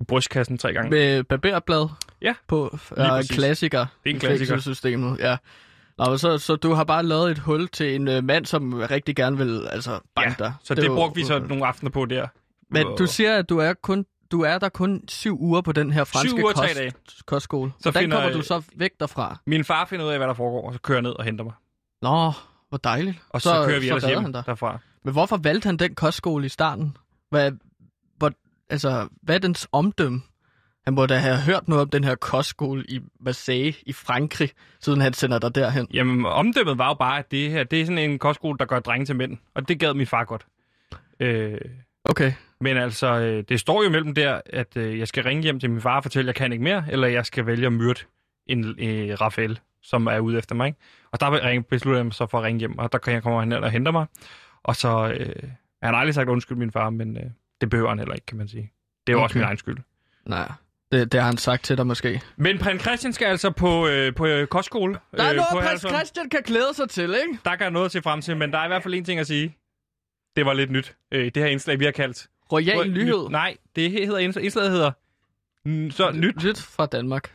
i 0.00 0.04
brystkassen 0.04 0.58
tre 0.58 0.72
gange. 0.72 0.90
Med 0.90 1.24
barberblad 1.24 1.88
Ja, 2.22 2.34
på. 2.48 2.68
en 2.72 2.78
præcis. 2.96 3.36
klassiker. 3.36 3.86
Det 4.04 4.10
er 4.10 4.14
en 4.14 4.20
klassiker. 4.20 4.52
fængselssystemet, 4.52 5.18
ja. 5.18 5.36
Nå, 5.98 6.04
men 6.08 6.18
så, 6.18 6.38
så 6.38 6.56
du 6.56 6.72
har 6.72 6.84
bare 6.84 7.02
lavet 7.02 7.30
et 7.30 7.38
hul 7.38 7.68
til 7.68 7.94
en 7.94 8.08
øh, 8.08 8.24
mand, 8.24 8.46
som 8.46 8.72
rigtig 8.72 9.16
gerne 9.16 9.36
vil 9.36 9.66
altså, 9.70 10.00
banke 10.14 10.34
dig. 10.38 10.54
Så 10.62 10.74
det, 10.74 10.82
det 10.82 10.90
var- 10.90 10.96
brugte 10.96 11.20
vi 11.20 11.24
så 11.26 11.38
nogle 11.38 11.66
aftener 11.66 11.90
på 11.90 12.04
der. 12.04 12.26
Men 12.70 12.86
du 12.98 13.06
siger, 13.06 13.36
at 13.38 13.48
du 13.48 13.58
er 13.58 13.72
kun 13.82 14.06
du 14.30 14.40
er 14.40 14.58
der 14.58 14.68
kun 14.68 15.04
syv 15.08 15.36
uger 15.40 15.60
på 15.60 15.72
den 15.72 15.90
her 15.92 16.04
franske 16.04 16.28
Syv 16.28 16.36
uger, 16.44 16.52
kost, 16.52 16.76
dage. 16.76 16.92
kostskole. 17.26 17.72
Så 17.78 17.82
Hvordan 17.82 18.02
finder 18.02 18.16
kommer 18.16 18.32
du 18.32 18.42
så 18.42 18.62
væk 18.76 18.90
derfra? 19.00 19.38
Min 19.46 19.64
far 19.64 19.84
finder 19.84 20.04
ud 20.06 20.10
af, 20.10 20.18
hvad 20.18 20.28
der 20.28 20.34
foregår, 20.34 20.66
og 20.66 20.72
så 20.72 20.80
kører 20.80 20.96
jeg 20.96 21.02
ned 21.02 21.10
og 21.10 21.24
henter 21.24 21.44
mig. 21.44 21.52
Nå, 22.02 22.32
hvor 22.68 22.78
dejligt. 22.78 23.18
Og 23.30 23.40
så, 23.42 23.48
så 23.48 23.66
kører 23.66 23.80
vi 23.80 23.88
så 23.88 23.94
ellers 23.94 24.10
hjem 24.10 24.32
derfra. 24.32 24.78
Men 25.04 25.12
hvorfor 25.12 25.36
valgte 25.36 25.66
han 25.66 25.76
den 25.76 25.94
kostskole 25.94 26.46
i 26.46 26.48
starten? 26.48 26.96
Hvad, 27.30 27.52
hvor, 28.16 28.32
altså, 28.70 29.08
hvad 29.22 29.34
er 29.34 29.38
dens 29.38 29.68
omdømme? 29.72 30.22
Han 30.84 30.94
må 30.94 31.06
da 31.06 31.16
have 31.16 31.36
hørt 31.36 31.68
noget 31.68 31.82
om 31.82 31.88
den 31.90 32.04
her 32.04 32.14
kostskole 32.14 32.84
i 32.88 33.00
Marseille 33.20 33.74
i 33.86 33.92
Frankrig, 33.92 34.50
siden 34.80 35.00
han 35.00 35.12
sender 35.12 35.38
dig 35.38 35.54
derhen. 35.54 35.86
Jamen, 35.94 36.26
omdømmet 36.26 36.78
var 36.78 36.88
jo 36.88 36.94
bare, 36.94 37.18
at 37.18 37.30
det 37.30 37.50
her 37.50 37.64
det 37.64 37.80
er 37.80 37.84
sådan 37.84 37.98
en 37.98 38.18
kostskole, 38.18 38.58
der 38.58 38.64
gør 38.64 38.80
drenge 38.80 39.06
til 39.06 39.16
mænd. 39.16 39.36
Og 39.54 39.68
det 39.68 39.80
gad 39.80 39.94
min 39.94 40.06
far 40.06 40.24
godt. 40.24 40.46
Øh, 41.20 41.58
Okay. 42.04 42.32
men 42.60 42.76
altså, 42.76 43.20
øh, 43.20 43.44
det 43.48 43.60
står 43.60 43.82
jo 43.82 43.90
mellem 43.90 44.14
der, 44.14 44.40
at 44.46 44.76
øh, 44.76 44.98
jeg 44.98 45.08
skal 45.08 45.24
ringe 45.24 45.42
hjem 45.42 45.60
til 45.60 45.70
min 45.70 45.80
far 45.80 45.96
og 45.96 46.02
fortælle, 46.02 46.28
at 46.30 46.34
jeg 46.34 46.34
kan 46.34 46.52
ikke 46.52 46.64
mere, 46.64 46.84
eller 46.90 47.08
jeg 47.08 47.26
skal 47.26 47.46
vælge 47.46 47.66
at 47.66 47.72
myrde 47.72 48.00
en 48.46 48.64
øh, 48.64 49.20
Rafael, 49.20 49.60
som 49.82 50.06
er 50.06 50.18
ude 50.18 50.38
efter 50.38 50.54
mig. 50.54 50.66
Ikke? 50.66 50.78
Og 51.12 51.20
der 51.20 51.60
beslutter 51.70 51.98
jeg 51.98 52.06
mig 52.06 52.14
så 52.14 52.26
for 52.26 52.38
at 52.38 52.44
ringe 52.44 52.58
hjem, 52.58 52.78
og 52.78 52.92
der 52.92 52.98
kan 52.98 53.14
jeg 53.14 53.22
komme 53.22 53.40
hen 53.40 53.52
og 53.52 53.70
hente 53.70 53.92
mig. 53.92 54.06
Og 54.62 54.76
så, 54.76 55.16
øh, 55.18 55.42
han 55.82 55.94
har 55.94 56.00
aldrig 56.00 56.14
sagt 56.14 56.28
undskyld 56.28 56.58
min 56.58 56.70
far, 56.70 56.90
men 56.90 57.16
øh, 57.16 57.22
det 57.60 57.70
behøver 57.70 57.88
han 57.88 57.98
heller 57.98 58.14
ikke, 58.14 58.26
kan 58.26 58.38
man 58.38 58.48
sige. 58.48 58.72
Det 59.06 59.12
er 59.12 59.16
jo 59.16 59.18
okay. 59.18 59.24
også 59.24 59.38
min 59.38 59.44
egen 59.44 59.56
skyld. 59.58 59.78
Nej, 60.26 60.52
det, 60.92 61.12
det 61.12 61.20
har 61.20 61.26
han 61.26 61.36
sagt 61.38 61.64
til 61.64 61.76
dig 61.76 61.86
måske. 61.86 62.20
Men 62.36 62.58
prins 62.58 62.82
Christian 62.82 63.12
skal 63.12 63.26
altså 63.26 63.50
på, 63.50 63.86
øh, 63.86 64.14
på 64.14 64.26
øh, 64.26 64.46
kostskole. 64.46 64.98
Der 65.16 65.22
er 65.22 65.30
øh, 65.30 65.36
noget, 65.36 65.48
på 65.50 65.56
prins 65.56 65.66
Herlufsholm. 65.66 65.94
Christian 65.94 66.28
kan 66.28 66.42
glæde 66.44 66.74
sig 66.74 66.88
til, 66.90 67.04
ikke? 67.04 67.38
Der 67.44 67.50
kan 67.50 67.62
jeg 67.62 67.70
noget 67.70 67.92
se 67.92 68.02
frem 68.02 68.22
til, 68.22 68.36
men 68.36 68.52
der 68.52 68.58
er 68.58 68.64
i 68.64 68.68
hvert 68.68 68.82
fald 68.82 68.94
en 68.94 69.04
ting 69.04 69.20
at 69.20 69.26
sige. 69.26 69.56
Det 70.36 70.46
var 70.46 70.52
lidt 70.52 70.70
nyt. 70.70 70.96
Øh, 71.12 71.24
det 71.24 71.36
her 71.42 71.46
indslag, 71.46 71.78
vi 71.78 71.84
har 71.84 71.92
kaldt... 71.92 72.26
Royal 72.52 72.90
Ny- 72.90 72.98
nyhed. 72.98 73.28
Nej, 73.30 73.56
det 73.76 73.90
hedder 73.90 74.18
indslag, 74.18 74.44
indslaget 74.44 74.70
hedder... 74.70 74.90
Så 75.90 76.10
nyt. 76.14 76.44
Nyt 76.44 76.58
fra 76.58 76.86
Danmark. 76.86 77.32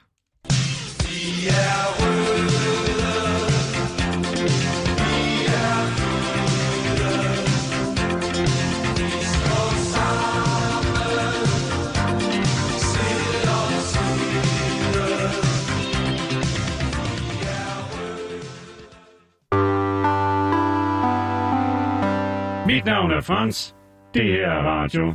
Mit 22.77 22.85
navn 22.85 23.11
er 23.11 23.21
Frans. 23.21 23.75
Det 24.13 24.23
her 24.23 24.49
er 24.49 24.61
radio. 24.61 25.13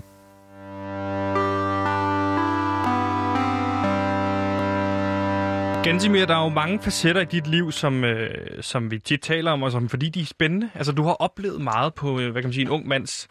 Gansimir, 5.84 6.26
der 6.26 6.36
er 6.36 6.42
jo 6.42 6.48
mange 6.48 6.78
facetter 6.78 7.20
i 7.20 7.24
dit 7.24 7.46
liv, 7.46 7.72
som, 7.72 8.04
øh, 8.04 8.62
som 8.62 8.90
vi 8.90 8.98
tit 8.98 9.20
taler 9.20 9.50
om, 9.50 9.62
og 9.62 9.72
som 9.72 9.88
fordi 9.88 10.08
de 10.08 10.20
er 10.20 10.24
spændende. 10.24 10.70
Altså, 10.74 10.92
du 10.92 11.02
har 11.02 11.12
oplevet 11.12 11.60
meget 11.60 11.94
på, 11.94 12.20
øh, 12.20 12.30
hvad 12.30 12.42
kan 12.42 12.48
man 12.48 12.52
sige, 12.52 12.64
en 12.64 12.70
ung 12.70 12.88
mands 12.88 13.28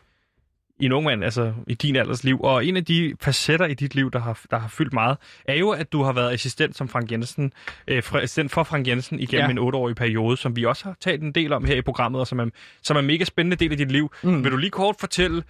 i 0.81 0.85
en 0.85 0.91
ung 0.91 1.05
mand, 1.05 1.23
altså 1.23 1.53
i 1.67 1.73
din 1.73 1.95
alders 1.95 2.23
liv. 2.23 2.41
Og 2.41 2.65
en 2.65 2.77
af 2.77 2.85
de 2.85 3.13
facetter 3.21 3.65
i 3.65 3.73
dit 3.73 3.95
liv, 3.95 4.11
der 4.11 4.19
har, 4.19 4.39
der 4.51 4.57
har 4.59 4.67
fyldt 4.67 4.93
meget, 4.93 5.17
er 5.45 5.55
jo, 5.55 5.69
at 5.69 5.91
du 5.91 6.03
har 6.03 6.13
været 6.13 6.33
assistent 6.33 6.77
som 6.77 6.87
Frank 6.87 7.11
Jensen, 7.11 7.53
øh, 7.87 8.03
for, 8.03 8.17
assistent 8.17 8.51
for 8.51 8.63
Frank 8.63 8.87
Jensen 8.87 9.19
igennem 9.19 9.45
Ja. 9.45 9.51
en 9.51 9.57
otteårig 9.57 9.95
periode, 9.95 10.37
som 10.37 10.55
vi 10.55 10.65
også 10.65 10.83
har 10.85 10.95
talt 11.01 11.21
en 11.21 11.31
del 11.31 11.53
om 11.53 11.65
her 11.65 11.75
i 11.75 11.81
programmet, 11.81 12.21
og 12.21 12.27
som 12.27 12.39
er, 12.39 12.45
som 12.81 12.95
er 12.95 12.99
en 12.99 13.07
mega 13.07 13.23
spændende 13.23 13.55
del 13.57 13.71
af 13.71 13.77
dit 13.77 13.91
liv. 13.91 14.11
Mm. 14.23 14.43
Vil 14.43 14.51
du 14.51 14.57
lige 14.57 14.71
kort 14.71 14.95
fortælle, 14.99 15.43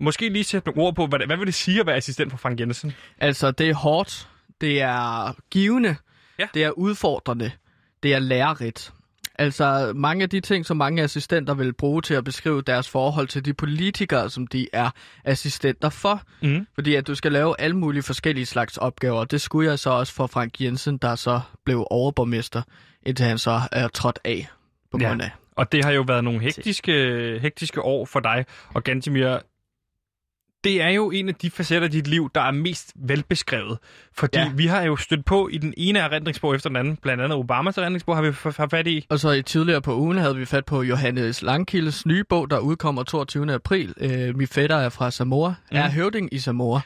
måske 0.00 0.28
lige 0.28 0.44
sætte 0.44 0.68
nogle 0.68 0.82
ord 0.82 0.94
på, 0.94 1.06
hvad, 1.06 1.18
hvad 1.26 1.36
vil 1.36 1.46
det 1.46 1.54
sige 1.54 1.80
at 1.80 1.86
være 1.86 1.96
assistent 1.96 2.30
for 2.30 2.38
Frank 2.38 2.60
Jensen? 2.60 2.92
Altså, 3.18 3.50
det 3.50 3.70
er 3.70 3.74
hårdt, 3.74 4.28
det 4.60 4.80
er 4.82 5.34
givende, 5.50 5.96
Ja. 6.38 6.46
det 6.54 6.64
er 6.64 6.70
udfordrende, 6.70 7.50
det 8.02 8.14
er 8.14 8.18
lærerigt. 8.18 8.92
Altså, 9.38 9.92
mange 9.96 10.22
af 10.22 10.30
de 10.30 10.40
ting, 10.40 10.66
som 10.66 10.76
mange 10.76 11.02
assistenter 11.02 11.54
vil 11.54 11.72
bruge 11.72 12.02
til 12.02 12.14
at 12.14 12.24
beskrive 12.24 12.62
deres 12.62 12.88
forhold 12.88 13.28
til 13.28 13.44
de 13.44 13.54
politikere, 13.54 14.30
som 14.30 14.46
de 14.46 14.68
er 14.72 14.90
assistenter 15.24 15.88
for. 15.88 16.22
Mhm. 16.42 16.66
Fordi 16.74 16.94
at 16.94 17.06
du 17.06 17.14
skal 17.14 17.32
lave 17.32 17.54
alle 17.60 17.76
mulige 17.76 18.02
forskellige 18.02 18.46
slags 18.46 18.76
opgaver. 18.76 19.24
Det 19.24 19.40
skulle 19.40 19.70
jeg 19.70 19.78
så 19.78 19.90
også 19.90 20.12
for 20.12 20.26
Frank 20.26 20.60
Jensen, 20.60 20.98
der 20.98 21.14
så 21.14 21.40
blev 21.64 21.86
overborgmester, 21.90 22.62
indtil 23.02 23.26
han 23.26 23.38
så 23.38 23.60
er 23.72 23.88
trådt 23.88 24.18
af 24.24 24.46
på 24.90 24.98
grund 24.98 25.22
af. 25.22 25.30
Og 25.56 25.72
det 25.72 25.84
har 25.84 25.92
jo 25.92 26.04
været 26.08 26.24
nogle 26.24 26.40
hektiske, 26.40 27.38
hektiske 27.42 27.82
år 27.82 28.04
for 28.04 28.20
dig. 28.20 28.44
Og 28.74 28.84
Gantimir, 28.84 29.38
det 30.64 30.82
er 30.82 30.88
jo 30.88 31.10
en 31.10 31.28
af 31.28 31.34
de 31.34 31.50
facetter 31.50 31.84
af 31.86 31.90
dit 31.90 32.06
liv, 32.06 32.30
der 32.34 32.40
er 32.40 32.50
mest 32.50 32.92
velbeskrevet. 32.94 33.78
Fordi 34.16 34.38
Ja. 34.38 34.50
vi 34.56 34.66
har 34.66 34.82
jo 34.82 34.96
stødt 34.96 35.24
på 35.24 35.48
i 35.52 35.58
den 35.58 35.74
ene 35.76 35.98
erindringsbog 35.98 36.54
efter 36.54 36.70
den 36.70 36.76
anden. 36.76 36.96
Blandt 36.96 37.22
andet 37.22 37.38
Obamas 37.38 37.78
erindringsbog 37.78 38.16
har 38.16 38.22
vi 38.22 38.32
haft 38.42 38.70
fat 38.70 38.86
i. 38.86 39.06
Og 39.08 39.18
så 39.20 39.30
i 39.30 39.42
tidligere 39.42 39.82
på 39.82 39.96
ugen 39.96 40.18
havde 40.18 40.36
vi 40.36 40.44
fat 40.44 40.64
på 40.64 40.82
Johannes 40.82 41.42
Langkildes 41.42 42.06
nye 42.06 42.24
bog, 42.28 42.50
der 42.50 42.58
udkommer 42.58 43.02
22. 43.02 43.52
april. 43.54 43.94
Øh, 44.00 44.36
min 44.36 44.46
fætter 44.48 44.76
er 44.76 44.88
fra 44.88 45.10
Samoa, 45.10 45.48
mm. 45.48 45.76
er 45.76 45.90
høvding 45.90 46.34
i 46.34 46.38
Samoa. 46.38 46.80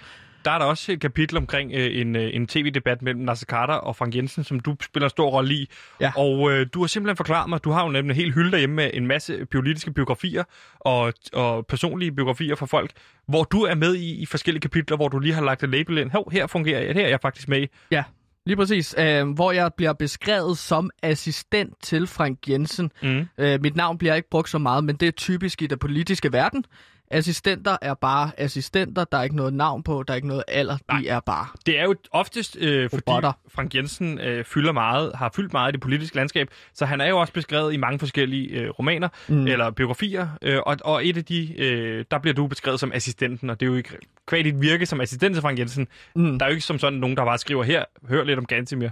Der 0.48 0.54
er 0.54 0.58
der 0.58 0.66
også 0.66 0.92
et 0.92 1.00
kapitel 1.00 1.36
omkring 1.36 1.72
øh, 1.74 2.00
en, 2.00 2.16
øh, 2.16 2.30
en 2.34 2.46
tv-debat 2.46 3.02
mellem 3.02 3.22
Nasser 3.22 3.46
Carter 3.46 3.74
og 3.74 3.96
Frank 3.96 4.14
Jensen, 4.16 4.44
som 4.44 4.60
du 4.60 4.76
spiller 4.80 5.06
en 5.06 5.10
stor 5.10 5.30
rolle 5.30 5.54
i. 5.54 5.70
Ja. 6.00 6.12
Og 6.16 6.50
øh, 6.52 6.66
du 6.74 6.80
har 6.80 6.86
simpelthen 6.86 7.16
forklaret 7.16 7.48
mig, 7.48 7.64
du 7.64 7.70
har 7.70 7.84
jo 7.84 7.90
nemlig 7.90 8.14
en 8.14 8.16
hel 8.16 8.32
hylde 8.32 8.50
derhjemme 8.50 8.76
med 8.76 8.90
en 8.94 9.06
masse 9.06 9.46
politiske 9.46 9.92
biografier 9.92 10.44
og, 10.80 11.12
og 11.32 11.66
personlige 11.66 12.12
biografier 12.12 12.54
fra 12.54 12.66
folk, 12.66 12.90
hvor 13.26 13.44
du 13.44 13.62
er 13.62 13.74
med 13.74 13.94
i, 13.94 14.22
i 14.22 14.26
forskellige 14.26 14.60
kapitler, 14.60 14.96
hvor 14.96 15.08
du 15.08 15.18
lige 15.18 15.34
har 15.34 15.42
lagt 15.42 15.62
et 15.62 15.70
label 15.70 15.98
ind. 15.98 16.10
Hov, 16.10 16.32
her 16.32 16.46
fungerer 16.46 16.80
jeg, 16.80 16.94
her 16.94 17.04
er 17.04 17.08
jeg 17.08 17.20
faktisk 17.22 17.48
med 17.48 17.62
i. 17.62 17.66
Ja, 17.90 18.04
lige 18.46 18.56
præcis. 18.56 18.94
Øh, 18.98 19.28
hvor 19.28 19.52
jeg 19.52 19.70
bliver 19.76 19.92
beskrevet 19.92 20.58
som 20.58 20.90
assistent 21.02 21.74
til 21.82 22.06
Frank 22.06 22.48
Jensen. 22.48 22.90
Mm. 23.02 23.28
Øh, 23.38 23.62
mit 23.62 23.76
navn 23.76 23.98
bliver 23.98 24.14
ikke 24.14 24.30
brugt 24.30 24.50
så 24.50 24.58
meget, 24.58 24.84
men 24.84 24.96
det 24.96 25.08
er 25.08 25.12
typisk 25.12 25.62
i 25.62 25.66
den 25.66 25.78
politiske 25.78 26.32
verden. 26.32 26.64
Assistenter 27.10 27.76
er 27.82 27.94
bare 27.94 28.30
assistenter. 28.38 29.04
Der 29.04 29.18
er 29.18 29.22
ikke 29.22 29.36
noget 29.36 29.54
navn 29.54 29.82
på, 29.82 30.02
der 30.02 30.14
er 30.14 30.16
ikke 30.16 30.28
noget 30.28 30.44
alder. 30.48 30.78
Nej. 30.88 31.00
De 31.00 31.08
er 31.08 31.20
bare. 31.20 31.46
Det 31.66 31.78
er 31.78 31.84
jo 31.84 31.94
oftest, 32.12 32.56
øh, 32.60 32.90
fordi 32.90 33.02
Robotter. 33.06 33.32
Frank 33.48 33.74
Jensen 33.74 34.20
øh, 34.20 34.44
fylder 34.44 34.72
meget, 34.72 35.12
har 35.14 35.32
fyldt 35.36 35.52
meget 35.52 35.70
i 35.70 35.72
det 35.72 35.80
politiske 35.80 36.16
landskab, 36.16 36.48
så 36.74 36.86
han 36.86 37.00
er 37.00 37.08
jo 37.08 37.20
også 37.20 37.32
beskrevet 37.32 37.72
i 37.74 37.76
mange 37.76 37.98
forskellige 37.98 38.48
øh, 38.48 38.70
romaner 38.70 39.08
mm. 39.28 39.46
eller 39.46 39.70
biografier, 39.70 40.28
øh, 40.42 40.58
og, 40.66 40.76
og 40.84 41.06
et 41.06 41.16
af 41.16 41.24
de, 41.24 41.60
øh, 41.60 42.04
der 42.10 42.18
bliver 42.18 42.34
du 42.34 42.46
beskrevet 42.46 42.80
som 42.80 42.92
assistenten, 42.94 43.50
og 43.50 43.60
det 43.60 43.66
er 43.66 43.70
jo 43.70 43.76
ikke 43.76 43.98
kvad 44.26 44.44
dit 44.44 44.60
virke 44.60 44.86
som 44.86 45.00
assistent 45.00 45.34
til 45.34 45.42
Frank 45.42 45.58
Jensen. 45.58 45.88
Mm. 46.16 46.38
Der 46.38 46.46
er 46.46 46.50
jo 46.50 46.54
ikke 46.54 46.66
som 46.66 46.78
sådan 46.78 46.98
nogen, 46.98 47.16
der 47.16 47.24
bare 47.24 47.38
skriver 47.38 47.62
her, 47.64 47.84
hør 48.08 48.24
lidt 48.24 48.38
om 48.38 48.46
Gantemir. 48.46 48.88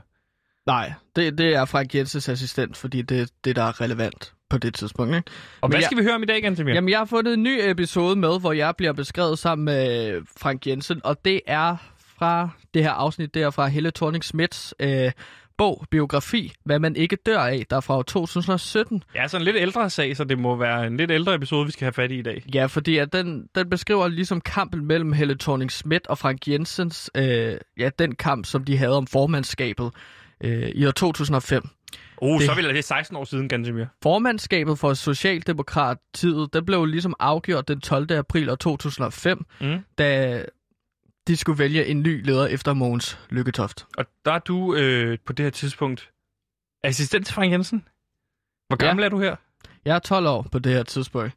Nej, 0.66 0.92
det, 1.16 1.38
det 1.38 1.54
er 1.54 1.64
Frank 1.64 1.94
Jensens 1.94 2.28
assistent, 2.28 2.76
fordi 2.76 3.02
det 3.02 3.20
er 3.20 3.26
det, 3.44 3.56
der 3.56 3.62
er 3.62 3.80
relevant 3.80 4.32
på 4.50 4.58
det 4.58 4.74
tidspunkt. 4.74 5.16
Ikke? 5.16 5.28
Og 5.60 5.68
Men 5.68 5.72
hvad 5.72 5.80
jeg- 5.80 5.86
skal 5.86 5.98
vi 5.98 6.02
høre 6.02 6.14
om 6.14 6.22
i 6.22 6.26
dag, 6.26 6.42
Gantemir? 6.42 6.74
Jamen, 6.74 6.90
jeg 6.90 6.98
har 6.98 7.04
fundet 7.04 7.34
en 7.34 7.42
ny 7.42 7.58
episode 7.62 8.16
med, 8.16 8.40
hvor 8.40 8.52
jeg 8.52 8.74
bliver 8.76 8.92
beskrevet 8.92 9.38
sammen 9.38 9.64
med 9.64 10.12
Frank 10.38 10.66
Jensen, 10.66 11.00
og 11.04 11.24
det 11.24 11.40
er 11.46 11.76
fra 12.18 12.48
det 12.74 12.82
her 12.82 12.90
afsnit, 12.90 13.34
det 13.34 13.42
er 13.42 13.50
fra 13.50 13.66
Helle 13.66 13.90
thorning 13.90 14.24
Smiths 14.24 14.74
øh, 14.80 15.12
bog, 15.58 15.84
biografi, 15.90 16.52
Hvad 16.64 16.78
man 16.78 16.96
ikke 16.96 17.16
dør 17.26 17.40
af, 17.40 17.66
der 17.70 17.76
er 17.76 17.80
fra 17.80 17.96
år 17.96 18.02
2017. 18.02 19.02
Ja, 19.14 19.28
så 19.28 19.36
en 19.36 19.42
lidt 19.42 19.56
ældre 19.56 19.90
sag, 19.90 20.16
så 20.16 20.24
det 20.24 20.38
må 20.38 20.56
være 20.56 20.86
en 20.86 20.96
lidt 20.96 21.10
ældre 21.10 21.34
episode, 21.34 21.66
vi 21.66 21.72
skal 21.72 21.84
have 21.84 21.92
fat 21.92 22.10
i 22.10 22.18
i 22.18 22.22
dag. 22.22 22.42
Ja, 22.54 22.66
fordi 22.66 22.98
at 22.98 23.12
den, 23.12 23.48
den 23.54 23.70
beskriver 23.70 24.08
ligesom 24.08 24.40
kampen 24.40 24.86
mellem 24.86 25.12
Helle 25.12 25.36
thorning 25.38 25.70
Schmidt 25.72 26.06
og 26.06 26.18
Frank 26.18 26.48
Jensens, 26.48 27.10
øh, 27.14 27.56
ja, 27.78 27.90
den 27.98 28.14
kamp, 28.14 28.46
som 28.46 28.64
de 28.64 28.76
havde 28.78 28.96
om 28.96 29.06
formandskabet 29.06 29.90
øh, 30.40 30.68
i 30.68 30.86
år 30.86 30.90
2005. 30.90 31.68
Uh, 32.22 32.38
Det- 32.40 32.46
så 32.48 32.54
vil 32.54 32.64
det 32.74 32.84
16 32.84 33.16
år 33.16 33.24
siden, 33.24 33.48
Gansimir. 33.48 33.84
Formandskabet 34.02 34.78
for 34.78 34.94
Socialdemokratiet, 34.94 36.52
det 36.52 36.66
blev 36.66 36.84
ligesom 36.84 37.14
afgjort 37.18 37.68
den 37.68 37.80
12. 37.80 38.10
april 38.12 38.50
år 38.50 38.54
2005, 38.54 39.46
Mm. 39.60 39.78
da 39.98 40.44
de 41.28 41.36
skulle 41.36 41.58
vælge 41.58 41.86
en 41.86 42.02
ny 42.02 42.24
leder 42.26 42.46
efter 42.46 42.72
Mogens 42.74 43.18
Lykketoft. 43.30 43.86
Og 43.98 44.04
der 44.24 44.32
er 44.32 44.38
du 44.38 44.74
øh, 44.74 45.18
på 45.26 45.32
det 45.32 45.44
her 45.44 45.50
tidspunkt 45.50 46.10
assistent 46.84 47.26
til 47.26 47.34
Frank 47.34 47.52
Jensen. 47.52 47.84
Hvor 48.68 48.76
Ja. 48.80 48.86
gammel 48.86 49.04
er 49.04 49.08
du 49.08 49.20
her? 49.20 49.36
Jeg 49.84 49.94
er 49.94 49.98
12 49.98 50.26
år 50.26 50.42
på 50.52 50.58
det 50.58 50.72
her 50.72 50.82
tidspunkt. 50.82 51.32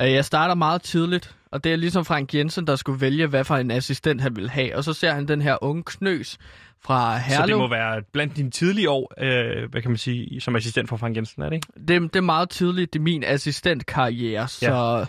Øh, 0.00 0.12
Jeg 0.12 0.24
starter 0.24 0.54
meget 0.54 0.82
tidligt, 0.82 1.36
og 1.50 1.64
det 1.64 1.72
er 1.72 1.76
ligesom 1.76 2.04
Frank 2.04 2.34
Jensen, 2.34 2.66
der 2.66 2.76
skulle 2.76 3.00
vælge, 3.00 3.26
hvad 3.26 3.44
for 3.44 3.56
en 3.56 3.70
assistent 3.70 4.20
han 4.20 4.36
ville 4.36 4.50
have. 4.50 4.76
Og 4.76 4.84
så 4.84 4.92
ser 4.92 5.12
han 5.12 5.28
den 5.28 5.42
her 5.42 5.58
unge 5.64 5.82
knøs 5.86 6.38
fra 6.86 7.18
Så 7.18 7.24
det 7.28 7.36
Herlev. 7.36 7.58
må 7.58 7.68
være 7.68 8.02
blandt 8.12 8.36
dine 8.36 8.50
tidlige 8.50 8.90
år, 8.90 9.12
øh, 9.18 9.70
hvad 9.70 9.82
kan 9.82 9.90
man 9.90 9.98
sige, 9.98 10.40
som 10.40 10.56
assistent 10.56 10.88
for 10.88 10.96
Frank 10.96 11.16
Jensen, 11.16 11.42
er 11.42 11.48
det 11.48 11.56
ikke? 11.56 11.66
det, 11.88 12.02
det 12.02 12.16
er 12.16 12.20
meget 12.20 12.50
tidligt 12.50 12.94
i 12.94 12.98
min 12.98 13.24
assistentkarriere, 13.24 14.40
ja. 14.40 14.46
så 14.46 15.06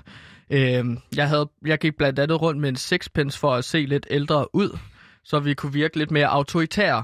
øh, 0.50 0.86
jeg, 1.16 1.28
havde, 1.30 1.50
jeg 1.66 1.80
gik 1.80 1.98
blandt 1.98 2.20
andet 2.20 2.42
rundt 2.42 2.62
med 2.62 2.70
en 2.70 2.76
sixpence 2.76 3.40
for 3.40 3.56
at 3.56 3.66
se 3.66 3.86
lidt 3.86 4.08
ældre 4.10 4.56
ud, 4.56 4.78
så 5.24 5.40
vi 5.40 5.54
kunne 5.54 5.74
virke 5.74 5.98
lidt 5.98 6.12
mere 6.12 6.28
autoritære. 6.28 7.04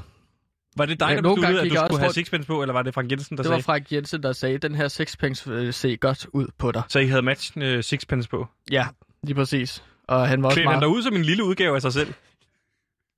Var 0.78 0.86
det 0.86 1.00
dig, 1.00 1.10
Ja, 1.10 1.16
der 1.16 1.22
nogle 1.22 1.42
gange 1.42 1.54
besluttede, 1.54 1.80
at 1.80 1.90
du 1.92 1.96
skulle 1.96 1.96
også 1.96 2.02
have 2.02 2.14
sixpence 2.14 2.48
på, 2.48 2.62
eller 2.62 2.74
var 2.74 2.82
det 2.82 2.94
Frank 2.94 3.12
Jensen, 3.12 3.38
der 3.38 3.44
Det 3.44 3.50
var 3.50 3.56
sagde? 3.56 3.64
Frank 3.64 3.92
Jensen, 3.92 4.24
der 4.24 4.34
sagde, 4.34 4.58
den 4.58 4.76
her 4.76 4.88
sixpence 4.88 5.52
øh, 5.52 5.74
ser 5.74 5.96
godt 5.96 6.28
ud 6.34 6.48
på 6.58 6.72
dig. 6.72 6.82
Så 6.88 7.00
I 7.00 7.08
havde 7.08 7.22
matchende 7.22 7.78
uh, 7.78 7.82
sixpence 7.84 8.30
på? 8.30 8.48
Ja, 8.72 8.86
lige 9.24 9.36
præcis. 9.36 9.84
Og 10.08 10.28
han 10.28 10.42
var 10.42 10.48
også 10.48 10.56
Klædte 10.56 10.70
han 10.70 10.80
meget... 10.80 10.82
dig 10.82 10.98
ud 10.98 11.04
som 11.04 11.16
en 11.16 11.24
lille 11.24 11.44
udgave 11.44 11.76
af 11.76 11.82
sig 11.82 11.94
selv? 11.94 12.14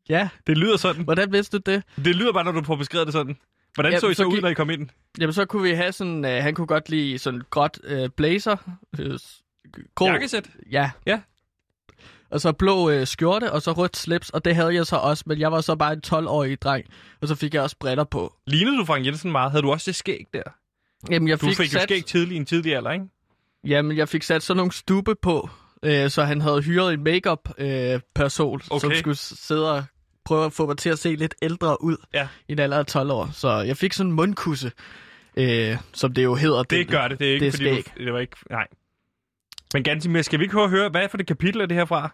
Ja, 0.09 0.29
Det 0.47 0.57
lyder 0.57 0.77
sådan. 0.77 1.03
hvordan 1.03 1.31
vidste 1.31 1.59
du 1.59 1.71
det? 1.71 1.83
Det 2.05 2.15
lyder 2.15 2.33
bare, 2.33 2.43
når 2.43 2.51
du 2.51 2.63
får 2.63 2.75
beskrevet 2.75 3.07
det 3.07 3.13
sådan. 3.13 3.37
Hvordan 3.73 3.91
Ja, 3.93 3.99
så 3.99 4.07
I 4.09 4.13
så 4.13 4.23
så 4.23 4.27
ud, 4.29 4.41
når 4.41 4.49
I 4.49 4.53
kom 4.53 4.69
ind? 4.69 4.89
Jamen, 5.19 5.33
så 5.33 5.45
kunne 5.45 5.63
vi 5.63 5.71
have 5.71 5.91
sådan... 5.91 6.25
Øh, 6.25 6.43
han 6.43 6.53
kunne 6.55 6.67
godt 6.67 6.89
lide 6.89 7.17
sådan 7.19 7.41
gråt 7.49 7.79
øh, 7.83 8.09
blazer. 8.09 8.55
Øh, 8.99 9.19
grå, 9.95 10.05
Jakkesæt? 10.07 10.49
Ja. 10.71 10.91
Ja. 11.05 11.19
Og 12.29 12.41
så 12.41 12.51
blå 12.51 12.89
øh, 12.89 13.07
skjorte, 13.07 13.51
og 13.51 13.61
så 13.61 13.71
rødt 13.71 13.97
slips, 13.97 14.29
og 14.29 14.45
det 14.45 14.55
havde 14.55 14.75
jeg 14.75 14.85
så 14.85 14.95
også, 14.95 15.23
men 15.27 15.39
jeg 15.39 15.51
var 15.51 15.61
så 15.61 15.75
bare 15.75 15.93
en 15.93 16.01
12-årig 16.07 16.61
dreng, 16.61 16.85
og 17.21 17.27
så 17.27 17.35
fik 17.35 17.53
jeg 17.53 17.61
også 17.63 17.75
bretter 17.79 18.03
på. 18.03 18.33
Lignede 18.47 18.77
du 18.77 18.85
Frank 18.85 19.05
Jensen 19.05 19.31
meget? 19.31 19.51
Havde 19.51 19.61
du 19.61 19.71
også 19.71 19.85
det 19.91 19.95
skæg 19.95 20.25
der? 20.33 20.41
Jamen, 21.11 21.27
jeg 21.27 21.41
Du 21.41 21.45
fik, 21.45 21.57
fik 21.57 21.73
jo 21.73 21.79
sat, 21.79 21.83
skæg 21.83 22.05
tidlig 22.05 22.33
i 22.33 22.37
en 22.37 22.45
tidlig 22.45 22.75
alder, 22.75 22.91
ikke? 22.91 23.05
jamen, 23.67 23.97
jeg 23.97 24.09
fik 24.09 24.23
sat 24.23 24.43
sådan 24.43 24.57
nogle 24.57 24.71
stube 24.71 25.15
på, 25.21 25.49
øh, 25.83 26.09
så 26.09 26.23
han 26.23 26.41
havde 26.41 26.61
hyret 26.61 26.93
en 26.93 27.03
make-up-person, 27.03 28.55
øh, 28.59 28.79
som 28.79 28.87
Okay. 28.89 28.95
skulle 28.99 29.17
s- 29.17 29.33
sidde 29.39 29.71
og 29.77 29.83
prøve 30.25 30.45
at 30.45 30.53
få 30.53 30.65
mig 30.65 30.77
til 30.77 30.89
at 30.89 30.99
se 30.99 31.15
lidt 31.15 31.35
ældre 31.41 31.83
ud 31.83 31.97
Ja. 32.13 32.27
i 32.47 32.51
en 32.51 32.59
alder 32.59 32.77
af 32.77 32.85
12 32.85 33.11
år. 33.11 33.29
Så 33.33 33.49
jeg 33.61 33.77
fik 33.77 33.93
sådan 33.93 34.09
en 34.09 34.15
mundkusse, 34.15 34.71
øh, 35.37 35.77
som 35.93 36.13
det 36.13 36.23
jo 36.23 36.35
hedder. 36.35 36.63
Det 36.63 36.87
gør 36.87 37.07
det. 37.07 37.19
Det 37.19 37.29
er 37.29 37.33
ikke, 37.33 37.45
det 37.45 37.53
er 37.53 37.57
fordi 37.57 37.81
du, 37.99 38.03
det 38.03 38.13
var 38.13 38.19
ikke... 38.19 38.35
Nej. 38.49 38.67
Men 39.73 39.83
Gansimir, 39.83 40.21
skal 40.21 40.39
vi 40.39 40.43
ikke 40.43 40.55
høre, 40.55 40.69
høre, 40.69 40.89
hvad 40.89 41.01
er 41.03 41.07
for 41.07 41.17
det 41.17 41.27
kapitel 41.27 41.61
er 41.61 41.65
det 41.65 41.77
her 41.77 41.85
fra? 41.85 42.09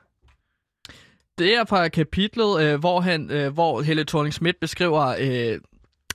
Det 1.38 1.56
er 1.56 1.66
fra 1.66 1.88
kapitlet, 1.88 2.62
øh, 2.64 2.80
hvor, 2.80 3.00
han, 3.02 3.32
øh, 3.32 3.54
hvor 3.54 3.82
Helle 3.82 4.06
thorning 4.06 4.34
Schmidt 4.34 4.60
beskriver 4.60 5.16
øh, 5.20 5.60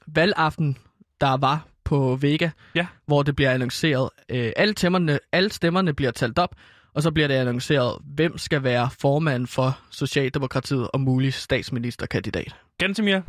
valgaften, 0.07 0.79
der 1.21 1.37
var 1.37 1.67
på 1.85 2.17
Vega, 2.21 2.51
Ja. 2.75 2.87
hvor 3.07 3.23
det 3.23 3.37
bliver 3.37 3.51
annonceret. 3.51 4.11
Øh, 4.29 4.53
alle, 4.57 4.75
stemmerne, 4.77 5.19
alle 5.33 5.53
stemmerne 5.53 5.95
bliver 5.95 6.11
talt 6.11 6.39
op, 6.39 6.55
og 6.97 7.03
så 7.03 7.11
bliver 7.11 7.29
det 7.29 7.35
annonceret, 7.35 7.99
hvem 8.15 8.39
skal 8.39 8.63
være 8.63 8.91
formand 9.01 9.47
for 9.47 9.79
Socialdemokratiet 9.91 10.89
og 10.93 11.01
mulig 11.01 11.35
statsministerkandidat. 11.35 12.55
Gansimir, 12.79 13.21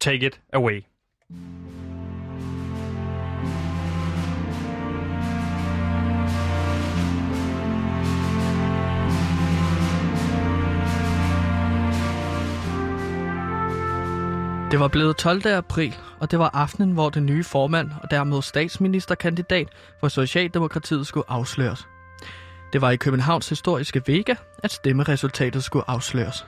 take 0.00 0.26
it 0.26 0.40
away. 0.52 0.80
Det 14.70 14.80
var 14.80 14.88
blevet 14.88 15.16
12. 15.16 15.46
april, 15.46 15.94
og 16.20 16.30
det 16.30 16.38
var 16.38 16.50
aftenen, 16.54 16.92
hvor 16.92 17.10
den 17.10 17.26
nye 17.26 17.44
formand 17.44 17.90
og 18.02 18.10
dermed 18.10 18.42
statsministerkandidat 18.42 19.68
for 20.00 20.08
Socialdemokratiet 20.08 21.06
skulle 21.06 21.30
afsløres. 21.30 21.86
Det 22.72 22.80
var 22.80 22.90
i 22.90 22.96
Københavns 22.96 23.48
historiske 23.48 24.02
Vega, 24.06 24.34
at 24.62 24.72
stemmeresultatet 24.72 25.64
skulle 25.64 25.90
afsløres. 25.90 26.46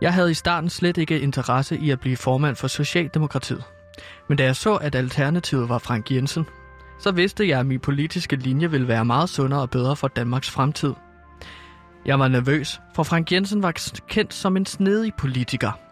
Jeg 0.00 0.14
havde 0.14 0.30
i 0.30 0.34
starten 0.34 0.70
slet 0.70 0.96
ikke 0.96 1.20
interesse 1.20 1.78
i 1.78 1.90
at 1.90 2.00
blive 2.00 2.16
formand 2.16 2.56
for 2.56 2.68
Socialdemokratiet. 2.68 3.64
Men 4.28 4.38
da 4.38 4.44
jeg 4.44 4.56
så, 4.56 4.74
at 4.74 4.94
alternativet 4.94 5.68
var 5.68 5.78
Frank 5.78 6.10
Jensen, 6.10 6.46
så 7.00 7.10
vidste 7.10 7.48
jeg, 7.48 7.60
at 7.60 7.66
min 7.66 7.80
politiske 7.80 8.36
linje 8.36 8.70
ville 8.70 8.88
være 8.88 9.04
meget 9.04 9.28
sundere 9.28 9.60
og 9.60 9.70
bedre 9.70 9.96
for 9.96 10.08
Danmarks 10.08 10.50
fremtid. 10.50 10.94
Jeg 12.06 12.18
var 12.18 12.28
nervøs, 12.28 12.80
for 12.94 13.02
Frank 13.02 13.32
Jensen 13.32 13.62
var 13.62 13.72
kendt 14.08 14.34
som 14.34 14.56
en 14.56 14.66
snedig 14.66 15.14
politiker– 15.14 15.72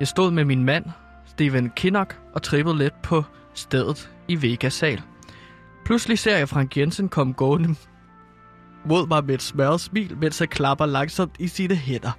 jeg 0.00 0.08
stod 0.08 0.30
med 0.30 0.44
min 0.44 0.64
mand, 0.64 0.84
Steven 1.26 1.70
Kinnock, 1.70 2.18
og 2.32 2.42
trippede 2.42 2.78
lidt 2.78 3.02
på 3.02 3.24
stedet 3.54 4.10
i 4.28 4.42
Vegasal. 4.42 5.02
Pludselig 5.84 6.18
ser 6.18 6.36
jeg 6.36 6.48
Frank 6.48 6.76
Jensen 6.76 7.08
komme 7.08 7.32
gående 7.32 7.74
mod 8.84 9.06
mig 9.06 9.24
med 9.24 9.34
et 9.34 9.42
smørret 9.42 9.80
smil, 9.80 10.16
mens 10.20 10.38
han 10.38 10.48
klapper 10.48 10.86
langsomt 10.86 11.36
i 11.38 11.48
sine 11.48 11.74
hænder. 11.74 12.12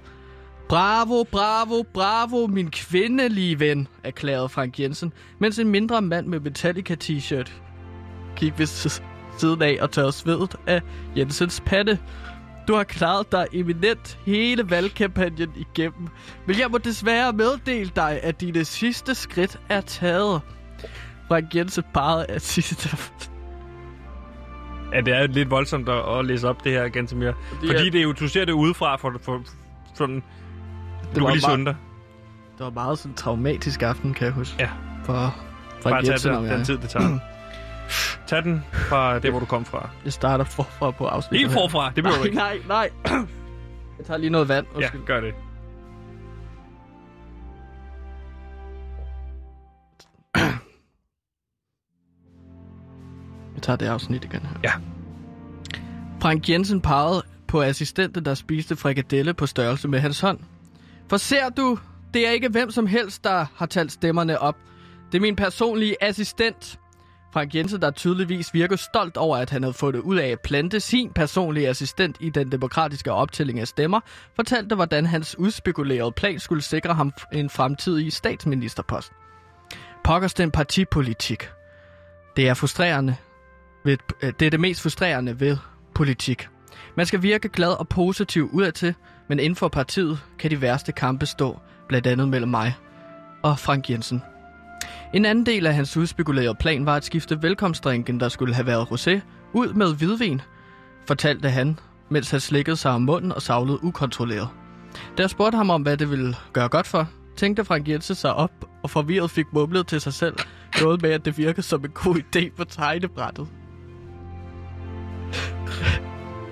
Bravo, 0.68 1.24
bravo, 1.24 1.82
bravo, 1.94 2.46
min 2.46 2.70
kvindelige 2.70 3.60
ven, 3.60 3.88
erklærede 4.04 4.48
Frank 4.48 4.80
Jensen, 4.80 5.12
mens 5.38 5.58
en 5.58 5.68
mindre 5.68 6.02
mand 6.02 6.26
med 6.26 6.40
Metallica-t-shirt 6.40 7.52
gik 8.36 8.58
ved 8.58 8.66
siden 8.66 9.62
af 9.62 9.78
og 9.80 9.90
tørrede 9.90 10.12
svedet 10.12 10.56
af 10.66 10.82
Jensens 11.16 11.62
pande. 11.66 11.98
Du 12.68 12.74
har 12.74 12.84
klaret 12.84 13.32
dig 13.32 13.46
eminent 13.52 14.18
hele 14.26 14.70
valgkampagnen 14.70 15.52
igennem, 15.56 16.08
men 16.46 16.58
jeg 16.58 16.70
må 16.70 16.78
desværre 16.78 17.32
meddele 17.32 17.90
dig, 17.96 18.20
at 18.22 18.40
dine 18.40 18.64
sidste 18.64 19.14
skridt 19.14 19.60
er 19.68 19.80
taget. 19.80 20.40
Frank 21.28 21.54
Jensen 21.54 21.84
pegede 21.94 22.26
af 22.26 22.40
sidste... 22.40 22.96
Ja, 24.92 25.00
det 25.00 25.14
er 25.14 25.26
lidt 25.26 25.50
voldsomt 25.50 25.88
at, 25.88 26.18
at 26.18 26.24
læse 26.24 26.48
op 26.48 26.64
det 26.64 26.72
her, 26.72 26.88
Gansimir. 26.88 27.32
Fordi, 27.54 27.66
Fordi 27.66 27.90
det 27.90 27.98
er 27.98 28.02
jo, 28.02 28.12
du 28.12 28.28
ser 28.28 28.44
det 28.44 28.52
udefra 28.52 28.96
for, 28.96 29.12
for, 29.22 29.40
for 29.44 29.52
sådan... 29.94 30.22
Du 31.16 31.22
var 31.24 31.34
lige 31.34 31.46
meget-. 31.64 31.76
Det 32.58 32.64
var 32.64 32.70
meget 32.70 32.98
sådan 32.98 33.10
en 33.12 33.16
traumatisk 33.16 33.82
aften, 33.82 34.14
kan 34.14 34.24
jeg 34.24 34.34
huske. 34.34 34.56
Ja. 34.58 34.68
For 35.04 35.12
Bare 35.12 35.32
Frank 35.82 36.04
tag 36.04 36.10
Jensen 36.12 36.30
og 36.30 36.36
den, 36.42 36.46
jeg. 36.48 36.56
den 36.56 36.64
tid, 36.64 36.78
det 36.78 36.88
tager. 36.90 37.18
Tag 38.26 38.44
den 38.44 38.64
fra 38.72 39.18
det, 39.18 39.30
hvor 39.30 39.40
du 39.40 39.46
kom 39.46 39.64
fra. 39.64 39.88
Jeg 40.04 40.12
starter 40.12 40.44
forfra 40.44 40.90
på 40.90 41.06
afsnittet 41.06 41.48
Helt 41.48 41.52
forfra, 41.60 41.90
det 41.96 42.04
behøver 42.04 42.18
du 42.18 42.24
ikke. 42.24 42.36
nej, 42.36 42.58
nej. 42.68 42.90
Jeg 43.98 44.06
tager 44.06 44.18
lige 44.18 44.30
noget 44.30 44.48
vand. 44.48 44.66
Ja, 44.72 44.76
Undskyld. 44.76 45.04
gør 45.06 45.20
det. 45.20 45.34
Jeg 53.56 53.62
tager 53.62 53.76
det 53.76 53.86
afsnit 53.86 54.24
igen 54.24 54.40
her. 54.40 54.56
Ja. 54.64 54.72
Frank 56.20 56.48
Jensen 56.48 56.80
pegede 56.80 57.22
på 57.48 57.62
assistenten, 57.62 58.24
der 58.24 58.34
spiste 58.34 58.76
frikadelle 58.76 59.34
på 59.34 59.46
størrelse 59.46 59.88
med 59.88 60.00
hans 60.00 60.20
hånd. 60.20 60.38
For 61.08 61.16
ser 61.16 61.48
du, 61.48 61.78
det 62.14 62.26
er 62.26 62.30
ikke 62.30 62.48
hvem 62.48 62.70
som 62.70 62.86
helst, 62.86 63.24
der 63.24 63.46
har 63.54 63.66
talt 63.66 63.92
stemmerne 63.92 64.38
op. 64.38 64.56
Det 65.12 65.18
er 65.18 65.22
min 65.22 65.36
personlige 65.36 65.96
assistent. 66.00 66.78
Frank 67.32 67.54
Jensen, 67.54 67.82
der 67.82 67.90
tydeligvis 67.90 68.54
virker 68.54 68.76
stolt 68.76 69.16
over, 69.16 69.36
at 69.36 69.50
han 69.50 69.62
havde 69.62 69.74
fået 69.74 69.94
det 69.94 70.00
ud 70.00 70.16
af 70.16 70.28
at 70.28 70.40
plante 70.40 70.80
sin 70.80 71.10
personlige 71.10 71.68
assistent 71.68 72.16
i 72.20 72.30
den 72.30 72.52
demokratiske 72.52 73.12
optælling 73.12 73.60
af 73.60 73.68
stemmer, 73.68 74.00
fortalte, 74.36 74.74
hvordan 74.74 75.06
hans 75.06 75.38
udspekulerede 75.38 76.12
plan 76.12 76.38
skulle 76.38 76.62
sikre 76.62 76.94
ham 76.94 77.12
en 77.32 77.50
fremtidig 77.50 78.12
statsministerpost. 78.12 79.12
Pokkers 80.04 80.34
den 80.34 80.50
partipolitik. 80.50 81.48
Det 82.36 82.48
er 82.48 82.54
frustrerende. 82.54 83.16
Ved, 83.86 83.98
øh, 84.22 84.32
det 84.40 84.46
er 84.46 84.50
det 84.50 84.60
mest 84.60 84.82
frustrerende 84.82 85.40
ved 85.40 85.56
politik. 85.94 86.48
Man 86.96 87.06
skal 87.06 87.22
virke 87.22 87.48
glad 87.48 87.68
og 87.68 87.88
positiv 87.88 88.50
udadtil, 88.52 88.94
men 89.28 89.38
inden 89.38 89.56
for 89.56 89.68
partiet 89.68 90.18
kan 90.38 90.50
de 90.50 90.60
værste 90.60 90.92
kampe 90.92 91.26
stå, 91.26 91.58
blandt 91.88 92.06
andet 92.06 92.28
mellem 92.28 92.50
mig 92.50 92.74
og 93.42 93.58
Frank 93.58 93.90
Jensen. 93.90 94.22
En 95.14 95.24
anden 95.24 95.46
del 95.46 95.66
af 95.66 95.74
hans 95.74 95.96
udspekulerede 95.96 96.54
plan 96.54 96.86
var 96.86 96.96
at 96.96 97.04
skifte 97.04 97.42
velkomstdrinken, 97.42 98.20
der 98.20 98.28
skulle 98.28 98.54
have 98.54 98.66
været 98.66 98.86
rosé, 98.86 99.20
ud 99.52 99.72
med 99.72 99.94
hvidvin, 99.94 100.40
fortalte 101.06 101.50
han, 101.50 101.78
mens 102.10 102.30
han 102.30 102.40
slikkede 102.40 102.76
sig 102.76 102.90
om 102.90 103.02
munden 103.02 103.32
og 103.32 103.42
savlede 103.42 103.84
ukontrolleret. 103.84 104.48
Da 105.16 105.22
jeg 105.22 105.30
spurgte 105.30 105.56
ham 105.56 105.70
om, 105.70 105.82
hvad 105.82 105.96
det 105.96 106.10
ville 106.10 106.36
gøre 106.52 106.68
godt 106.68 106.86
for, 106.86 107.08
tænkte 107.36 107.64
Frank 107.64 107.88
Jensen 107.88 108.14
sig 108.14 108.34
op 108.34 108.52
og 108.82 108.90
forvirret 108.90 109.30
fik 109.30 109.46
mumlet 109.52 109.86
til 109.86 110.00
sig 110.00 110.14
selv 110.14 110.36
noget 110.80 111.02
med, 111.02 111.10
at 111.10 111.24
det 111.24 111.38
virkede 111.38 111.62
som 111.62 111.84
en 111.84 111.90
god 111.90 112.16
idé 112.16 112.56
på 112.56 112.64
tegnebrættet. 112.64 113.48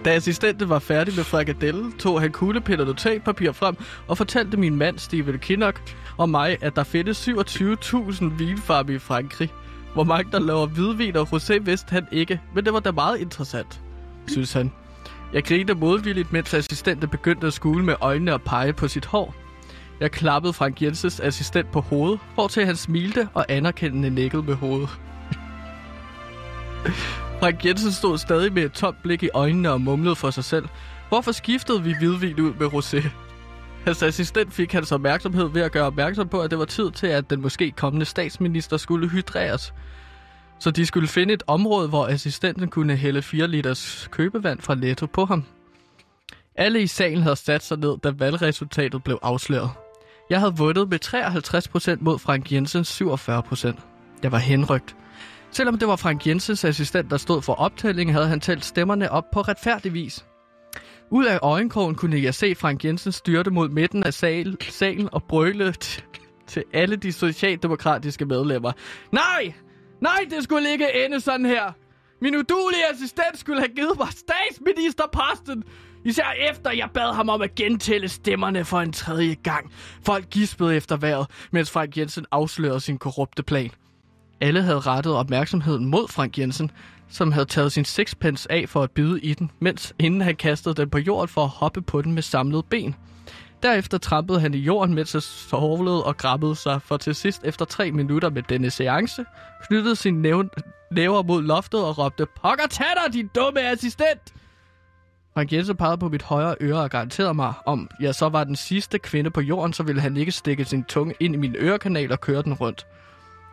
Da 0.05 0.11
assistenten 0.11 0.69
var 0.69 0.79
færdig 0.79 1.17
med 1.17 1.25
frikadelle, 1.25 1.93
tog 1.99 2.21
han 2.21 2.33
kuglepind 2.33 2.81
og 2.81 2.87
notatpapir 2.87 3.53
frem 3.53 3.77
og 4.09 4.19
fortalte 4.19 4.57
min 4.57 4.77
mand 4.77 4.99
Steven 4.99 5.39
Kinnock 5.39 5.95
og 6.17 6.29
mig, 6.29 6.59
at 6.61 6.77
der 6.77 6.85
findes 6.85 7.29
27.000 7.29 8.25
vinfarme 8.25 8.95
i 8.95 8.99
Frankrig. 8.99 9.53
Hvor 9.95 10.05
mange 10.05 10.33
der 10.33 10.39
laver 10.39 10.67
hvidvin 10.67 11.17
og 11.17 11.29
rosé 11.33 11.59
vidste 11.59 11.93
han 11.93 12.07
ikke, 12.13 12.41
men 12.55 12.65
det 12.65 12.73
var 12.73 12.81
da 12.81 12.91
meget 12.91 13.21
interessant, 13.21 13.81
synes 14.27 14.53
han. 14.53 14.73
Jeg 15.33 15.45
grinte 15.45 15.75
modvilligt, 15.75 16.33
mens 16.33 16.55
assistenten 16.55 17.09
begyndte 17.09 17.47
at 17.47 17.53
skule 17.53 17.85
med 17.85 17.95
øjnene 18.01 18.35
og 18.35 18.43
pege 18.43 18.73
på 18.73 18.89
sit 18.89 19.07
hår. 19.07 19.35
Jeg 20.01 20.11
klappede 20.11 20.53
Frank 20.53 20.83
Jensens 20.83 21.21
assistent 21.21 21.73
på 21.73 21.81
hovedet, 21.81 22.21
hvortil 22.35 22.67
han 22.67 22.77
smilte 22.77 23.29
og 23.35 23.47
anerkendende 23.49 24.11
nikkede 24.11 24.43
med 24.43 24.55
hovedet. 24.55 24.99
Frank 27.41 27.65
Jensen 27.65 27.93
stod 27.93 28.19
stadig 28.19 28.53
med 28.53 28.63
et 28.63 28.73
tomt 28.73 29.03
blik 29.03 29.23
i 29.23 29.29
øjnene 29.35 29.71
og 29.71 29.81
mumlede 29.81 30.17
for 30.17 30.31
sig 30.31 30.45
selv. 30.45 30.69
Hvorfor 31.09 31.33
skiftede 31.33 31.83
vi 31.83 31.95
hvidvin 31.99 32.41
ud 32.41 32.53
med 32.55 32.67
rosé? 32.67 33.09
Hans 33.85 34.03
assistent 34.03 34.55
fik 34.55 34.73
hans 34.73 34.93
opmærksomhed 34.93 35.49
ved 35.49 35.63
at 35.63 35.73
gøre 35.73 35.87
opmærksom 35.87 36.29
på, 36.29 36.41
at 36.41 36.51
det 36.51 36.59
var 36.59 36.65
tid 36.65 36.91
til, 36.91 37.07
at 37.07 37.31
den 37.31 37.41
måske 37.41 37.71
kommende 37.71 38.07
statsminister 38.07 38.77
skulle 38.77 39.09
hydreres. 39.09 39.75
Så 40.59 40.71
de 40.71 40.87
skulle 40.87 41.09
finde 41.09 41.35
et 41.35 41.43
område, 41.47 41.89
hvor 41.89 42.07
assistenten 42.07 42.69
kunne 42.69 42.97
hælde 42.97 43.23
4 43.23 43.49
liters 43.49 44.09
købevand 44.13 44.61
fra 44.61 44.75
Netto 44.75 45.07
på 45.07 45.25
ham. 45.25 45.45
Alle 46.57 46.83
i 46.83 46.87
salen 46.87 47.23
havde 47.23 47.37
sat 47.37 47.65
sig 47.65 47.79
ned, 47.79 47.99
da 47.99 48.11
valgresultatet 48.11 49.05
blev 49.05 49.19
afsløret. 49.23 49.71
Jeg 50.31 50.41
havde 50.41 50.57
vundet 50.57 50.89
med 50.89 50.99
53% 51.97 51.97
mod 52.01 52.19
Frank 52.19 52.53
Jensens 52.53 53.03
47%. 53.03 53.73
Jeg 54.23 54.33
var 54.33 54.39
henrygt. 54.39 54.97
Selvom 55.55 55.79
det 55.79 55.89
var 55.89 55.97
Frank 55.97 56.27
Jensens 56.27 56.65
assistent, 56.65 57.11
der 57.11 57.17
stod 57.17 57.43
for 57.43 57.55
optællingen, 57.55 58.15
havde 58.15 58.29
han 58.29 58.41
talt 58.41 58.65
stemmerne 58.65 59.11
op 59.11 59.25
på 59.33 59.41
retfærdig 59.41 59.95
vis. 59.95 60.25
Ud 61.11 61.25
af 61.25 61.39
øjenkrogen 61.43 61.95
kunne 61.95 62.23
jeg 62.23 62.35
se 62.35 62.55
Frank 62.55 62.85
Jensen 62.85 63.13
styrte 63.13 63.51
mod 63.51 63.69
midten 63.69 64.05
af 64.05 64.15
sal, 64.15 64.57
salen 64.61 65.09
og 65.13 65.23
brøle 65.29 65.75
t- 65.85 66.03
til 66.47 66.65
alle 66.73 66.97
de 66.97 67.13
socialdemokratiske 67.13 68.25
medlemmer. 68.25 68.73
Nej! 69.13 69.55
Nej, 70.01 70.27
det 70.31 70.45
skulle 70.45 70.71
ikke 70.71 71.05
ende 71.05 71.21
sådan 71.21 71.47
her! 71.47 71.73
Min 72.21 72.37
udulige 72.37 72.85
assistent 72.93 73.39
skulle 73.39 73.61
have 73.61 73.75
givet 73.77 73.99
mig 73.99 74.09
statsministerposten! 74.09 75.65
Især 76.05 76.35
efter 76.51 76.71
jeg 76.71 76.89
bad 76.95 77.15
ham 77.15 77.29
om 77.29 77.43
at 77.43 77.55
gentælle 77.55 78.09
stemmerne 78.09 78.65
for 78.65 78.81
en 78.81 78.93
tredje 78.93 79.35
gang. 79.35 79.73
Folk 80.03 80.31
gispede 80.31 80.77
efter 80.77 80.97
vejret, 80.97 81.27
mens 81.53 81.71
Frank 81.71 81.97
Jensen 81.97 82.27
afslørede 82.31 82.81
sin 82.81 82.99
korrupte 82.99 83.43
plan. 83.43 83.71
Alle 84.45 84.63
havde 84.63 84.81
rettet 84.81 85.15
opmærksomheden 85.15 85.85
mod 85.87 86.09
Frank 86.09 86.39
Jensen, 86.39 86.71
som 87.09 87.33
havde 87.33 87.47
taget 87.47 87.73
sin 87.73 87.85
sixpence 87.85 88.53
af 88.53 88.69
for 88.69 88.83
at 88.83 88.91
bide 88.91 89.21
i 89.21 89.35
den, 89.35 89.51
mens 89.61 89.95
inden 89.99 90.21
han 90.21 90.37
kastede 90.37 90.75
den 90.75 90.91
på 90.91 90.99
jorden 90.99 91.29
for 91.29 91.45
at 91.45 91.49
hoppe 91.49 91.83
på 91.83 92.03
den 92.03 92.13
med 92.13 92.23
samlede 92.23 92.63
ben. 92.63 92.95
Derefter 93.63 93.99
trampede 93.99 94.41
han 94.41 94.55
i 94.55 94.59
jorden, 94.59 94.95
mens 94.95 95.13
han 95.13 95.21
sovlede 95.21 96.05
og 96.05 96.17
grabbede 96.17 96.57
sig, 96.57 96.83
for 96.83 96.97
til 96.97 97.15
sidst 97.15 97.41
efter 97.45 97.65
tre 97.65 97.93
minutter 97.93 98.31
med 98.31 98.43
denne 98.43 98.71
seance, 98.71 99.25
knyttede 99.69 99.97
sin 99.97 100.23
næv- 100.23 100.51
næver 100.93 101.23
mod 101.23 101.43
loftet 101.43 101.85
og 101.85 101.99
råbte, 101.99 102.27
Pokker 102.43 102.67
tatter, 102.67 103.09
din 103.13 103.31
dumme 103.35 103.61
assistent! 103.61 104.35
Frank 105.35 105.53
Jensen 105.53 105.77
pegede 105.77 105.99
på 105.99 106.09
mit 106.09 106.23
højre 106.23 106.55
øre 106.61 106.81
og 106.81 106.91
garanterede 106.91 107.35
mig, 107.35 107.53
om 107.67 107.91
jeg 108.01 108.15
så 108.15 108.29
var 108.29 108.45
den 108.45 108.57
sidste 108.57 108.99
kvinde 108.99 109.31
på 109.31 109.41
jorden, 109.41 109.73
så 109.73 109.83
ville 109.83 110.01
han 110.01 110.17
ikke 110.17 110.33
stikke 110.33 110.65
sin 110.65 110.85
tunge 110.85 111.15
ind 111.21 111.35
i 111.35 111.39
min 111.39 111.57
ørekanal 111.59 112.13
og 112.13 112.21
køre 112.21 112.43
den 112.43 112.55
rundt. 112.55 112.87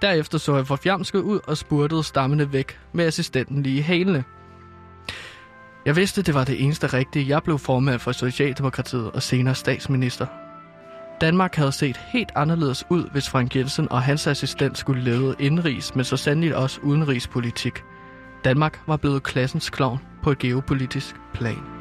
Derefter 0.02 0.38
så 0.38 0.56
jeg 0.56 0.68
forfjamsket 0.68 1.20
ud 1.20 1.40
og 1.48 1.58
spurtede 1.58 2.04
stammende 2.04 2.54
væk 2.54 2.80
med 2.94 3.06
assistenten 3.06 3.64
lige 3.64 3.78
i 3.78 3.82
hælene. 3.82 4.24
Jeg 5.86 5.96
vidste, 5.96 6.22
det 6.22 6.34
var 6.34 6.44
det 6.44 6.64
eneste 6.64 6.88
rigtige. 6.88 7.30
Jeg 7.30 7.44
blev 7.44 7.60
formand 7.60 8.00
for 8.00 8.12
Socialdemokratiet 8.12 9.12
og 9.12 9.24
senere 9.24 9.56
statsminister. 9.56 10.26
Danmark 11.22 11.56
havde 11.56 11.72
set 11.72 12.00
helt 12.14 12.32
anderledes 12.36 12.86
ud, 12.90 13.10
hvis 13.12 13.30
Frank 13.30 13.56
Jensen 13.56 13.92
og 13.92 14.02
hans 14.02 14.28
assistent 14.28 14.78
skulle 14.78 15.04
lede 15.04 15.36
indrigs, 15.40 15.96
men 15.96 16.06
så 16.06 16.18
sandelig 16.18 16.56
også 16.56 16.82
udenrigspolitik. 16.82 17.84
Danmark 18.44 18.80
var 18.88 18.98
blevet 18.98 19.24
klassens 19.24 19.70
klovn 19.70 20.00
på 20.24 20.32
et 20.32 20.40
geopolitisk 20.40 21.16
plan. 21.34 21.81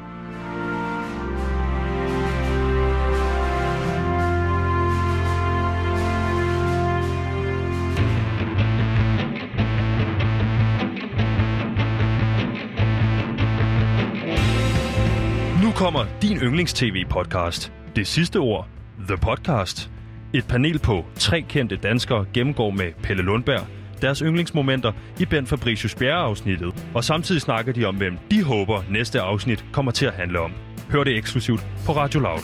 Kommer 15.81 16.05
din 16.21 16.37
yndlings-tv-podcast. 16.37 17.71
Det 17.95 18.07
sidste 18.07 18.37
ord. 18.37 18.67
The 19.07 19.17
Podcast. 19.17 19.91
Et 20.33 20.47
panel 20.47 20.79
på 20.79 21.05
tre 21.15 21.41
kendte 21.41 21.75
danskere 21.75 22.25
gennemgår 22.33 22.71
med 22.71 22.93
Pelle 23.03 23.23
Lundberg 23.23 23.67
deres 24.01 24.19
yndlingsmomenter 24.19 24.93
i 25.19 25.25
Ben 25.25 25.47
Fabricius 25.47 25.95
Bjerre-afsnittet, 25.95 26.87
og 26.95 27.03
samtidig 27.03 27.41
snakker 27.41 27.73
de 27.73 27.85
om, 27.85 27.95
hvem 27.97 28.17
de 28.31 28.43
håber 28.43 28.83
næste 28.89 29.21
afsnit 29.21 29.65
kommer 29.73 29.91
til 29.91 30.05
at 30.05 30.13
handle 30.13 30.39
om. 30.39 30.51
Hør 30.89 31.03
det 31.03 31.17
eksklusivt 31.17 31.67
på 31.85 31.91
Radio 31.91 32.19
Loud. 32.19 32.39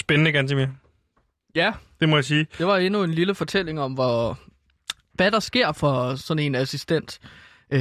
Spændende, 0.00 0.32
Gansimir. 0.32 0.66
Ja, 1.54 1.72
Det 2.00 2.08
må 2.08 2.16
jeg 2.16 2.24
sige. 2.24 2.46
det 2.58 2.66
var 2.66 2.76
endnu 2.76 3.02
en 3.04 3.10
lille 3.14 3.34
fortælling 3.34 3.80
om, 3.80 3.92
hvor, 3.92 4.38
hvad 5.12 5.30
der 5.30 5.40
sker 5.40 5.72
for 5.72 6.14
sådan 6.14 6.42
en 6.42 6.54
assistent. 6.54 7.20
Øh, 7.70 7.80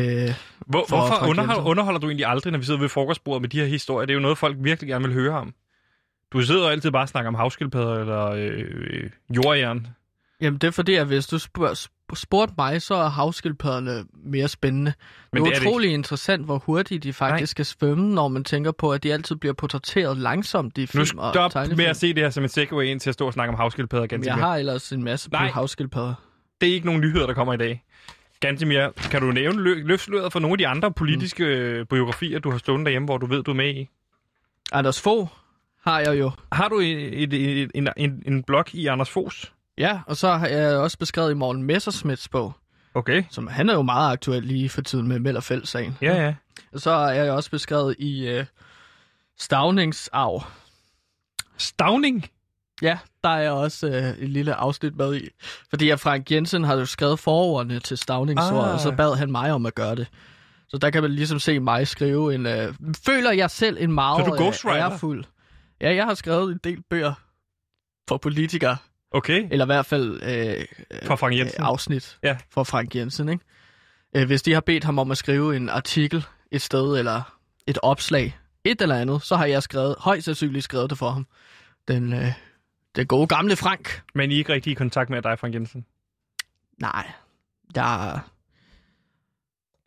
Hvor, 0.68 0.86
For 0.90 0.98
hvorfor 0.98 1.28
underholder, 1.30 1.64
underholder 1.64 2.00
du 2.00 2.08
egentlig 2.08 2.26
aldrig, 2.26 2.52
når 2.52 2.60
vi 2.60 2.66
sidder 2.66 2.80
ved 2.80 2.90
frokostbordet 2.90 3.42
med 3.42 3.50
de 3.50 3.60
her 3.60 3.66
historier? 3.68 4.06
Det 4.06 4.14
er 4.14 4.16
jo 4.16 4.22
noget, 4.22 4.38
folk 4.38 4.58
virkelig 4.60 4.88
gerne 4.88 5.06
vil 5.06 5.14
høre 5.14 5.34
om. 5.38 5.54
Du 6.34 6.42
sidder 6.42 6.62
jo 6.64 6.68
altid 6.68 6.92
bare 6.92 7.04
og 7.04 7.10
snakker 7.10 7.28
om 7.28 7.36
havskildpadder 7.36 7.94
eller 8.00 8.26
øh, 8.26 8.64
øh, 8.68 9.10
jordjern. 9.36 9.88
jamen, 10.42 10.58
det 10.60 10.68
er 10.68 10.72
fordi, 10.72 10.96
at 10.96 11.08
hvis 11.08 11.28
du 11.28 11.38
spørg, 11.40 11.72
sp- 11.72 12.16
spurgte 12.16 12.54
mig, 12.58 12.82
så 12.82 12.96
er 12.96 13.10
havskildpadderne 13.10 14.06
mere 14.26 14.48
spændende. 14.48 14.94
Men 15.34 15.44
det 15.44 15.46
det 15.50 15.52
er 15.54 15.56
er 15.56 15.60
det 15.60 15.68
utrolig 15.68 15.92
interessant, 15.92 16.46
hvor 16.46 16.58
hurtigt 16.58 17.04
de 17.04 17.14
faktisk 17.14 17.52
skal 17.52 17.66
svømme, 17.66 18.14
når 18.16 18.28
man 18.28 18.44
tænker 18.44 18.72
på, 18.72 18.92
at 18.92 19.04
de 19.04 19.14
altid 19.14 19.36
bliver 19.36 19.54
portrætteret 19.54 20.18
langsomt 20.18 20.78
i 20.78 20.82
Nu 20.82 20.88
film 20.88 21.18
og 21.20 21.34
stop 21.34 21.78
med 21.78 21.86
at 21.86 21.98
se 21.98 22.14
det 22.14 22.24
her 22.24 22.30
som 22.30 22.44
en 22.44 22.50
segway 22.50 22.86
ind 22.86 23.00
til 23.00 23.10
at 23.10 23.14
stå 23.14 23.26
og 23.28 23.34
snakke 23.34 23.54
om 23.54 23.58
havskildpadder, 23.60 24.08
Gansimir. 24.08 24.36
Jeg 24.36 24.44
har 24.46 24.56
ellers 24.58 24.92
en 24.92 25.04
masse 25.04 25.30
på 25.30 25.34
Nej. 25.38 25.48
havskildpadder. 25.48 26.14
Det 26.62 26.70
er 26.70 26.74
ikke 26.74 26.86
nogen 26.86 27.02
nyheder, 27.02 27.28
der 27.28 27.34
kommer 27.34 27.54
i 27.54 27.58
dag. 27.58 27.84
Gantimir, 28.40 28.90
kan 29.12 29.22
du 29.22 29.32
nævne 29.32 29.62
lø- 29.64 29.84
løftsløret 29.84 30.32
for 30.32 30.40
nogle 30.40 30.54
af 30.54 30.58
de 30.58 30.68
andre 30.68 30.92
politiske 30.94 31.44
mm. 31.80 31.86
biografier, 31.88 32.40
du 32.40 32.52
har 32.52 32.58
stående 32.58 32.86
derhjemme, 32.86 33.06
hvor 33.06 33.18
du 33.18 33.26
ved, 33.26 33.44
du 33.44 33.52
er 33.52 33.56
med 33.56 33.74
i? 33.76 33.90
Anders 34.72 35.02
Fogh 35.02 35.28
har 35.86 36.00
jeg 36.00 36.20
jo. 36.20 36.32
Har 36.52 36.68
du 36.70 36.80
et, 36.80 37.24
et, 37.24 37.34
et, 37.62 37.72
en, 37.76 37.88
en, 37.98 38.24
en 38.26 38.44
blog 38.44 38.76
i 38.76 38.88
Anders 38.88 39.10
Fos? 39.10 39.54
Ja, 39.78 40.00
og 40.08 40.18
så 40.18 40.32
har 40.32 40.48
jeg 40.48 40.78
også 40.78 40.98
beskrevet 40.98 41.32
i 41.32 41.34
Morten 41.34 41.64
Messersmiths 41.64 42.30
bog, 42.30 42.54
Okay. 42.94 43.24
som 43.30 43.48
han 43.48 43.70
er 43.70 43.74
jo 43.74 43.82
meget 43.82 44.12
aktuel 44.12 44.44
lige 44.44 44.70
for 44.70 44.82
tiden 44.82 45.08
med 45.08 45.20
Mellerfeld-sagen. 45.20 45.98
Ja, 46.02 46.24
ja. 46.26 46.34
Og 46.74 46.80
så 46.80 46.92
er 46.92 47.24
jeg 47.24 47.32
også 47.32 47.52
beskrevet 47.52 47.96
i 48.00 48.28
øh, 48.28 48.46
Stavningsarv. 49.40 50.44
Stavning? 51.58 52.26
Ja, 52.82 52.98
der 53.24 53.30
er 53.30 53.52
også 53.52 53.88
øh, 53.88 54.24
et 54.24 54.30
lille 54.30 54.54
afsnit 54.56 54.96
med 54.96 55.16
i. 55.16 55.30
Fordi 55.70 55.90
at 55.90 56.00
Frank 56.00 56.32
Jensen 56.32 56.64
har 56.64 56.76
jo 56.76 56.86
skrevet 56.86 57.20
forordene 57.20 57.80
til 57.80 57.98
Stavningsord, 57.98 58.66
Ah. 58.68 58.74
og 58.74 58.80
så 58.80 58.92
bad 58.92 59.16
han 59.18 59.32
mig 59.32 59.52
om 59.52 59.66
at 59.66 59.76
gøre 59.76 59.96
det. 59.96 60.08
Så 60.68 60.78
der 60.78 60.90
kan 60.90 61.02
man 61.02 61.12
ligesom 61.12 61.40
se 61.40 61.60
mig 61.60 61.88
skrive 61.88 62.36
en... 62.36 62.46
Øh, 62.46 62.74
føler 63.06 63.32
jeg 63.32 63.50
selv 63.52 63.78
en 63.80 63.92
meget 63.92 64.26
Så 64.26 64.32
er 64.32 64.36
du 64.38 64.70
øh, 64.70 64.76
ærefuld. 64.76 65.24
Ja, 65.82 65.96
jeg 65.96 66.06
har 66.06 66.14
skrevet 66.14 66.52
en 66.52 66.60
del 66.64 66.84
bøger 66.90 67.14
for 68.10 68.18
politikere. 68.18 68.78
Okay. 69.12 69.48
Eller 69.52 69.66
i 69.66 69.68
hvert 69.68 69.86
fald 69.86 70.20
øh, 70.24 70.66
For 71.08 71.16
Frank 71.16 71.38
Jensen. 71.38 71.62
øh, 71.62 71.68
afsnit 71.70 72.18
Ja. 72.24 72.38
for 72.54 72.64
Frank 72.64 72.96
Jensen. 72.96 73.30
Ikke? 73.30 73.44
Øh, 74.16 74.26
hvis 74.28 74.42
de 74.42 74.54
har 74.54 74.62
bedt 74.62 74.84
ham 74.84 75.00
om 75.00 75.12
at 75.12 75.18
skrive 75.18 75.56
en 75.56 75.70
artikel 75.70 76.26
et 76.52 76.62
sted, 76.62 76.98
eller 77.00 77.38
et 77.68 77.78
opslag, 77.82 78.38
et 78.64 78.82
eller 78.82 78.96
andet, 78.96 79.24
så 79.24 79.36
har 79.36 79.46
jeg 79.46 79.64
skrevet, 79.64 79.96
højst 80.00 80.26
sandsynligt 80.26 80.64
skrevet 80.64 80.90
det 80.90 80.98
for 80.98 81.10
ham. 81.10 81.28
Den, 81.88 82.14
øh, 82.14 82.32
den 82.98 83.08
gode 83.08 83.28
gamle 83.28 83.56
Frank. 83.56 84.02
Men 84.16 84.32
I 84.32 84.34
er 84.34 84.38
ikke 84.38 84.54
rigtig 84.54 84.72
i 84.72 84.74
kontakt 84.74 85.10
med 85.10 85.22
dig, 85.22 85.40
Frank 85.40 85.54
Jensen? 85.54 85.86
Nej, 86.82 87.12
der, 87.76 88.20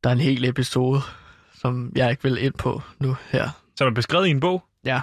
der 0.04 0.10
er 0.10 0.14
en 0.14 0.20
hel 0.20 0.44
episode, 0.44 1.00
som 1.54 1.92
jeg 1.96 2.10
ikke 2.10 2.22
vil 2.22 2.44
ind 2.44 2.54
på 2.54 2.82
nu 2.98 3.16
her. 3.30 3.48
Så 3.76 3.84
er 3.84 3.90
beskrevet 3.90 4.26
i 4.26 4.30
en 4.30 4.40
bog? 4.40 4.64
Ja, 4.84 5.00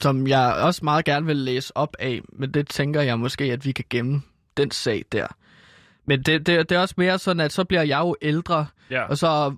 som 0.00 0.26
jeg 0.26 0.54
også 0.54 0.84
meget 0.84 1.04
gerne 1.04 1.26
vil 1.26 1.36
læse 1.36 1.76
op 1.76 1.96
af, 1.98 2.20
men 2.32 2.54
det 2.54 2.68
tænker 2.68 3.00
jeg 3.00 3.18
måske, 3.18 3.44
at 3.44 3.64
vi 3.64 3.72
kan 3.72 3.84
gemme 3.90 4.22
den 4.56 4.70
sag 4.70 5.04
der. 5.12 5.26
Men 6.06 6.22
det, 6.22 6.46
det, 6.46 6.68
det 6.68 6.76
er 6.76 6.80
også 6.80 6.94
mere 6.98 7.18
sådan, 7.18 7.40
at 7.40 7.52
så 7.52 7.64
bliver 7.64 7.82
jeg 7.82 7.98
jo 7.98 8.16
ældre, 8.22 8.66
Ja. 8.90 9.02
og 9.02 9.18
så 9.18 9.56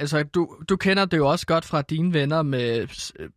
altså 0.00 0.22
du, 0.22 0.56
du 0.68 0.76
kender 0.76 1.04
det 1.04 1.16
jo 1.16 1.28
også 1.28 1.46
godt 1.46 1.64
fra 1.64 1.82
dine 1.82 2.14
venner 2.14 2.42
med 2.42 2.86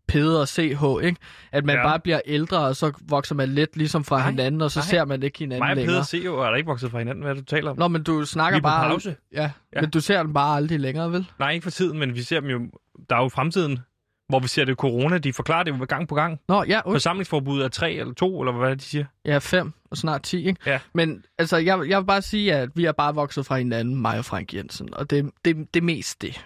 Peder 0.07 0.39
og 0.39 0.47
CH, 0.47 0.61
ikke? 1.03 1.15
At 1.51 1.65
man 1.65 1.75
Ja. 1.75 1.83
bare 1.83 1.99
bliver 1.99 2.19
ældre, 2.25 2.57
og 2.59 2.75
så 2.75 2.91
vokser 3.01 3.35
man 3.35 3.49
lidt 3.49 3.77
ligesom 3.77 4.03
fra 4.03 4.17
Nej, 4.19 4.29
hinanden, 4.29 4.61
og 4.61 4.71
så 4.71 4.79
nej. 4.79 4.85
ser 4.85 5.05
man 5.05 5.23
ikke 5.23 5.39
hinanden 5.39 5.59
Mig 5.59 5.69
og 5.69 5.75
længere. 5.75 5.93
Peder 5.93 6.03
se 6.03 6.17
jo, 6.17 6.39
er 6.39 6.49
der 6.49 6.55
ikke 6.55 6.67
vokset 6.67 6.91
fra 6.91 6.97
hinanden, 6.99 7.21
hvad 7.23 7.31
er 7.31 7.35
det, 7.35 7.49
du 7.49 7.55
taler 7.55 7.71
om? 7.71 7.77
Nå, 7.79 7.87
men 7.87 8.03
du 8.03 8.25
snakker 8.25 8.57
Vi 8.57 8.59
er 8.59 8.63
bare... 8.63 8.89
pause. 8.89 9.15
Ja, 9.33 9.51
Ja. 9.75 9.81
men 9.81 9.89
du 9.89 9.99
ser 9.99 10.23
dem 10.23 10.33
bare 10.33 10.55
aldrig 10.55 10.79
længere, 10.79 11.11
vel? 11.11 11.27
Nej, 11.39 11.51
ikke 11.51 11.63
for 11.63 11.71
tiden, 11.71 11.99
men 11.99 12.15
vi 12.15 12.21
ser 12.21 12.39
dem 12.39 12.49
jo... 12.49 12.59
Der 13.09 13.15
er 13.15 13.21
jo 13.21 13.29
fremtiden, 13.29 13.79
hvor 14.29 14.39
vi 14.39 14.47
ser 14.47 14.65
det 14.65 14.77
corona. 14.77 15.17
De 15.17 15.33
forklarer 15.33 15.63
det 15.63 15.79
jo 15.79 15.85
gang 15.89 16.07
på 16.07 16.15
gang. 16.15 16.39
Nå, 16.47 16.63
ja, 16.67 16.79
okay. 16.85 16.93
Forsamlingsforbud 16.95 17.61
er 17.61 17.67
tre 17.67 17.93
eller 17.93 18.13
to, 18.13 18.41
eller 18.41 18.51
hvad 18.53 18.65
er 18.69 18.73
det, 18.73 18.79
de 18.81 18.85
siger? 18.85 19.05
ja, 19.25 19.37
fem 19.37 19.73
og 19.91 19.97
snart 19.97 20.23
ti, 20.23 20.47
ikke? 20.47 20.59
Ja. 20.65 20.79
Men 20.93 21.23
altså, 21.37 21.57
jeg, 21.57 21.79
jeg 21.89 21.99
vil 21.99 22.05
bare 22.05 22.21
sige, 22.21 22.53
at 22.55 22.69
vi 22.75 22.85
er 22.85 22.91
bare 22.91 23.15
vokset 23.15 23.45
fra 23.45 23.57
hinanden, 23.57 24.01
mig 24.01 24.17
og 24.17 24.25
Frank 24.25 24.53
Jensen, 24.53 24.93
og 24.93 25.09
det, 25.09 25.31
det, 25.45 25.55
det 25.73 25.79
er 25.79 25.83
mest 25.85 26.21
det. 26.21 26.45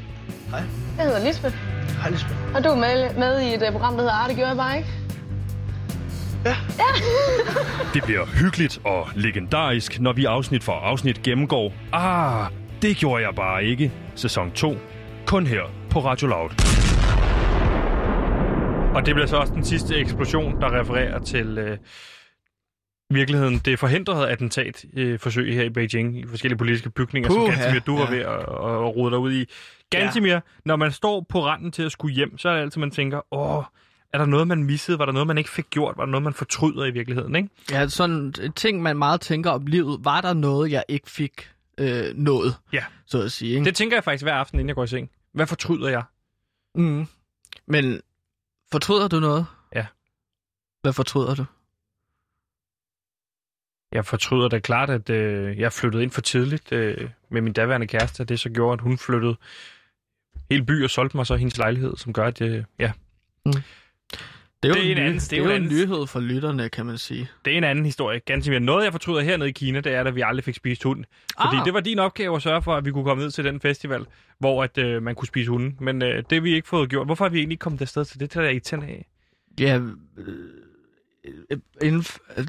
Hej. 0.51 0.61
Jeg 0.97 1.05
hedder 1.05 1.25
Lisbeth, 1.25 1.55
Hej 2.01 2.09
Lisbeth. 2.09 2.55
og 2.55 2.63
du 2.63 2.69
er 2.69 2.75
med, 2.75 3.15
med 3.15 3.41
i 3.41 3.53
et 3.53 3.61
uh, 3.67 3.71
program, 3.71 3.93
der 3.93 3.99
hedder 3.99 4.13
Arte 4.13 4.33
gjorde 4.33 4.47
jeg 4.49 4.57
bare 4.57 4.77
ikke. 4.77 4.89
Det 7.93 8.03
bliver 8.03 8.25
hyggeligt 8.25 8.79
og 8.85 9.07
legendarisk, 9.15 9.99
når 9.99 10.13
vi 10.13 10.25
afsnit 10.25 10.63
for 10.63 10.71
afsnit 10.71 11.23
gennemgår 11.23 11.73
Ah, 11.93 12.51
det 12.81 12.97
gjorde 12.97 13.23
jeg 13.23 13.35
bare 13.35 13.63
ikke. 13.65 13.91
Sæson 14.15 14.51
2. 14.51 14.77
Kun 15.25 15.47
her 15.47 15.61
på 15.89 15.99
Radio 15.99 16.27
Loud. 16.27 16.49
Og 18.95 19.05
det 19.05 19.15
bliver 19.15 19.27
så 19.27 19.37
også 19.37 19.53
den 19.53 19.63
sidste 19.65 19.95
eksplosion, 19.95 20.61
der 20.61 20.79
refererer 20.79 21.19
til 21.19 21.57
øh, 21.57 21.77
virkeligheden. 23.11 23.57
Det 23.65 23.79
forhindrede 23.79 24.29
attentatforsøg 24.29 24.89
øh, 24.97 25.19
forsøg 25.19 25.55
her 25.55 25.63
i 25.63 25.69
Beijing 25.69 26.17
i 26.19 26.27
forskellige 26.27 26.57
politiske 26.57 26.89
bygninger, 26.89 27.29
Puh, 27.29 27.35
som 27.37 27.45
Puha, 27.45 27.61
Gantemir, 27.61 27.79
du 27.79 27.97
var 27.97 28.05
ja. 28.11 28.17
ved 28.17 28.19
at, 28.19 28.39
at 28.39 28.95
rode 28.95 29.11
dig 29.11 29.19
ud 29.19 29.33
i. 29.33 29.45
Gantemir, 29.91 30.33
ja. 30.33 30.39
når 30.65 30.75
man 30.75 30.91
står 30.91 31.25
på 31.29 31.45
randen 31.45 31.71
til 31.71 31.83
at 31.83 31.91
skulle 31.91 32.15
hjem, 32.15 32.37
så 32.37 32.49
er 32.49 32.53
det 32.55 32.61
altid, 32.61 32.79
man 32.79 32.91
tænker, 32.91 33.33
åh, 33.33 33.63
er 34.13 34.17
der 34.17 34.25
noget, 34.25 34.47
man 34.47 34.63
missede? 34.63 34.99
Var 34.99 35.05
der 35.05 35.11
noget, 35.13 35.27
man 35.27 35.37
ikke 35.37 35.49
fik 35.49 35.69
gjort? 35.69 35.97
Var 35.97 36.05
der 36.05 36.11
noget, 36.11 36.23
man 36.23 36.33
fortryder 36.33 36.85
i 36.85 36.91
virkeligheden? 36.91 37.35
Ikke? 37.35 37.49
Ja, 37.71 37.87
sådan 37.87 38.33
en 38.41 38.53
ting, 38.53 38.81
man 38.81 38.97
meget 38.97 39.21
tænker 39.21 39.51
om 39.51 39.65
livet. 39.65 40.05
Var 40.05 40.21
der 40.21 40.33
noget, 40.33 40.71
jeg 40.71 40.83
ikke 40.87 41.09
fik 41.11 41.51
øh, 41.77 42.15
nået, 42.15 42.55
Ja. 42.73 42.83
så 43.05 43.21
at 43.21 43.31
sige? 43.31 43.53
Ikke? 43.53 43.65
Det 43.65 43.75
tænker 43.75 43.97
jeg 43.97 44.03
faktisk 44.03 44.23
hver 44.23 44.33
aften, 44.33 44.59
inden 44.59 44.67
jeg 44.67 44.75
går 44.75 44.83
i 44.83 44.87
seng. 44.87 45.09
Hvad 45.33 45.47
fortryder 45.47 45.89
jeg? 45.89 46.03
Mm. 46.75 47.07
Men 47.67 48.01
fortryder 48.71 49.07
du 49.07 49.19
noget? 49.19 49.45
Ja. 49.75 49.85
Hvad 50.81 50.93
fortryder 50.93 51.35
du? 51.35 51.45
Jeg 53.91 54.05
fortryder 54.05 54.47
da 54.47 54.59
klart, 54.59 54.89
at 54.89 55.09
øh, 55.09 55.59
jeg 55.59 55.73
flyttede 55.73 56.03
ind 56.03 56.11
for 56.11 56.21
tidligt 56.21 56.71
øh, 56.71 57.09
med 57.29 57.41
min 57.41 57.53
daværende 57.53 57.87
kæreste, 57.87 58.21
og 58.21 58.29
det 58.29 58.39
så 58.39 58.49
gjorde, 58.49 58.73
at 58.73 58.81
hun 58.81 58.97
flyttede 58.97 59.35
hele 60.51 60.65
by 60.65 60.83
og 60.83 60.89
solgte 60.89 61.17
mig 61.17 61.25
så 61.27 61.35
hendes 61.35 61.57
lejlighed, 61.57 61.97
som 61.97 62.13
gør, 62.13 62.25
at 62.25 62.41
øh, 62.41 62.63
ja, 62.79 62.91
Det 64.63 64.69
er 64.69 64.69
jo, 64.69 64.81
Det 64.81 64.87
er 64.87 64.91
en 64.91 64.97
ny- 64.97 64.99
anden- 64.99 65.13
det 65.19 65.23
er 65.23 65.29
det 65.29 65.37
jo 65.37 65.43
er 65.43 65.47
en 65.49 65.61
en 65.61 65.63
anden- 65.67 65.77
nyhed 65.77 66.07
for 66.07 66.19
lytterne, 66.19 66.69
kan 66.69 66.85
man 66.85 66.97
sige. 66.97 67.29
det 67.45 67.53
er 67.53 67.57
en 67.57 67.63
anden 67.63 67.85
historie. 67.85 68.19
Ganske 68.19 68.51
mere. 68.51 68.59
Noget, 68.59 68.83
jeg 68.83 68.91
fortryder 68.91 69.21
hernede 69.21 69.49
i 69.49 69.51
Kina, 69.51 69.79
det 69.79 69.93
er, 69.93 70.03
at 70.03 70.15
vi 70.15 70.21
aldrig 70.25 70.43
fik 70.43 70.55
spist 70.55 70.83
hund. 70.83 71.03
Fordi 71.41 71.57
Ah. 71.57 71.65
det 71.65 71.73
var 71.73 71.79
din 71.79 71.99
opgave 71.99 72.35
at 72.35 72.41
sørge 72.41 72.61
for, 72.61 72.75
at 72.75 72.85
vi 72.85 72.91
kunne 72.91 73.03
komme 73.03 73.23
ned 73.23 73.31
til 73.31 73.43
den 73.45 73.59
festival, 73.61 74.05
hvor 74.39 74.63
at, 74.63 74.77
øh, 74.77 75.03
man 75.03 75.15
kunne 75.15 75.27
spise 75.27 75.49
hunden. 75.49 75.77
Men 75.79 76.01
øh, 76.01 76.15
det 76.17 76.31
har 76.31 76.41
vi 76.41 76.53
ikke 76.55 76.67
fået 76.67 76.89
gjort. 76.89 77.07
Hvorfor 77.07 77.25
har 77.25 77.29
vi 77.29 77.37
egentlig 77.37 77.53
ikke 77.53 77.61
kommet 77.61 77.81
afsted 77.81 78.05
til 78.05 78.19
det? 78.19 78.33
Det 78.33 78.39
er 78.39 78.43
jeg 78.43 78.53
ikke 78.53 78.75
af. 78.75 79.05
Ja, 79.59 79.79
øh, 80.17 80.27
øh, 81.51 81.57
inden, 81.81 82.03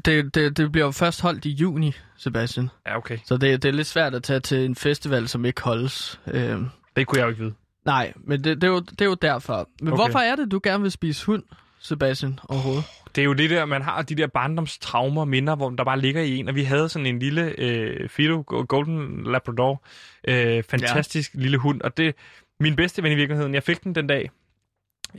det, 0.05 0.35
det, 0.35 0.57
det 0.57 0.71
bliver 0.71 0.85
jo 0.85 0.91
først 0.91 1.21
holdt 1.21 1.45
i 1.45 1.49
juni, 1.49 1.91
Sebastian. 2.17 2.69
Ja, 2.85 2.97
okay. 2.97 3.17
Så 3.25 3.37
det, 3.37 3.63
det 3.63 3.69
er 3.69 3.73
lidt 3.73 3.87
svært 3.87 4.13
at 4.15 4.23
tage 4.23 4.39
til 4.39 4.65
en 4.65 4.75
festival, 4.75 5.27
som 5.27 5.45
ikke 5.45 5.61
holdes. 5.61 6.19
Øh, 6.27 6.57
Det 6.95 7.07
kunne 7.07 7.19
jeg 7.19 7.23
jo 7.25 7.29
ikke 7.29 7.41
vide. 7.43 7.53
Nej, 7.85 8.13
men 8.17 8.43
det, 8.43 8.61
det, 8.61 8.63
er 8.63 8.71
jo, 8.71 8.79
det 8.79 9.01
er 9.01 9.05
jo 9.05 9.13
derfor. 9.13 9.69
Men 9.81 9.93
Okay. 9.93 10.03
hvorfor 10.03 10.19
er 10.19 10.35
det, 10.35 10.51
du 10.51 10.59
gerne 10.63 10.81
vil 10.81 10.91
spise 10.91 11.25
hund, 11.25 11.43
Sebastian, 11.79 12.39
overhovedet? 12.49 12.83
Det 13.15 13.21
er 13.21 13.25
jo 13.25 13.33
det 13.33 13.49
der, 13.49 13.65
man 13.65 13.81
har 13.81 14.01
de 14.01 14.15
der 14.15 14.27
barndomstraumer, 14.27 15.25
minder, 15.25 15.55
hvor 15.55 15.69
der 15.69 15.83
bare 15.83 15.99
ligger 15.99 16.21
i 16.21 16.37
en. 16.37 16.47
Og 16.47 16.55
vi 16.55 16.63
havde 16.63 16.89
sådan 16.89 17.05
en 17.05 17.19
lille 17.19 17.55
øh, 17.57 18.09
Fido 18.09 18.43
Golden 18.67 19.23
Labrador. 19.23 19.83
Øh, 20.27 20.63
fantastisk 20.63 21.33
ja. 21.35 21.39
lille 21.39 21.57
hund. 21.57 21.81
Og 21.81 21.97
det 21.97 22.15
min 22.59 22.75
bedste 22.75 23.03
ven 23.03 23.11
i 23.11 23.15
virkeligheden. 23.15 23.53
Jeg 23.53 23.63
fik 23.63 23.83
den 23.83 23.95
den 23.95 24.07
dag, 24.07 24.29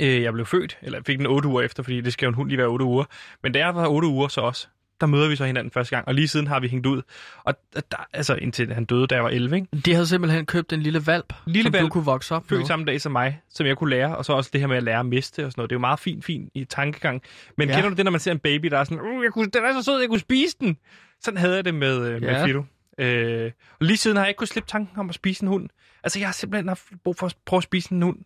øh, 0.00 0.22
jeg 0.22 0.32
blev 0.32 0.46
født. 0.46 0.78
Eller 0.82 0.98
jeg 0.98 1.04
fik 1.06 1.18
den 1.18 1.26
otte 1.26 1.48
uger 1.48 1.62
efter, 1.62 1.82
fordi 1.82 2.00
det 2.00 2.12
skal 2.12 2.26
jo 2.26 2.28
en 2.28 2.34
hund 2.34 2.48
lige 2.48 2.58
være 2.58 2.66
otte 2.66 2.84
uger. 2.84 3.04
Men 3.42 3.52
da 3.52 3.58
jeg 3.58 3.74
var 3.74 3.86
otte 3.86 4.08
uger 4.08 4.28
så 4.28 4.40
også, 4.40 4.68
der 5.00 5.06
møder 5.06 5.28
vi 5.28 5.36
så 5.36 5.44
hinanden 5.44 5.70
første 5.70 5.96
gang. 5.96 6.08
Og 6.08 6.14
lige 6.14 6.28
siden 6.28 6.46
har 6.46 6.60
vi 6.60 6.68
hængt 6.68 6.86
ud. 6.86 7.02
Og 7.44 7.54
der, 7.74 8.06
altså 8.12 8.34
indtil 8.34 8.74
han 8.74 8.84
døde, 8.84 9.06
da 9.06 9.14
jeg 9.14 9.24
var 9.24 9.30
11, 9.30 9.56
ikke? 9.56 9.68
De 9.84 9.92
havde 9.92 10.06
simpelthen 10.06 10.46
købt 10.46 10.72
en 10.72 10.80
lille 10.82 11.06
valp, 11.06 11.32
Lille 11.46 11.62
som 11.62 11.72
du 11.72 11.78
hvalp. 11.78 11.92
kunne 11.92 12.04
vokse 12.04 12.34
op 12.34 12.44
født 12.48 12.58
med. 12.60 12.66
samme 12.66 12.84
dag 12.84 13.00
som 13.00 13.12
mig, 13.12 13.40
som 13.50 13.66
jeg 13.66 13.76
kunne 13.76 13.90
lære, 13.90 14.16
og 14.16 14.24
så 14.24 14.32
også 14.32 14.50
det 14.52 14.60
her 14.60 14.68
med 14.68 14.76
at 14.76 14.82
lære 14.82 14.98
at 15.00 15.06
miste 15.06 15.44
og 15.46 15.52
sådan 15.52 15.60
noget. 15.60 15.70
Det 15.70 15.74
er 15.74 15.78
jo 15.78 15.80
meget 15.80 15.98
fint, 15.98 16.24
fint 16.24 16.50
i 16.54 16.64
tankegang. 16.64 17.22
Men 17.58 17.68
ja. 17.68 17.74
Kender 17.74 17.88
du 17.90 17.96
det, 17.96 18.04
når 18.04 18.10
man 18.10 18.20
ser 18.20 18.32
en 18.32 18.38
baby, 18.38 18.66
der 18.66 18.78
er 18.78 18.84
sådan, 18.84 19.00
uh, 19.00 19.24
jeg 19.24 19.32
kunne, 19.32 19.50
den 19.50 19.64
er 19.64 19.72
så 19.72 19.82
sød, 19.82 20.00
jeg 20.00 20.08
kunne 20.08 20.20
spise 20.20 20.56
den. 20.60 20.76
Sådan 21.24 21.38
havde 21.38 21.54
jeg 21.54 21.64
det 21.64 21.74
med, 21.74 22.06
øh, 22.08 22.20
med 22.22 22.28
Ja. 22.30 22.46
Fido. 22.46 22.64
Øh, 22.98 23.50
og 23.80 23.86
lige 23.86 23.96
siden 23.96 24.16
har 24.16 24.24
jeg 24.24 24.30
ikke 24.30 24.38
kunnet 24.38 24.48
slippe 24.50 24.68
tanken 24.70 24.98
om 24.98 25.08
at 25.08 25.14
spise 25.14 25.42
en 25.42 25.48
hund. 25.48 25.68
Altså, 26.04 26.18
jeg 26.18 26.28
har 26.28 26.32
simpelthen 26.32 26.68
haft 26.68 26.84
brug 27.04 27.16
for 27.16 27.26
at 27.26 27.36
prøve 27.46 27.58
at 27.58 27.64
spise 27.64 27.92
en 27.92 28.02
hund. 28.02 28.18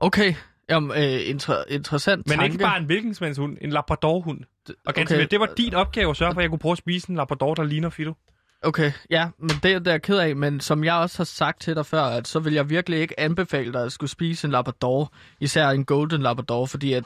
Okay, 0.00 0.34
Jamen, 0.70 0.90
øh, 0.90 1.20
inter- 1.20 1.64
interessant 1.68 2.26
Men 2.26 2.38
tanke. 2.38 2.44
ikke 2.52 2.58
bare 2.58 2.78
en 2.78 2.84
hvilken 2.84 3.34
hund, 3.38 3.56
en 3.60 3.70
labradorhund. 3.70 4.40
Og 4.86 4.94
ganske 4.94 5.14
Okay. 5.14 5.26
det 5.30 5.40
var 5.40 5.48
din 5.56 5.74
opgave 5.74 6.10
at 6.10 6.16
sørge 6.16 6.32
for, 6.34 6.40
at 6.40 6.42
jeg 6.42 6.50
kunne 6.50 6.58
prøve 6.58 6.72
at 6.72 6.78
spise 6.78 7.10
en 7.10 7.16
labrador, 7.16 7.54
der 7.54 7.64
ligner 7.64 7.90
Fido. 7.90 8.14
Okay, 8.62 8.92
ja, 9.10 9.28
men 9.38 9.48
det, 9.48 9.62
det 9.62 9.86
er 9.86 9.90
jeg 9.90 10.02
ked 10.02 10.18
af, 10.18 10.36
men 10.36 10.60
som 10.60 10.84
jeg 10.84 10.94
også 10.94 11.18
har 11.18 11.24
sagt 11.24 11.60
til 11.60 11.74
dig 11.74 11.86
før, 11.86 12.02
at 12.02 12.28
så 12.28 12.38
vil 12.38 12.52
jeg 12.52 12.70
virkelig 12.70 12.98
ikke 12.98 13.20
anbefale 13.20 13.72
dig 13.72 13.84
at 13.84 13.92
skulle 13.92 14.10
spise 14.10 14.46
en 14.46 14.50
labrador, 14.50 15.12
især 15.40 15.68
en 15.68 15.84
golden 15.84 16.22
labrador, 16.22 16.66
fordi 16.66 16.92
at 16.92 17.04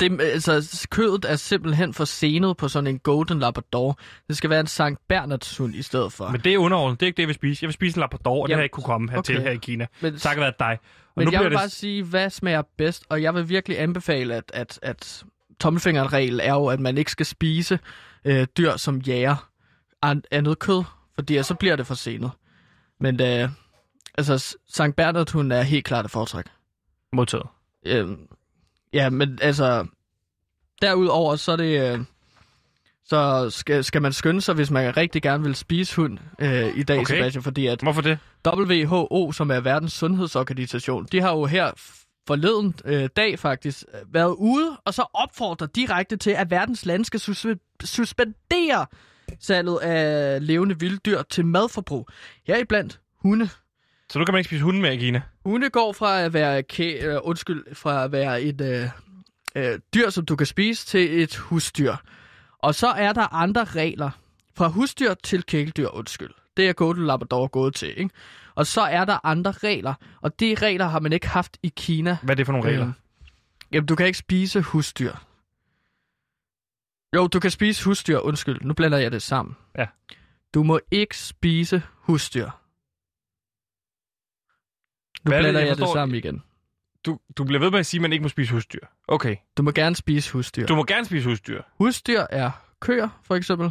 det, 0.00 0.20
altså, 0.20 0.86
kødet 0.90 1.24
er 1.24 1.36
simpelthen 1.36 1.94
for 1.94 2.04
senet 2.04 2.56
på 2.56 2.68
sådan 2.68 2.86
en 2.86 2.98
golden 2.98 3.38
labrador. 3.38 3.98
Det 4.28 4.36
skal 4.36 4.50
være 4.50 4.60
en 4.60 4.66
Sankt 4.66 5.00
Bernards 5.08 5.56
hund 5.56 5.74
i 5.74 5.82
stedet 5.82 6.12
for. 6.12 6.28
Men 6.28 6.40
det 6.40 6.54
er 6.54 6.58
underordnet. 6.58 7.00
Det 7.00 7.06
er 7.06 7.08
ikke 7.08 7.16
det, 7.16 7.22
jeg 7.22 7.28
vil 7.28 7.34
spise. 7.34 7.64
Jeg 7.64 7.68
vil 7.68 7.74
spise 7.74 7.96
en 7.96 8.00
labrador, 8.00 8.42
og 8.42 8.48
det 8.48 8.50
Jamen, 8.50 8.56
har 8.56 8.60
jeg 8.60 8.64
ikke 8.64 8.72
kunne 8.72 8.84
komme 8.84 9.10
hertil 9.10 9.36
okay. 9.36 9.44
her 9.44 9.52
i 9.52 9.56
Kina. 9.56 9.86
men, 10.00 10.18
Takket 10.18 10.40
være 10.40 10.52
dig. 10.58 10.78
Og 10.80 11.12
men 11.16 11.24
nu 11.26 11.32
jeg 11.32 11.40
vil 11.40 11.50
det... 11.50 11.58
bare 11.58 11.68
sige, 11.68 12.02
hvad 12.02 12.30
smager 12.30 12.62
bedst, 12.78 13.04
og 13.08 13.22
jeg 13.22 13.34
vil 13.34 13.48
virkelig 13.48 13.80
anbefale, 13.80 14.34
at, 14.34 14.50
at, 14.54 14.78
at 14.82 15.24
tommelfingerregel 15.60 16.40
er 16.42 16.52
jo, 16.52 16.66
at 16.66 16.80
man 16.80 16.98
ikke 16.98 17.10
skal 17.10 17.26
spise 17.26 17.78
øh, 18.24 18.46
dyr, 18.56 18.76
som 18.76 18.98
jager 18.98 19.48
an- 20.02 20.22
andet 20.30 20.58
kød, 20.58 20.84
fordi 21.14 21.42
så 21.42 21.54
bliver 21.54 21.76
det 21.76 21.86
for 21.86 21.94
senet. 21.94 22.30
Men 23.00 23.22
øh, 23.22 23.48
altså, 24.18 24.56
Sankt 24.68 24.96
Bernard, 24.96 25.32
hun 25.32 25.52
er 25.52 25.62
helt 25.62 25.84
klart 25.84 26.04
et 26.04 26.10
foretræk. 26.10 26.44
Modtaget. 27.12 27.46
Øh, 27.86 28.08
ja, 28.92 29.10
men 29.10 29.38
altså, 29.42 29.86
derudover 30.82 31.36
så 31.36 31.52
er 31.52 31.56
det... 31.56 31.92
Øh, 31.92 32.00
så 33.08 33.50
skal, 33.50 33.84
skal 33.84 34.02
man 34.02 34.12
skynde 34.12 34.40
sig, 34.40 34.54
hvis 34.54 34.70
man 34.70 34.96
rigtig 34.96 35.22
gerne 35.22 35.44
vil 35.44 35.54
spise 35.54 35.96
hund 35.96 36.18
øh, 36.38 36.76
i 36.76 36.82
dag, 36.82 36.98
okay. 37.00 37.14
Sebastian, 37.14 37.42
fordi 37.42 37.66
at 37.66 37.80
Hvorfor 37.80 38.00
det? 38.00 38.18
WHO, 38.46 39.32
som 39.32 39.50
er 39.50 39.60
verdens 39.60 39.92
sundhedsorganisation, 39.92 41.06
de 41.12 41.20
har 41.20 41.30
jo 41.30 41.44
her 41.44 41.70
forleden 42.26 42.74
øh, 42.84 43.08
dag 43.16 43.38
faktisk 43.38 43.84
øh, 43.94 44.14
været 44.14 44.34
ude 44.38 44.76
og 44.84 44.94
så 44.94 45.02
opfordrer 45.14 45.66
direkte 45.66 46.16
til, 46.16 46.30
at 46.30 46.50
verdens 46.50 46.86
lande 46.86 47.04
skal 47.04 47.20
sus- 47.20 47.56
suspendere 47.84 48.86
salget 49.40 49.78
af 49.78 50.46
levende 50.46 50.80
vilddyr 50.80 51.22
til 51.22 51.46
madforbrug. 51.46 52.08
Heriblandt 52.46 53.00
hunde. 53.22 53.48
Så 54.10 54.18
nu 54.18 54.24
kan 54.24 54.32
man 54.34 54.38
ikke 54.38 54.48
spise 54.48 54.62
hunde 54.62 54.80
mere 54.80 54.94
i 54.94 54.98
Kina? 54.98 55.22
Hunde 55.44 55.70
går 55.70 55.92
fra 55.92 56.20
at 56.20 56.32
være, 56.32 56.62
kæ- 56.72 57.04
øh, 57.06 57.18
undskyld, 57.22 57.74
fra 57.74 58.04
at 58.04 58.12
være 58.12 58.42
et 58.42 58.60
øh, 58.60 58.88
øh, 59.56 59.78
dyr, 59.94 60.10
som 60.10 60.24
du 60.24 60.36
kan 60.36 60.46
spise, 60.46 60.86
til 60.86 61.22
et 61.22 61.36
husdyr. 61.36 61.94
Og 62.58 62.74
så 62.74 62.86
er 62.86 63.12
der 63.12 63.34
andre 63.34 63.64
regler. 63.64 64.10
Fra 64.56 64.68
husdyr 64.68 65.14
til 65.24 65.42
kæledyr, 65.42 65.88
undskyld. 65.88 66.30
Det 66.56 66.68
er 66.68 66.72
Golden 66.72 67.06
Labrador 67.06 67.46
gået 67.46 67.74
til, 67.74 67.88
ikke? 67.98 68.10
Og 68.56 68.66
så 68.66 68.80
er 68.80 69.04
der 69.04 69.26
andre 69.26 69.50
regler, 69.52 69.94
og 70.20 70.40
de 70.40 70.54
regler 70.54 70.86
har 70.86 71.00
man 71.00 71.12
ikke 71.12 71.28
haft 71.28 71.58
i 71.62 71.72
Kina. 71.76 72.18
Hvad 72.22 72.34
er 72.34 72.36
det 72.36 72.46
for 72.46 72.52
nogle 72.52 72.68
regler? 72.68 72.84
Øhm, 72.84 72.94
Jamen, 73.72 73.86
du 73.86 73.96
kan 73.96 74.06
ikke 74.06 74.18
spise 74.18 74.60
husdyr. 74.60 75.12
Jo, 77.14 77.26
du 77.26 77.40
kan 77.40 77.50
spise 77.50 77.84
husdyr. 77.84 78.18
Undskyld, 78.18 78.60
nu 78.60 78.74
blander 78.74 78.98
jeg 78.98 79.12
det 79.12 79.22
sammen. 79.22 79.56
Ja. 79.78 79.86
Du 80.54 80.62
må 80.62 80.80
ikke 80.90 81.18
spise 81.18 81.82
husdyr. 81.94 82.44
Nu 85.24 85.30
Hvad 85.30 85.38
er 85.38 85.42
det, 85.42 85.44
blander 85.44 85.60
jeg 85.60 85.68
jeg, 85.68 85.76
det 85.76 85.88
sammen 85.88 86.16
igen. 86.16 86.42
Du, 87.06 87.18
du 87.36 87.44
bliver 87.44 87.60
ved 87.60 87.70
med 87.70 87.78
at 87.78 87.86
sige, 87.86 87.98
at 87.98 88.02
man 88.02 88.12
ikke 88.12 88.22
må 88.22 88.28
spise 88.28 88.52
husdyr. 88.52 88.86
Okay. 89.08 89.36
Du 89.56 89.62
må 89.62 89.70
gerne 89.70 89.96
spise 89.96 90.32
husdyr. 90.32 90.66
Du 90.66 90.74
må 90.74 90.84
gerne 90.84 91.04
spise 91.04 91.28
husdyr. 91.28 91.62
Husdyr 91.78 92.26
er 92.30 92.50
køer, 92.80 93.08
for 93.22 93.34
eksempel. 93.34 93.70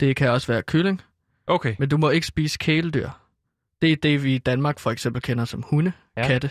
Det 0.00 0.16
kan 0.16 0.30
også 0.30 0.52
være 0.52 0.62
kylling. 0.62 1.02
Okay. 1.46 1.76
Men 1.78 1.88
du 1.88 1.96
må 1.96 2.10
ikke 2.10 2.26
spise 2.26 2.58
kæledyr. 2.58 3.10
Det 3.82 3.92
er 3.92 3.96
det, 3.96 4.24
vi 4.24 4.34
i 4.34 4.38
Danmark 4.38 4.78
for 4.78 4.90
eksempel 4.90 5.22
kender 5.22 5.44
som 5.44 5.62
hunde, 5.62 5.92
Ja. 6.16 6.26
katte, 6.26 6.50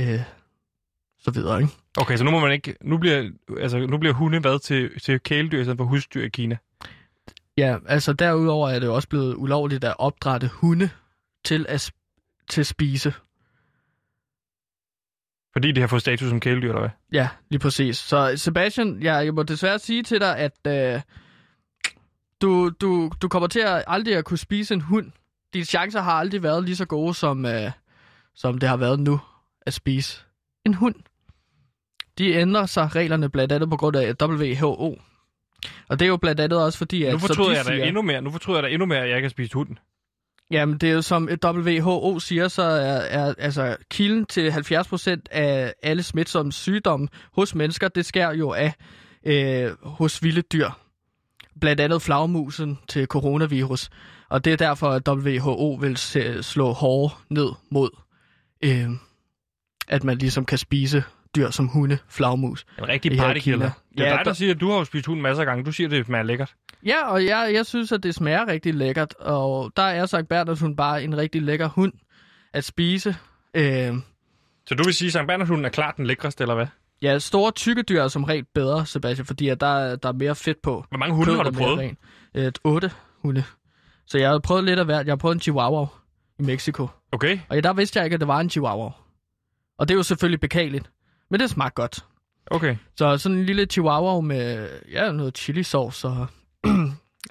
øh, 0.00 0.20
så 1.18 1.30
videre, 1.30 1.60
ikke? 1.62 1.72
Okay, 1.98 2.16
så 2.16 2.24
nu 2.24 2.30
må 2.30 2.40
man 2.40 2.52
ikke... 2.52 2.74
Nu 2.80 2.98
bliver, 2.98 3.30
altså, 3.60 3.86
nu 3.86 3.98
bliver 3.98 4.12
hunde 4.14 4.40
hvad 4.40 4.58
til, 4.58 5.00
til 5.00 5.20
kæledyr 5.20 5.60
i 5.60 5.64
stedet 5.64 5.78
for 5.78 5.84
husdyr 5.84 6.24
i 6.24 6.28
Kina. 6.28 6.56
Ja, 7.58 7.76
altså 7.86 8.12
derudover 8.12 8.68
er 8.68 8.78
det 8.78 8.86
jo 8.86 8.94
også 8.94 9.08
blevet 9.08 9.34
ulovligt 9.34 9.84
at 9.84 9.94
opdrætte 9.98 10.48
hunde 10.48 10.90
til 11.44 11.66
at 11.68 11.92
til 12.48 12.64
spise. 12.64 13.14
Fordi 15.52 15.72
de 15.72 15.80
har 15.80 15.88
fået 15.88 16.02
status 16.02 16.28
som 16.28 16.40
kæledyr, 16.40 16.68
eller 16.68 16.80
hvad? 16.80 16.90
Ja, 17.12 17.28
lige 17.50 17.58
præcis. 17.60 17.96
Så 17.96 18.32
Sebastian, 18.36 19.02
ja, 19.02 19.14
jeg 19.14 19.34
må 19.34 19.42
desværre 19.42 19.78
sige 19.78 20.02
til 20.02 20.20
dig, 20.20 20.38
at 20.38 20.66
øh, 20.66 21.00
du, 22.42 22.70
du, 22.80 23.10
du 23.22 23.28
kommer 23.28 23.46
til 23.46 23.60
at 23.60 23.84
aldrig 23.86 24.16
at 24.16 24.24
kunne 24.24 24.38
spise 24.38 24.74
en 24.74 24.80
hund. 24.80 25.12
Dine 25.56 25.64
chancer 25.66 26.00
har 26.00 26.12
aldrig 26.12 26.42
været 26.42 26.64
lige 26.64 26.76
så 26.76 26.84
gode, 26.84 27.14
som, 27.14 27.46
øh, 27.46 27.70
som 28.34 28.58
det 28.58 28.68
har 28.68 28.76
været 28.76 29.00
nu 29.00 29.20
at 29.66 29.72
spise 29.74 30.20
en 30.66 30.74
hund. 30.74 30.94
De 32.18 32.32
ændrer 32.32 32.66
sig 32.66 32.94
reglerne 32.96 33.28
blandt 33.28 33.52
andet 33.52 33.70
på 33.70 33.76
grund 33.76 33.96
af 33.96 34.14
WHO. 34.22 34.98
Og 35.88 35.98
det 35.98 36.02
er 36.04 36.08
jo 36.08 36.16
blandt 36.16 36.40
andet 36.40 36.62
også 36.64 36.78
fordi, 36.78 37.02
at... 37.04 37.12
Nu 37.12 37.18
fortryder 37.18 37.50
de 37.50 37.56
jeg 37.56 37.64
siger- 37.64 37.84
endnu 37.84 38.02
mere. 38.02 38.22
Nu 38.22 38.30
fortryder 38.30 38.58
jeg 38.58 38.62
da 38.62 38.68
endnu 38.74 38.86
mere, 38.86 38.98
at 38.98 39.08
jeg 39.08 39.16
ikke 39.16 39.26
har 39.26 39.30
spist 39.30 39.52
hunden. 39.52 39.78
Jamen, 40.50 40.78
det 40.78 40.88
er 40.88 40.92
jo 40.92 41.02
som 41.02 41.28
WHO 41.44 42.18
siger, 42.20 42.48
så 42.48 42.62
er, 42.62 42.96
er 42.96 43.34
altså 43.38 43.76
kilden 43.90 44.26
til 44.26 44.50
70% 44.50 45.16
af 45.30 45.74
alle 45.82 46.02
smitsomme 46.02 46.52
sygdomme 46.52 47.08
hos 47.32 47.54
mennesker, 47.54 47.88
det 47.88 48.06
sker 48.06 48.30
jo 48.32 48.52
af 48.52 48.72
øh, 49.26 49.70
hos 49.82 50.22
vilde 50.22 50.42
dyr. 50.42 50.70
Blandt 51.60 51.80
andet 51.80 52.02
flagmusen 52.02 52.78
til 52.88 53.06
coronavirus. 53.06 53.90
Og 54.30 54.44
det 54.44 54.52
er 54.52 54.56
derfor, 54.56 54.90
at 54.90 55.08
WHO 55.08 55.74
vil 55.80 55.96
slå 56.42 56.72
hårdt 56.72 57.14
ned 57.30 57.48
mod, 57.70 57.90
øh, 58.64 58.88
at 59.88 60.04
man 60.04 60.18
ligesom 60.18 60.44
kan 60.44 60.58
spise 60.58 61.04
dyr 61.36 61.50
som 61.50 61.66
hunde, 61.68 61.98
flagmus. 62.08 62.66
En 62.78 62.88
rigtig 62.88 63.18
partykiller. 63.18 63.70
Det 63.92 64.00
er 64.00 64.04
Ja, 64.04 64.10
dig, 64.10 64.18
der 64.18 64.24
der- 64.24 64.32
siger, 64.32 64.54
at 64.54 64.60
du 64.60 64.70
har 64.70 64.78
jo 64.78 64.84
spist 64.84 65.06
hund 65.06 65.20
masser 65.20 65.40
af 65.42 65.46
gange. 65.46 65.64
Du 65.64 65.72
siger, 65.72 65.86
at 65.86 65.90
det 65.90 66.06
smager 66.06 66.22
lækkert. 66.24 66.54
Ja, 66.86 67.06
og 67.10 67.24
jeg, 67.24 67.50
jeg 67.54 67.66
synes, 67.66 67.92
at 67.92 68.02
det 68.02 68.14
smager 68.14 68.46
rigtig 68.48 68.74
lækkert. 68.74 69.14
Og 69.14 69.72
der 69.76 69.82
er 69.82 70.06
Sankt 70.06 70.28
Bernhard 70.28 70.76
bare 70.76 71.04
en 71.04 71.16
rigtig 71.16 71.42
lækker 71.42 71.68
hund 71.68 71.92
at 72.52 72.64
spise. 72.64 73.16
Øh, 73.54 73.94
Så 74.66 74.74
du 74.74 74.84
vil 74.84 74.94
sige, 74.94 75.06
at 75.06 75.12
Sankt 75.12 75.28
Bernhard-hunden 75.28 75.64
er 75.64 75.68
klart 75.70 75.96
den 75.96 76.06
lækreste, 76.06 76.42
eller 76.44 76.54
hvad? 76.54 76.66
Ja, 77.02 77.18
store 77.18 77.50
tykke 77.52 77.82
dyr 77.82 78.02
er 78.02 78.08
som 78.08 78.24
regel 78.24 78.44
bedre, 78.54 78.86
Sebastian, 78.86 79.26
fordi 79.26 79.48
at 79.48 79.60
der, 79.60 79.66
er- 79.66 79.96
der 79.96 80.08
er 80.08 80.12
mere 80.12 80.34
fedt 80.34 80.62
på. 80.62 80.84
Hvor 80.88 80.98
mange 80.98 81.14
hunde 81.14 81.32
har 81.36 81.42
Kødet 81.42 81.54
du 81.54 81.60
er 81.60 81.64
prøvet? 81.64 81.78
rent. 81.78 81.98
Et 82.34 82.58
otte 82.64 82.90
hunde. 83.22 83.44
Så 84.06 84.18
jeg 84.18 84.30
har 84.30 84.38
prøvet 84.38 84.64
lidt 84.64 84.78
af 84.78 84.84
hvert. 84.84 85.06
Jeg 85.06 85.12
har 85.12 85.16
prøvet 85.16 85.34
en 85.34 85.40
chihuahua 85.40 85.86
i 86.38 86.42
Mexico. 86.42 86.88
Okay. 87.12 87.38
Og 87.48 87.62
der 87.64 87.72
vidste 87.72 87.98
jeg 87.98 88.06
ikke, 88.06 88.14
at 88.14 88.20
det 88.20 88.28
var 88.28 88.40
en 88.40 88.50
chihuahua. 88.50 88.90
Og 89.78 89.88
det 89.88 89.94
er 89.94 89.96
jo 89.96 90.02
selvfølgelig 90.02 90.40
beklageligt. 90.40 90.90
Men 91.30 91.40
det 91.40 91.50
smagte 91.50 91.74
godt. 91.74 92.04
Okay. 92.50 92.76
Så 92.96 93.18
sådan 93.18 93.38
en 93.38 93.44
lille 93.44 93.64
chihuahua 93.66 94.20
med 94.20 94.68
ja, 94.92 95.12
noget 95.12 95.38
chili 95.38 95.62
sauce 95.62 96.08
og 96.08 96.26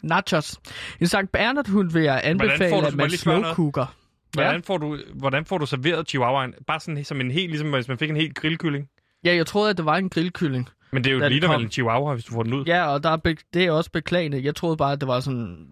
nachos. 0.04 0.60
En 1.00 1.08
Sankt 1.08 1.32
Bernard 1.32 1.70
hund 1.70 1.92
vil 1.92 2.04
jeg 2.04 2.22
anbefale, 2.24 2.76
du- 2.82 2.86
at 2.86 2.96
man 2.96 3.10
slowcooker. 3.10 3.96
Hvordan, 4.34 4.64
får 4.64 4.78
du, 4.78 4.98
hvordan 5.14 5.46
får 5.46 5.58
du 5.58 5.66
serveret 5.66 6.08
chihuahuaen? 6.10 6.54
Bare 6.68 6.80
sådan 6.80 7.04
som 7.04 7.22
en 7.22 7.32
helt, 7.32 7.50
ligesom 7.50 7.72
hvis 7.74 7.88
man 7.88 7.98
fik 7.98 8.10
en 8.10 8.16
helt 8.16 8.36
grillkylling. 8.36 8.88
Ja, 9.24 9.36
jeg 9.36 9.46
troede, 9.48 9.70
at 9.70 9.78
det 9.78 9.86
var 9.86 9.96
en 9.98 10.10
grillkylling. 10.10 10.70
Men 10.92 11.04
det 11.04 11.10
er 11.10 11.14
jo 11.14 11.28
lige 11.30 11.56
en 11.56 11.72
chihuahua, 11.72 12.14
hvis 12.14 12.26
du 12.26 12.34
får 12.34 12.44
den 12.44 12.54
ud. 12.54 12.66
Ja, 12.66 12.88
og 12.88 13.04
der 13.04 13.10
er 13.10 13.18
be- 13.18 13.36
det 13.54 13.66
er 13.66 13.72
også 13.72 13.92
beklagende. 13.92 14.44
Jeg 14.44 14.56
troede 14.56 14.78
bare, 14.78 14.92
at 14.92 15.02
det 15.02 15.08
var 15.08 15.20
sådan, 15.20 15.68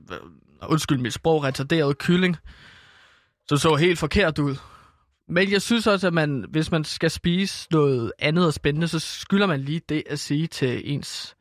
undskyld 0.70 0.98
mit 0.98 1.14
sprog, 1.14 1.44
retarderet 1.44 1.98
kylling. 1.98 2.38
Så 3.48 3.58
så 3.58 3.76
helt 3.76 4.00
forkert 4.00 4.40
ud. 4.40 4.56
Men 5.28 5.52
jeg 5.52 5.62
synes 5.62 5.88
også, 5.88 6.08
at 6.08 6.14
man, 6.14 6.46
hvis 6.50 6.72
man 6.72 6.84
skal 6.84 7.12
spise 7.12 7.68
noget 7.72 8.12
andet 8.20 8.46
og 8.46 8.54
spændende, 8.54 8.88
så 8.88 9.00
skylder 9.00 9.48
man 9.48 9.60
lige 9.60 9.82
det 9.90 10.04
at 10.10 10.20
sige 10.20 10.48
til 10.48 10.94
ens 10.94 11.36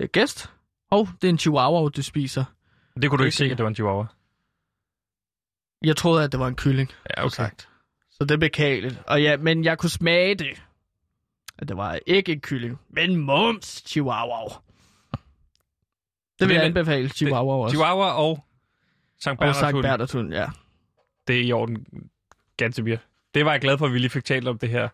øh, 0.00 0.08
gæst. 0.12 0.50
Og 0.90 1.08
det 1.22 1.28
er 1.28 1.32
en 1.32 1.38
chihuahua, 1.38 1.88
du 1.88 2.02
spiser. 2.02 2.44
Det 3.02 3.10
kunne 3.10 3.18
du 3.18 3.24
ikke 3.24 3.36
se, 3.36 3.44
at 3.44 3.50
det 3.50 3.62
var 3.62 3.68
en 3.68 3.74
chihuahua. 3.74 4.06
Jeg 5.84 5.96
troede, 5.96 6.24
at 6.24 6.32
det 6.32 6.40
var 6.40 6.48
en 6.48 6.56
kylling. 6.56 6.90
Ja, 7.10 7.24
okay. 7.24 7.34
Sagt. 7.34 7.68
Så 8.10 8.24
det 8.24 8.30
er 8.30 8.38
beklageligt. 8.38 9.02
Og 9.06 9.22
ja, 9.22 9.36
men 9.36 9.64
jeg 9.64 9.78
kunne 9.78 9.90
smage 9.90 10.34
det. 10.34 10.62
At 11.58 11.68
det 11.68 11.76
var 11.76 11.98
ikke 12.06 12.32
en 12.32 12.40
kylling, 12.40 12.80
men 12.90 13.16
mums 13.16 13.82
chihuahua. 13.86 14.54
Det 16.38 16.48
vil 16.48 16.54
jeg 16.54 16.64
anbefale 16.64 17.08
chihuahua 17.08 17.54
også. 17.54 17.72
Chihuahua 17.72 18.12
og 18.12 18.44
Sankt 19.22 19.42
Og 19.42 19.54
Sankt. 19.54 19.82
Bernhardshund, 19.82 20.32
ja. 20.34 20.46
Det 21.28 21.36
er 21.36 21.40
i 21.44 21.52
orden, 21.52 21.86
Gantemir. 22.56 22.96
Det 23.34 23.44
var 23.44 23.50
jeg 23.50 23.60
glad 23.60 23.78
for, 23.78 23.86
at 23.86 23.92
vi 23.92 23.98
lige 23.98 24.10
fik 24.10 24.24
talt 24.24 24.48
om 24.48 24.58
det 24.58 24.68
her. 24.68 24.88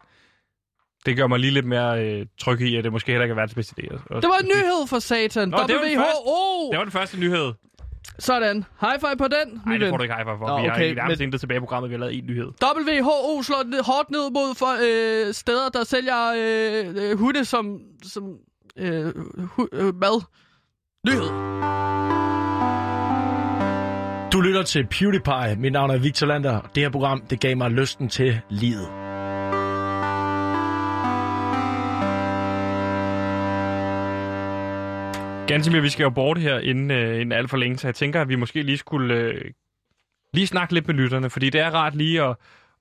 Det 1.06 1.16
gør 1.16 1.26
mig 1.26 1.38
lige 1.38 1.50
lidt 1.50 1.66
mere 1.66 2.04
øh, 2.06 2.26
tryg 2.40 2.60
i, 2.60 2.76
at 2.76 2.84
det 2.84 2.92
måske 2.92 3.12
heller 3.12 3.24
ikke 3.24 3.32
er 3.32 3.36
verdens 3.36 3.54
bedste 3.54 3.74
idé. 3.82 3.94
at- 3.94 4.22
Det 4.22 4.28
var 4.28 4.38
en 4.38 4.46
nyhed 4.46 4.86
for 4.88 4.98
satan. 4.98 5.48
Nå, 5.48 5.56
det 5.56 5.74
var 5.76 5.82
den 5.82 5.98
WHO! 5.98 6.70
Det 6.70 6.78
var 6.78 6.84
den 6.84 6.92
første 6.92 7.20
nyhed. 7.20 7.52
Sådan. 8.18 8.64
High 8.80 9.00
five 9.00 9.16
på 9.18 9.24
den. 9.28 9.62
Nej, 9.66 9.76
det 9.78 9.88
får 9.90 9.96
du 9.96 10.02
ikke 10.02 10.14
high 10.14 10.26
five 10.26 10.38
for. 10.38 10.46
Nå, 10.48 10.60
vi 10.60 10.66
har 10.68 10.74
okay, 10.74 10.84
ikke 10.84 10.94
nærmest 10.94 11.18
men- 11.20 11.26
intet 11.26 11.40
tilbage 11.40 11.56
i 11.56 11.60
programmet. 11.60 11.90
Vi 11.90 11.94
har 11.94 12.00
lavet 12.00 12.18
en 12.18 12.26
nyhed. 12.26 12.46
WHO 12.62 13.42
slår 13.42 13.62
ned, 13.66 13.82
hårdt 13.84 14.10
ned 14.10 14.30
mod 14.30 14.54
for, 14.54 14.72
øh, 15.28 15.34
steder, 15.34 15.68
der 15.68 15.84
sælger 15.84 16.32
øh, 16.36 17.10
øh, 17.10 17.18
hunde 17.18 17.44
som, 17.44 17.80
som 18.02 18.36
øh, 18.78 19.04
hu, 19.44 19.68
øh, 19.72 19.94
mad. 19.94 20.22
Nyhed. 21.08 22.27
Du 24.32 24.40
lytter 24.40 24.62
til 24.62 24.86
PewDiePie. 24.86 25.56
Mit 25.56 25.72
navn 25.72 25.90
er 25.90 25.98
Victor 25.98 26.26
Lander. 26.26 26.60
Det 26.74 26.82
her 26.82 26.90
program, 26.90 27.20
det 27.20 27.40
gav 27.40 27.56
mig 27.56 27.70
lysten 27.70 28.08
til 28.08 28.40
livet. 28.50 28.88
Ganske 35.46 35.82
vi 35.82 35.88
skal 35.88 36.02
jo 36.02 36.10
bort 36.10 36.38
her 36.38 36.58
inden, 36.58 36.90
øh, 36.90 37.14
inden 37.14 37.32
alt 37.32 37.50
for 37.50 37.56
længe, 37.56 37.78
så 37.78 37.86
jeg 37.86 37.94
tænker, 37.94 38.20
at 38.20 38.28
vi 38.28 38.34
måske 38.36 38.62
lige 38.62 38.78
skulle 38.78 39.14
øh, 39.14 39.44
lige 40.34 40.46
snakke 40.46 40.74
lidt 40.74 40.86
med 40.86 40.94
lytterne, 40.94 41.30
fordi 41.30 41.50
det 41.50 41.60
er 41.60 41.70
rart 41.70 41.94
lige 41.94 42.22
at, 42.22 42.36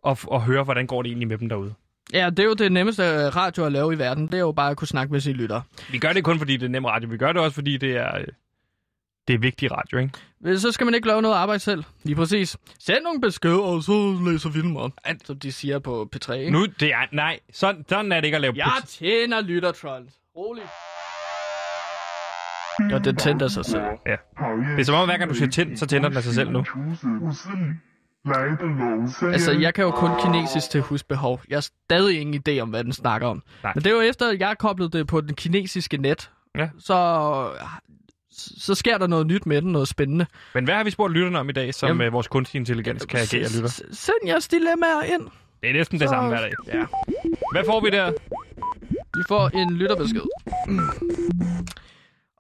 at, 0.08 0.26
at 0.34 0.42
høre, 0.42 0.64
hvordan 0.64 0.88
går 0.88 1.02
det 1.02 1.10
egentlig 1.10 1.28
med 1.28 1.38
dem 1.38 1.50
derude. 1.50 1.74
Ja, 2.14 2.30
det 2.30 2.40
er 2.40 2.44
jo 2.44 2.54
det 2.54 2.72
nemmeste 2.72 3.04
øh, 3.04 3.36
radio 3.36 3.66
at 3.66 3.72
lave 3.72 3.94
i 3.94 4.00
verden. 4.00 4.28
Det 4.28 4.34
er 4.34 4.40
jo 4.40 4.52
bare 4.52 4.72
at 4.72 4.78
kunne 4.78 4.88
snakke 4.88 5.12
med 5.12 5.20
sine 5.20 5.38
lyttere. 5.38 5.62
Vi 5.92 5.98
gør 5.98 6.14
det 6.14 6.24
kun, 6.24 6.38
fordi 6.38 6.58
det 6.58 6.66
er 6.66 6.70
nem 6.70 6.86
radio. 6.86 7.10
Vi 7.10 7.18
gør 7.18 7.32
det 7.32 7.42
også, 7.42 7.56
fordi 7.56 7.78
det 7.78 7.98
er, 7.98 8.18
øh, 8.18 8.28
det 9.28 9.34
er 9.34 9.38
vigtig 9.38 9.72
radio, 9.72 9.98
ikke? 9.98 10.60
Så 10.60 10.72
skal 10.72 10.86
man 10.86 10.94
ikke 10.94 11.08
lave 11.08 11.22
noget 11.22 11.36
arbejde 11.36 11.60
selv. 11.60 11.84
Lige 12.04 12.16
præcis. 12.16 12.58
Send 12.80 13.04
nogle 13.04 13.22
beskeder, 13.22 13.60
og 13.60 13.84
så 13.84 14.20
læser 14.32 14.50
vi 14.50 14.62
dem 14.62 14.78
op. 14.78 14.92
Som 15.26 15.40
de 15.40 15.52
siger 15.52 15.80
på 15.80 16.10
P3, 16.16 16.34
ikke? 16.34 16.52
Nu, 16.52 16.66
det 16.66 16.94
er, 16.94 17.06
nej, 17.12 17.40
sådan, 17.54 17.86
sådan 17.90 18.12
er 18.12 18.16
det 18.16 18.26
ikke 18.26 18.36
at 18.36 18.42
lave 18.42 18.54
Jeg 18.56 18.72
tjener 18.88 19.42
lyttertrolls. 19.42 20.14
Rolig. 20.36 20.64
Ja, 22.92 23.00
den 23.00 23.16
tændte 23.16 23.46
af 23.46 23.52
sig 23.52 23.66
selv. 23.66 23.84
Ja. 24.06 24.16
Det 24.76 24.80
er 24.80 24.84
som 24.84 24.96
om, 24.96 25.08
hver 25.08 25.18
gang 25.18 25.30
du 25.30 25.36
siger 25.36 25.50
tænd, 25.50 25.78
så 25.78 25.86
tænder 25.86 26.10
den 26.10 26.18
af 26.18 26.24
sig 26.24 26.34
selv 26.34 26.52
nu. 26.52 26.64
Altså, 29.32 29.52
jeg 29.52 29.74
kan 29.74 29.84
jo 29.84 29.92
kun 29.92 30.10
kinesisk 30.22 30.70
til 30.70 30.82
husbehov. 30.82 31.42
Jeg 31.50 31.56
har 31.56 31.62
stadig 31.62 32.22
ingen 32.22 32.44
idé 32.48 32.60
om, 32.60 32.70
hvad 32.70 32.84
den 32.84 32.94
snakker 32.94 33.28
om. 33.28 33.44
Nej. 33.64 33.72
Men 33.76 33.84
det 33.84 33.90
er 33.90 33.96
jo 33.96 34.02
efter, 34.02 34.30
at 34.30 34.40
jeg 34.40 34.48
har 34.48 34.56
koblet 34.56 34.94
det 34.94 35.08
på 35.08 35.22
den 35.22 35.36
kinesiske 35.36 35.98
net. 35.98 36.32
Ja. 36.58 36.70
Så, 36.80 36.96
så 38.38 38.76
sker 38.76 38.98
der 38.98 39.08
noget 39.08 39.28
nyt 39.28 39.46
med 39.46 39.62
den, 39.62 39.72
noget 39.72 39.88
spændende. 39.88 40.26
Men 40.54 40.64
hvad 40.66 40.76
har 40.76 40.84
vi 40.84 40.92
spurgt 40.92 41.14
lytterne 41.14 41.40
om 41.40 41.50
i 41.50 41.52
dag, 41.52 41.74
som 41.74 41.88
Jamen- 41.88 42.02
Jamen, 42.02 42.14
vores 42.14 42.28
kunstig 42.28 42.60
intelligens 42.60 43.06
kan 43.06 43.20
agere 43.20 43.44
lytter? 43.56 43.70
Send 43.92 44.16
jeres 44.28 44.48
dilemmaer 44.48 45.02
ind. 45.02 45.28
Det 45.62 45.70
er 45.70 45.74
næsten 45.74 46.00
det 46.00 46.08
Så- 46.10 46.14
samme 46.14 46.30
hver 46.30 46.40
dag. 46.42 46.52
Ja. 46.68 46.86
Hvad 47.54 47.64
får 47.66 47.80
vi 47.82 47.90
der? 47.90 48.12
Vi 49.18 49.24
får 49.28 49.50
en 49.50 49.74
lytterbesked. 49.78 50.22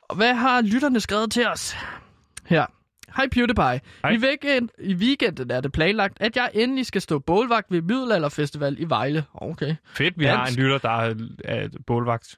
Og 0.09 0.15
hvad 0.15 0.33
har 0.33 0.61
lytterne 0.61 0.99
skrevet 0.99 1.31
til 1.31 1.47
os? 1.47 1.75
Her. 2.45 2.65
Hej 3.15 3.27
PewDiePie. 3.31 3.79
Hej. 4.03 4.11
I, 4.11 4.17
weekend, 4.17 4.69
I 4.79 4.93
weekenden 4.93 5.51
er 5.51 5.61
det 5.61 5.71
planlagt, 5.71 6.17
at 6.21 6.35
jeg 6.35 6.49
endelig 6.53 6.85
skal 6.85 7.01
stå 7.01 7.19
bålvagt 7.19 7.67
ved 7.71 7.81
Middelalderfestival 7.81 8.75
i 8.79 8.85
Vejle. 8.89 9.23
Okay. 9.33 9.75
Fedt, 9.93 10.13
vi 10.19 10.25
har 10.25 10.33
en 10.33 10.39
Dansk. 10.45 10.59
lytter, 10.59 10.77
der 10.77 10.89
er, 10.89 11.15
er 11.45 11.67
bålvagt. 11.87 12.35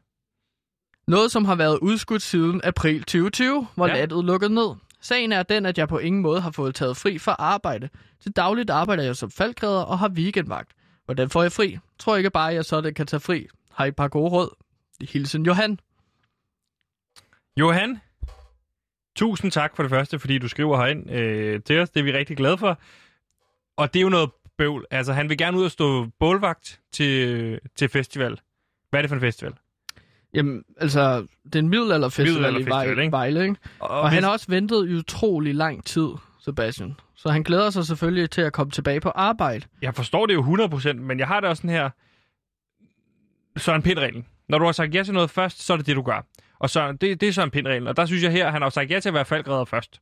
Noget, 1.09 1.31
som 1.31 1.45
har 1.45 1.55
været 1.55 1.79
udskudt 1.81 2.21
siden 2.21 2.61
april 2.63 2.99
2020, 2.99 3.67
hvor 3.75 3.87
Ja. 3.87 3.93
landet 3.93 4.25
lukkede 4.25 4.53
ned. 4.53 4.75
Sagen 5.01 5.31
er 5.31 5.43
den, 5.43 5.65
at 5.65 5.77
jeg 5.77 5.87
på 5.87 5.97
ingen 5.97 6.21
måde 6.21 6.41
har 6.41 6.51
fået 6.51 6.75
taget 6.75 6.97
fri 6.97 7.17
fra 7.17 7.35
arbejde. 7.39 7.89
Til 8.21 8.31
dagligt 8.31 8.69
arbejder 8.69 9.03
jeg 9.03 9.15
som 9.15 9.31
faldgræder 9.31 9.81
og 9.81 9.99
har 9.99 10.09
weekendvagt. 10.09 10.71
Hvordan 11.05 11.29
får 11.29 11.41
jeg 11.41 11.51
fri? 11.51 11.77
Tror 11.99 12.15
ikke 12.15 12.29
bare, 12.29 12.49
at 12.49 12.55
jeg 12.55 12.65
sådan 12.65 12.93
kan 12.93 13.07
tage 13.07 13.19
fri. 13.19 13.47
Har 13.73 13.85
I 13.85 13.87
et 13.87 13.95
par 13.95 14.07
gode 14.07 14.29
råd? 14.31 14.55
Hilsen 15.01 15.45
Johan. 15.45 15.79
Johan, 17.57 18.01
tusind 19.15 19.51
tak 19.51 19.75
for 19.75 19.83
det 19.83 19.89
første, 19.89 20.19
fordi 20.19 20.37
du 20.37 20.47
skriver 20.47 20.77
herind 20.77 21.11
øh, 21.11 21.61
til 21.63 21.79
os. 21.79 21.89
Det 21.89 21.99
er 21.99 22.03
vi 22.03 22.11
rigtig 22.11 22.37
glade 22.37 22.57
for. 22.57 22.79
Og 23.77 23.93
det 23.93 23.99
er 23.99 24.03
jo 24.03 24.09
noget 24.09 24.29
bøvl. 24.57 24.85
Altså, 24.91 25.13
han 25.13 25.29
vil 25.29 25.37
gerne 25.37 25.57
ud 25.57 25.65
og 25.65 25.71
stå 25.71 26.07
bålvagt 26.19 26.79
til, 26.91 27.59
til 27.75 27.89
festival. 27.89 28.39
Hvad 28.89 28.99
er 28.99 29.01
det 29.01 29.09
for 29.09 29.15
en 29.15 29.21
festival? 29.21 29.53
Jamen, 30.33 30.63
altså, 30.77 31.27
det 31.45 31.55
er 31.55 31.59
en 31.59 31.69
middelalderfestival, 31.69 32.41
Middelalderfestival, 32.41 32.85
i 32.85 32.87
Vejle, 32.87 33.01
ikke? 33.01 33.11
Vejle 33.11 33.43
ikke? 33.43 33.55
Og, 33.79 33.89
Og 33.89 34.09
han 34.09 34.23
har 34.23 34.31
også 34.31 34.45
ventet 34.49 34.89
i 34.89 34.93
utrolig 34.93 35.55
lang 35.55 35.85
tid, 35.85 36.09
Sebastian. 36.39 36.95
Så 37.15 37.29
han 37.29 37.43
glæder 37.43 37.69
sig 37.69 37.85
selvfølgelig 37.85 38.29
til 38.29 38.41
at 38.41 38.53
komme 38.53 38.71
tilbage 38.71 38.99
på 38.99 39.09
arbejde. 39.09 39.65
Jeg 39.81 39.95
forstår 39.95 40.25
det 40.25 40.33
jo 40.33 40.41
100%, 40.41 40.93
men 40.93 41.19
jeg 41.19 41.27
har 41.27 41.39
det 41.39 41.49
også 41.49 41.61
sådan 41.61 41.69
her... 41.69 41.89
Søren 43.57 43.81
Pind-reglen. 43.81 44.25
Når 44.49 44.57
du 44.57 44.65
har 44.65 44.71
sagt 44.71 44.95
ja 44.95 45.03
til 45.03 45.13
noget 45.13 45.29
først, 45.29 45.65
så 45.65 45.73
er 45.73 45.77
det 45.77 45.85
det, 45.85 45.95
du 45.95 46.01
gør. 46.01 46.25
Og 46.59 46.69
så, 46.69 46.91
det, 46.91 47.21
det 47.21 47.29
er 47.29 47.33
Søren 47.33 47.51
Pind-reglen. 47.51 47.87
Og 47.87 47.97
der 47.97 48.05
synes 48.05 48.23
jeg 48.23 48.31
her, 48.31 48.45
at 48.45 48.51
han 48.51 48.61
har 48.61 48.69
sagt 48.69 48.91
ja 48.91 48.99
til 48.99 49.09
at 49.09 49.13
være 49.13 49.25
faldgræder 49.25 49.65
først. 49.65 50.01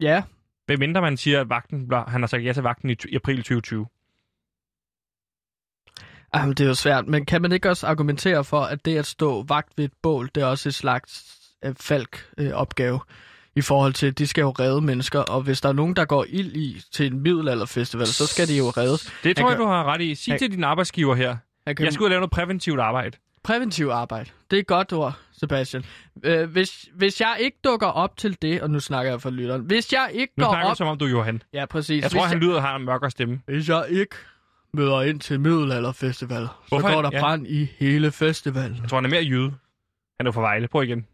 Ja, 0.00 0.22
Hvem 0.66 0.78
mindre 0.78 1.00
man 1.00 1.16
siger, 1.16 1.40
at 1.40 1.48
vagten, 1.48 1.90
han 2.08 2.22
har 2.22 2.26
sagt 2.26 2.44
ja 2.44 2.52
til 2.52 2.62
vagten 2.62 2.90
i, 2.90 2.96
i 3.08 3.14
april 3.14 3.36
2020. 3.36 3.86
Jamen, 6.34 6.54
det 6.54 6.64
er 6.64 6.68
jo 6.68 6.74
svært, 6.74 7.06
men 7.06 7.24
kan 7.26 7.42
man 7.42 7.52
ikke 7.52 7.70
også 7.70 7.86
argumentere 7.86 8.44
for, 8.44 8.60
at 8.60 8.84
det 8.84 8.96
at 8.98 9.06
stå 9.06 9.42
vagt 9.42 9.68
ved 9.76 9.84
et 9.84 9.92
bål, 10.02 10.30
det 10.34 10.42
er 10.42 10.46
også 10.46 10.68
et 10.68 10.74
slags 10.74 11.24
øh, 11.64 11.74
falk-opgave 11.80 13.00
i 13.56 13.60
forhold 13.60 13.92
til, 13.92 14.06
at 14.06 14.18
de 14.18 14.26
skal 14.26 14.42
jo 14.42 14.50
redde 14.50 14.80
mennesker, 14.80 15.20
og 15.20 15.42
hvis 15.42 15.60
der 15.60 15.68
er 15.68 15.72
nogen, 15.72 15.96
der 15.96 16.04
går 16.04 16.26
ild 16.28 16.56
i 16.56 16.80
til 16.92 17.06
en 17.06 17.20
middelalderfestival, 17.22 18.06
så 18.06 18.26
skal 18.26 18.48
de 18.48 18.56
jo 18.58 18.64
reddes. 18.64 19.12
Det 19.24 19.36
tror 19.36 19.48
jeg, 19.48 19.56
kan- 19.56 19.64
du 19.66 19.70
har 19.70 19.84
ret 19.84 20.00
i. 20.00 20.14
Sig 20.14 20.32
Han- 20.32 20.38
til 20.38 20.50
din 20.52 20.64
arbejdsgiver 20.64 21.14
her. 21.14 21.36
Kan 21.66 21.84
Jeg 21.84 21.92
skulle 21.92 22.10
lave 22.10 22.20
noget 22.20 22.30
præventivt 22.30 22.80
arbejde. 22.80 23.16
Præventiv 23.44 23.86
arbejde. 23.88 24.30
Det 24.50 24.56
er 24.56 24.60
et 24.60 24.66
godt 24.66 24.92
ord, 24.92 25.12
Sebastian. 25.40 25.84
Øh, 26.24 26.50
hvis, 26.50 26.88
hvis 26.94 27.20
jeg 27.20 27.36
ikke 27.40 27.58
dukker 27.64 27.86
op 27.86 28.16
til 28.16 28.36
det, 28.42 28.62
og 28.62 28.70
nu 28.70 28.80
snakker 28.80 29.12
jeg 29.12 29.22
for 29.22 29.30
lytteren, 29.30 29.62
hvis 29.62 29.92
jeg 29.92 30.10
ikke 30.14 30.32
Nu 30.36 30.44
går 30.44 30.52
snakker 30.52 30.66
du 30.66 30.70
op... 30.70 30.76
som 30.76 30.86
om, 30.88 30.98
du 30.98 31.04
er 31.04 31.08
Johan. 31.10 31.42
Ja, 31.52 31.66
præcis. 31.66 32.02
Jeg 32.02 32.10
tror, 32.10 32.20
hvis 32.20 32.32
han 32.32 32.40
lyder 32.40 32.54
og 32.56 32.62
har 32.62 32.76
en 32.76 32.84
mørkere 32.84 33.10
stemme. 33.10 33.40
Hvis 33.46 33.68
jeg 33.68 33.84
ikke 33.90 34.14
møder 34.74 35.02
ind 35.02 35.20
til 35.20 35.40
middelalderfestival, 35.40 36.48
Hvorfor? 36.68 36.88
så 36.88 36.94
går 36.94 37.02
der 37.02 37.10
Ja. 37.12 37.20
brand 37.20 37.46
i 37.46 37.68
hele 37.78 38.12
festivalen. 38.12 38.78
Jeg 38.82 38.88
tror, 38.88 38.96
han 38.96 39.04
er 39.04 39.08
mere 39.10 39.22
jyde. 39.22 39.54
Han 40.20 40.26
er 40.26 40.30
fra 40.32 40.40
Vejle. 40.40 40.68
Prøv 40.68 40.82
igen. 40.82 41.06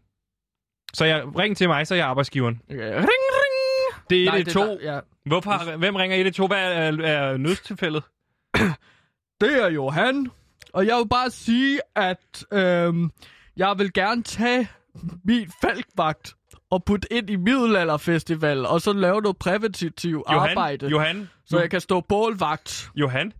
Så 0.93 1.05
jeg, 1.05 1.23
ring 1.39 1.57
til 1.57 1.67
mig, 1.67 1.87
så 1.87 1.93
er 1.93 1.97
jeg 1.97 2.07
arbejdsgiveren. 2.07 2.61
Okay. 2.69 2.79
Ring, 2.95 3.07
ring! 3.07 4.03
Det 4.09 4.21
er 4.21 4.25
Nej, 4.25 4.37
112. 4.37 4.79
det 4.79 4.87
er, 4.89 4.93
ja. 4.93 4.99
Hvorfor, 5.25 5.77
hvem 5.77 5.95
ringer 5.95 6.17
112? 6.17 6.47
Hvad 6.47 6.73
er, 6.73 7.07
er 7.31 7.37
nødstilfældet? 7.37 8.03
Det 9.41 9.63
er 9.63 9.69
Johan, 9.69 10.27
og 10.73 10.87
jeg 10.87 10.97
vil 10.97 11.07
bare 11.09 11.29
sige, 11.29 11.79
at 11.95 12.45
øhm, 12.53 13.11
jeg 13.57 13.75
vil 13.77 13.93
gerne 13.93 14.23
tage 14.23 14.67
min 15.23 15.51
falkvagt 15.61 16.35
og 16.71 16.83
putte 16.83 17.13
ind 17.13 17.29
i 17.29 17.35
middelalderfestival, 17.35 18.65
og 18.65 18.81
så 18.81 18.93
lave 18.93 19.21
noget 19.21 19.37
præventivt 19.37 20.05
Johan, 20.05 20.23
arbejde, 20.49 20.87
Johan, 20.87 21.29
så 21.45 21.59
jeg 21.59 21.69
kan 21.69 21.81
stå 21.81 22.01
bålvagt. 22.01 22.89
Johan, 22.95 23.33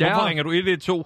Ja. 0.00 0.12
hvorfor 0.12 0.28
ringer 0.28 0.42
du 0.42 0.50
112? 0.50 1.04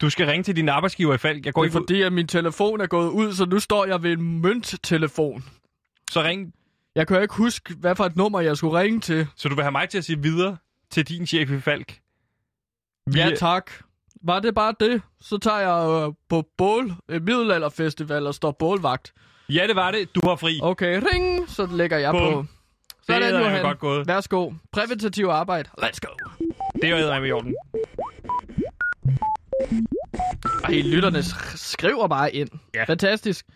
Du 0.00 0.10
skal 0.10 0.26
ringe 0.26 0.44
til 0.44 0.56
din 0.56 0.68
arbejdsgiver 0.68 1.14
i 1.14 1.18
Falk. 1.18 1.46
Jeg 1.46 1.54
går 1.54 1.62
Det 1.62 1.66
er 1.66 1.70
ikke 1.70 1.80
ud. 1.82 1.86
fordi, 1.86 2.02
at 2.02 2.12
min 2.12 2.26
telefon 2.28 2.80
er 2.80 2.86
gået 2.86 3.10
ud, 3.10 3.32
så 3.32 3.44
nu 3.46 3.58
står 3.60 3.84
jeg 3.84 4.02
ved 4.02 4.12
en 4.12 4.40
mønttelefon. 4.40 5.44
Så 6.10 6.22
ring. 6.22 6.54
Jeg 6.94 7.06
kan 7.06 7.16
jo 7.16 7.22
ikke 7.22 7.34
huske, 7.34 7.74
hvad 7.74 7.96
for 7.96 8.04
et 8.04 8.16
nummer 8.16 8.40
jeg 8.40 8.56
skulle 8.56 8.78
ringe 8.80 9.00
til. 9.00 9.26
Så 9.36 9.48
du 9.48 9.54
vil 9.54 9.64
have 9.64 9.72
mig 9.72 9.88
til 9.88 9.98
at 9.98 10.04
sige 10.04 10.22
videre 10.22 10.56
til 10.90 11.08
din 11.08 11.26
chef 11.26 11.50
i 11.50 11.60
Falk? 11.60 11.98
Vi 13.06 13.18
Ja, 13.18 13.30
tak. 13.36 13.70
Var 14.22 14.40
det 14.40 14.54
bare 14.54 14.74
det, 14.80 15.02
så 15.20 15.38
tager 15.38 15.58
jeg 15.58 16.06
øh, 16.08 16.14
på 16.28 16.48
bål, 16.58 16.92
øh, 17.08 17.22
middelalderfestival 17.22 18.26
og 18.26 18.34
står 18.34 18.50
bålvagt. 18.50 19.12
ja, 19.48 19.66
det 19.66 19.76
var 19.76 19.90
det. 19.90 20.14
Du 20.14 20.20
har 20.28 20.36
fri. 20.36 20.58
Okay, 20.62 21.02
ring, 21.12 21.48
så 21.50 21.66
lægger 21.66 21.98
jeg 21.98 22.12
Bum. 22.12 22.20
på. 22.32 22.46
Sådan, 23.06 23.22
det 23.22 23.34
er 23.34 23.38
Johan. 23.38 23.62
godt 23.62 23.78
gået. 23.78 24.06
Værsgo. 24.06 24.52
Præventativ 24.72 25.26
arbejde. 25.26 25.68
Let's 25.82 25.98
go. 26.06 26.14
Det 26.74 26.84
er 26.84 26.88
jo 27.18 27.24
i 27.24 27.30
orden. 27.32 27.54
Ej, 30.64 30.80
lytterne 30.80 31.18
sk- 31.18 31.56
skriver 31.56 32.08
bare 32.08 32.34
ind. 32.34 32.48
Ja. 32.74 32.84
Fantastisk. 32.84 33.46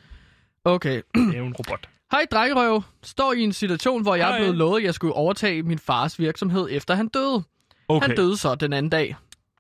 Okay. 0.64 1.02
Det 1.14 1.34
er 1.34 1.38
jo 1.38 1.46
en 1.46 1.54
robot. 1.54 1.88
Hej, 2.12 2.26
drengerøv. 2.30 2.82
Står 3.02 3.32
i 3.32 3.40
en 3.40 3.52
situation, 3.52 4.02
hvor 4.02 4.14
jeg 4.14 4.26
Hej. 4.26 4.36
er 4.36 4.40
blevet 4.40 4.56
lovet, 4.56 4.78
at 4.80 4.84
jeg 4.84 4.94
skulle 4.94 5.14
overtage 5.14 5.62
min 5.62 5.78
fars 5.78 6.18
virksomhed, 6.18 6.68
efter 6.70 6.94
han 6.94 7.08
døde. 7.08 7.42
Okay. 7.88 8.06
Han 8.06 8.16
døde 8.16 8.36
så 8.36 8.54
den 8.54 8.72
anden 8.72 8.90
dag. 8.90 9.16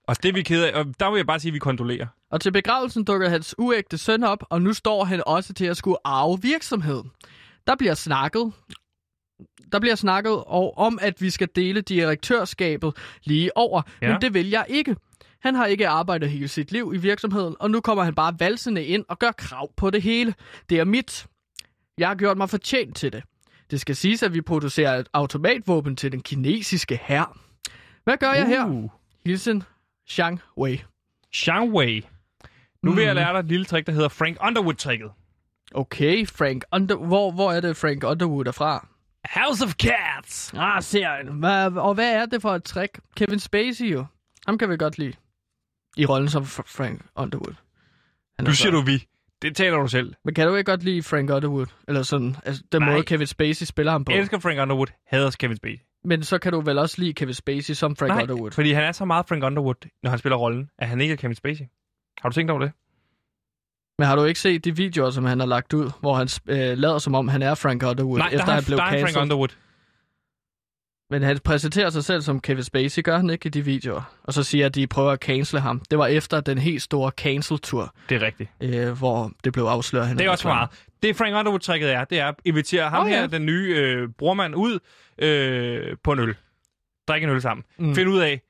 Og 0.06 0.22
det 0.22 0.28
er 0.28 0.32
vi 0.32 0.42
kede 0.42 0.70
af. 0.70 0.78
Og 0.80 0.86
der 1.00 1.10
vil 1.10 1.18
jeg 1.18 1.26
bare 1.26 1.40
sige, 1.40 1.50
at 1.50 1.54
vi 1.54 1.58
kondolerer. 1.58 2.06
Og 2.30 2.40
til 2.40 2.52
begravelsen 2.52 3.04
dukker 3.04 3.28
hans 3.28 3.54
uægte 3.58 3.98
søn 3.98 4.24
op, 4.24 4.44
og 4.50 4.62
nu 4.62 4.72
står 4.72 5.04
han 5.04 5.22
også 5.26 5.52
til 5.54 5.64
at 5.64 5.76
skulle 5.76 5.96
arve 6.04 6.38
virksomheden. 6.42 7.10
Der 7.66 7.76
bliver 7.76 7.94
snakket, 7.94 8.52
der 9.72 9.80
bliver 9.80 9.94
snakket 9.94 10.32
og 10.46 10.78
om, 10.78 10.98
at 11.02 11.22
vi 11.22 11.30
skal 11.30 11.48
dele 11.56 11.80
direktørskabet 11.80 12.96
lige 13.24 13.56
over, 13.56 13.82
ja. 14.02 14.12
Men 14.12 14.20
det 14.20 14.34
vil 14.34 14.48
jeg 14.50 14.64
ikke. 14.68 14.96
Han 15.40 15.54
har 15.54 15.66
ikke 15.66 15.88
arbejdet 15.88 16.30
hele 16.30 16.48
sit 16.48 16.72
liv 16.72 16.92
i 16.94 16.98
virksomheden, 16.98 17.56
og 17.60 17.70
nu 17.70 17.80
kommer 17.80 18.04
han 18.04 18.14
bare 18.14 18.34
valsende 18.38 18.84
ind 18.84 19.04
og 19.08 19.18
gør 19.18 19.32
krav 19.32 19.70
på 19.76 19.90
det 19.90 20.02
hele. 20.02 20.34
Det 20.70 20.78
er 20.78 20.84
mit. 20.84 21.26
Jeg 21.98 22.08
har 22.08 22.14
gjort 22.14 22.36
mig 22.36 22.50
fortjent 22.50 22.96
til 22.96 23.12
det. 23.12 23.22
Det 23.70 23.80
skal 23.80 23.96
siges, 23.96 24.22
at 24.22 24.34
vi 24.34 24.40
producerer 24.40 24.96
et 24.98 25.08
automatvåben 25.12 25.96
til 25.96 26.12
den 26.12 26.20
kinesiske 26.22 27.00
hær. 27.02 27.38
Hvad 28.04 28.16
gør 28.16 28.32
jeg 28.32 28.46
her? 28.46 28.66
Uh. 28.66 28.90
Hilsen 29.24 29.62
Zhang 30.10 30.40
Wei. 30.58 30.82
Shang 31.32 31.72
Wei. 31.72 32.02
Nu 32.82 32.92
vil 32.92 33.04
jeg 33.04 33.12
Mm. 33.12 33.16
lære 33.16 33.32
dig 33.32 33.38
et 33.38 33.46
lille 33.46 33.64
trick, 33.64 33.86
der 33.86 33.92
hedder 33.92 34.08
Frank 34.08 34.36
Underwood-tricket. 34.40 35.10
Okay, 35.74 36.26
Frank 36.26 36.64
Under... 36.72 36.96
Hvor, 36.96 37.30
hvor 37.32 37.52
er 37.52 37.60
det, 37.60 37.76
Frank 37.76 38.04
Underwood 38.04 38.46
er 38.46 38.52
fra? 38.52 38.88
House 39.24 39.64
of 39.64 39.72
Cats. 39.72 40.54
Ah, 40.56 40.82
serien. 40.82 41.28
Hvad, 41.38 41.72
og 41.76 41.94
hvad 41.94 42.14
er 42.14 42.26
det 42.26 42.42
for 42.42 42.54
et 42.54 42.64
trick? 42.64 42.98
Kevin 43.16 43.38
Spacey 43.38 43.92
jo. 43.92 44.04
Ham 44.46 44.58
kan 44.58 44.70
vi 44.70 44.76
godt 44.76 44.98
lide. 44.98 45.12
I 45.96 46.06
rollen 46.06 46.28
som 46.28 46.42
Fr- 46.42 46.62
Frank 46.76 47.02
Underwood. 47.16 47.54
Han 48.38 48.46
er 48.46 48.50
Du 48.50 48.54
så- 48.56 48.62
siger 48.62 48.70
du 48.72 48.80
vi. 48.80 49.06
Det 49.42 49.56
taler 49.56 49.76
du 49.78 49.88
selv. 49.88 50.14
Men 50.24 50.34
kan 50.34 50.46
du 50.48 50.54
ikke 50.54 50.70
godt 50.70 50.82
lide 50.82 51.02
Frank 51.02 51.30
Underwood? 51.30 51.66
Eller 51.88 52.02
sådan, 52.02 52.36
altså 52.44 52.62
den 52.72 52.82
Nej. 52.82 52.92
måde 52.92 53.02
Kevin 53.02 53.26
Spacey 53.26 53.64
spiller 53.66 53.92
ham 53.92 54.04
på. 54.04 54.12
Jeg 54.12 54.18
elsker 54.20 54.38
Frank 54.38 54.58
Underwood. 54.60 54.86
Hader 55.06 55.30
Kevin 55.38 55.56
Spacey. 55.56 55.78
Men 56.04 56.22
så 56.22 56.38
kan 56.38 56.52
du 56.52 56.60
vel 56.60 56.78
også 56.78 56.96
lide 56.98 57.12
Kevin 57.12 57.34
Spacey 57.34 57.74
som 57.74 57.96
Frank 57.96 58.08
Nej, 58.12 58.22
Underwood. 58.22 58.50
fordi 58.50 58.72
han 58.72 58.84
er 58.84 58.92
så 58.92 59.04
meget 59.04 59.26
Frank 59.28 59.44
Underwood, 59.44 59.88
når 60.02 60.10
han 60.10 60.18
spiller 60.18 60.36
rollen, 60.36 60.70
at 60.78 60.88
han 60.88 61.00
ikke 61.00 61.12
er 61.12 61.16
Kevin 61.16 61.34
Spacey. 61.34 61.64
Har 62.22 62.28
du 62.28 62.34
tænkt 62.34 62.50
over 62.50 62.60
det? 62.60 62.72
Men 63.98 64.06
har 64.06 64.16
du 64.16 64.24
ikke 64.24 64.40
set 64.40 64.64
de 64.64 64.76
videoer, 64.76 65.10
som 65.10 65.24
han 65.24 65.40
har 65.40 65.46
lagt 65.46 65.72
ud, 65.74 65.90
hvor 66.00 66.14
han 66.14 66.28
øh, 66.48 66.78
lader 66.78 66.98
som 66.98 67.14
om, 67.14 67.28
han 67.28 67.42
er 67.42 67.54
Frank 67.54 67.82
Underwood, 67.82 68.18
Nej, 68.18 68.28
efter 68.32 68.44
der, 68.44 68.52
er, 68.52 68.54
han 68.54 68.64
blev 68.64 68.78
der 68.78 68.84
er 68.84 68.88
han 68.88 69.00
Frank? 69.00 69.16
Underwood. 69.16 69.48
Men 71.10 71.22
han 71.22 71.38
præsenterer 71.38 71.90
sig 71.90 72.04
selv 72.04 72.22
som 72.22 72.40
Kevin 72.40 72.62
Spacey, 72.62 73.02
gør 73.02 73.16
han 73.16 73.30
ikke 73.30 73.46
i 73.46 73.50
de 73.50 73.64
videoer? 73.64 74.14
Og 74.22 74.32
så 74.32 74.42
siger, 74.42 74.66
at 74.66 74.74
de 74.74 74.86
prøver 74.86 75.12
at 75.12 75.18
cancele 75.18 75.60
ham. 75.60 75.82
Det 75.90 75.98
var 75.98 76.06
efter 76.06 76.40
den 76.40 76.58
helt 76.58 76.82
store 76.82 77.10
cancel-tur, 77.10 77.94
Det 78.08 78.22
er 78.22 78.26
rigtigt. 78.26 78.50
øh, 78.60 78.98
hvor 78.98 79.32
det 79.44 79.52
blev 79.52 79.64
afsløret. 79.64 80.06
Han 80.08 80.18
Det 80.18 80.26
er 80.26 80.30
også 80.30 80.42
for 80.42 80.48
meget. 80.48 80.70
Det 81.02 81.16
Frank 81.16 81.34
Underwood-tricket 81.34 81.92
er, 81.92 82.04
det 82.04 82.18
er 82.20 82.26
at 82.26 82.34
invitere 82.44 82.88
ham 82.90 83.06
oh, 83.06 83.10
ja. 83.12 83.20
her, 83.20 83.26
den 83.26 83.46
nye 83.46 83.74
øh, 83.76 84.08
brormand, 84.18 84.54
ud 84.54 84.78
øh, 85.18 85.96
på 86.04 86.12
en 86.12 86.18
øl. 86.18 86.34
Drikke 87.08 87.24
en 87.24 87.30
øl 87.30 87.42
sammen. 87.42 87.64
Mm. 87.78 87.94
Find 87.94 88.08
ud 88.08 88.18
af, 88.18 88.40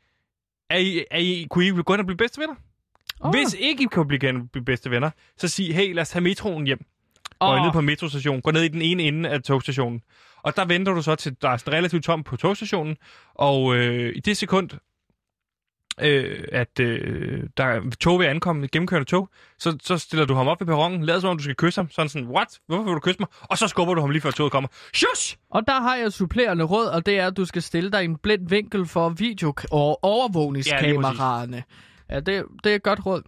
er 0.71 0.79
I, 0.79 1.05
er 1.11 1.19
I, 1.19 1.47
kunne 1.51 1.67
I 1.67 1.71
gå 1.71 1.93
hen 1.93 2.01
og 2.01 2.07
blive 2.07 2.17
bedste 2.17 2.41
venner? 2.41 2.55
Oh. 3.21 3.31
Hvis 3.31 3.57
ikke 3.59 3.83
I 3.83 3.87
kan 3.93 4.09
blive, 4.09 4.21
gen- 4.21 4.49
bedste 4.67 4.91
venner, 4.91 5.11
så 5.37 5.49
sig, 5.49 5.75
hey, 5.75 5.95
lad 5.95 6.03
os 6.03 6.09
tage 6.09 6.23
metroen 6.23 6.67
hjem. 6.67 6.85
Gå 7.41 7.57
ned 7.65 7.73
på 7.73 7.81
metrostationen. 7.81 8.43
Gå 8.43 8.51
ned 8.51 8.63
i 8.63 8.69
den 8.69 8.83
ene 8.83 9.03
ende 9.03 9.29
af 9.29 9.43
togstationen. 9.43 10.03
Og 10.43 10.57
der 10.57 10.65
venter 10.65 10.93
du 10.95 11.03
så 11.03 11.15
til, 11.15 11.37
der 11.43 11.49
er 11.49 11.69
relativt 11.69 12.05
tom 12.05 12.23
på 12.23 12.37
togstationen. 12.37 12.97
Og 13.35 13.77
øh, 13.77 14.13
i 14.17 14.21
det 14.21 14.37
sekund, 14.37 14.71
øh, 16.01 16.45
at 16.53 16.81
øh, 16.81 17.43
der 17.57 17.65
er 17.65 17.81
tog 18.01 18.19
ved 18.19 18.27
ankomme, 18.27 18.67
gennemkørende 18.67 19.09
tog, 19.09 19.29
så, 19.59 19.79
så 19.83 19.99
stiller 19.99 20.27
du 20.27 20.35
ham 20.35 20.49
op 20.49 20.61
ved 20.61 20.67
perronen, 20.67 21.05
lader 21.05 21.21
som 21.21 21.31
om 21.31 21.37
du 21.37 21.43
skal 21.43 21.57
kysse 21.57 21.81
ham. 21.81 21.91
Sådan 21.91 22.09
sådan, 22.09 22.29
what? 22.29 22.59
Hvorfor 22.67 22.85
vil 22.85 22.95
du 22.95 23.01
kysse 23.01 23.21
mig? 23.21 23.29
Og 23.43 23.59
så 23.59 23.69
skubber 23.69 23.95
du 23.95 24.01
ham 24.01 24.11
lige 24.11 24.23
før 24.23 24.31
toget 24.31 24.53
kommer. 24.53 24.69
Shush! 24.95 25.37
Og 25.51 25.67
der 25.67 25.81
har 25.81 25.97
jeg 25.97 26.13
supplerende 26.13 26.65
råd, 26.65 26.87
og 26.87 27.07
det 27.07 27.19
er, 27.19 27.27
at 27.27 27.37
du 27.37 27.45
skal 27.45 27.63
stille 27.63 27.91
dig 27.91 28.03
i 28.03 28.05
en 28.05 28.17
blind 28.17 28.49
vinkel 28.49 28.87
for 28.87 29.09
video- 29.09 29.55
og 29.71 30.05
overvågningskameraerne. 30.05 31.57
Ja, 31.57 31.63
det, 32.17 32.45
det 32.65 32.73
er 32.73 32.77
et 32.77 32.83
godt 32.83 33.07
råd. 33.07 33.23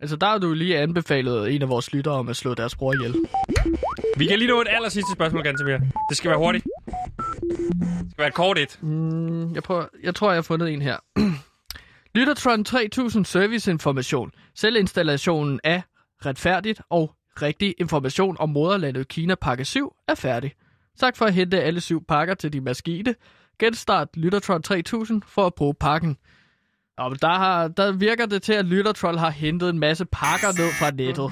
Altså, 0.00 0.16
der 0.16 0.26
har 0.26 0.38
du 0.38 0.52
lige 0.52 0.78
anbefalet 0.78 1.54
en 1.54 1.62
af 1.62 1.68
vores 1.68 1.92
lyttere 1.92 2.14
om 2.14 2.28
at 2.28 2.36
slå 2.36 2.54
deres 2.54 2.76
bror 2.76 2.92
ihjel. 2.92 3.14
Vi 4.16 4.26
kan 4.26 4.38
lige 4.38 4.48
nå 4.48 4.60
et 4.60 4.66
aller 4.70 4.88
sidste 4.88 5.12
spørgsmål, 5.12 5.42
Gantemir. 5.42 5.78
Det 6.08 6.16
skal 6.16 6.28
være 6.28 6.38
hurtigt. 6.38 6.64
Det 6.64 8.10
skal 8.10 8.18
være 8.18 8.28
et 8.28 8.34
kort 8.34 8.58
et. 8.58 8.78
Mm, 8.82 9.54
jeg, 9.54 9.62
prøver, 9.62 9.86
jeg 10.02 10.14
tror, 10.14 10.30
jeg 10.30 10.36
har 10.36 10.42
fundet 10.42 10.72
en 10.72 10.82
her. 10.82 10.96
Lyttertron 12.14 12.64
3000 12.64 13.24
serviceinformation. 13.24 14.30
Selvinstallationen 14.54 15.60
af 15.64 15.82
retfærdigt 16.26 16.80
og 16.90 17.14
rigtig 17.42 17.74
information 17.78 18.36
om 18.40 18.48
moderlandet 18.48 19.08
Kina 19.08 19.34
pakke 19.34 19.64
7 19.64 19.92
er 20.08 20.14
færdig. 20.14 20.52
Tak 20.98 21.16
for 21.16 21.24
at 21.24 21.34
hente 21.34 21.62
alle 21.62 21.80
syv 21.80 22.04
pakker 22.04 22.34
til 22.34 22.52
de 22.52 22.60
maskine. 22.60 23.14
Genstart 23.58 24.08
Lyttertron 24.16 24.62
3000 24.62 25.22
for 25.26 25.46
at 25.46 25.54
bruge 25.54 25.74
pakken. 25.74 26.16
Og 26.98 27.22
der, 27.22 27.38
har, 27.38 27.68
der 27.68 27.92
virker 27.92 28.26
det 28.26 28.42
til, 28.42 28.52
at 28.52 28.64
Lyttertroll 28.64 29.18
har 29.18 29.30
hentet 29.30 29.70
en 29.70 29.78
masse 29.78 30.04
pakker 30.04 30.48
ned 30.60 30.70
fra 30.80 30.90
nettet. 30.90 31.30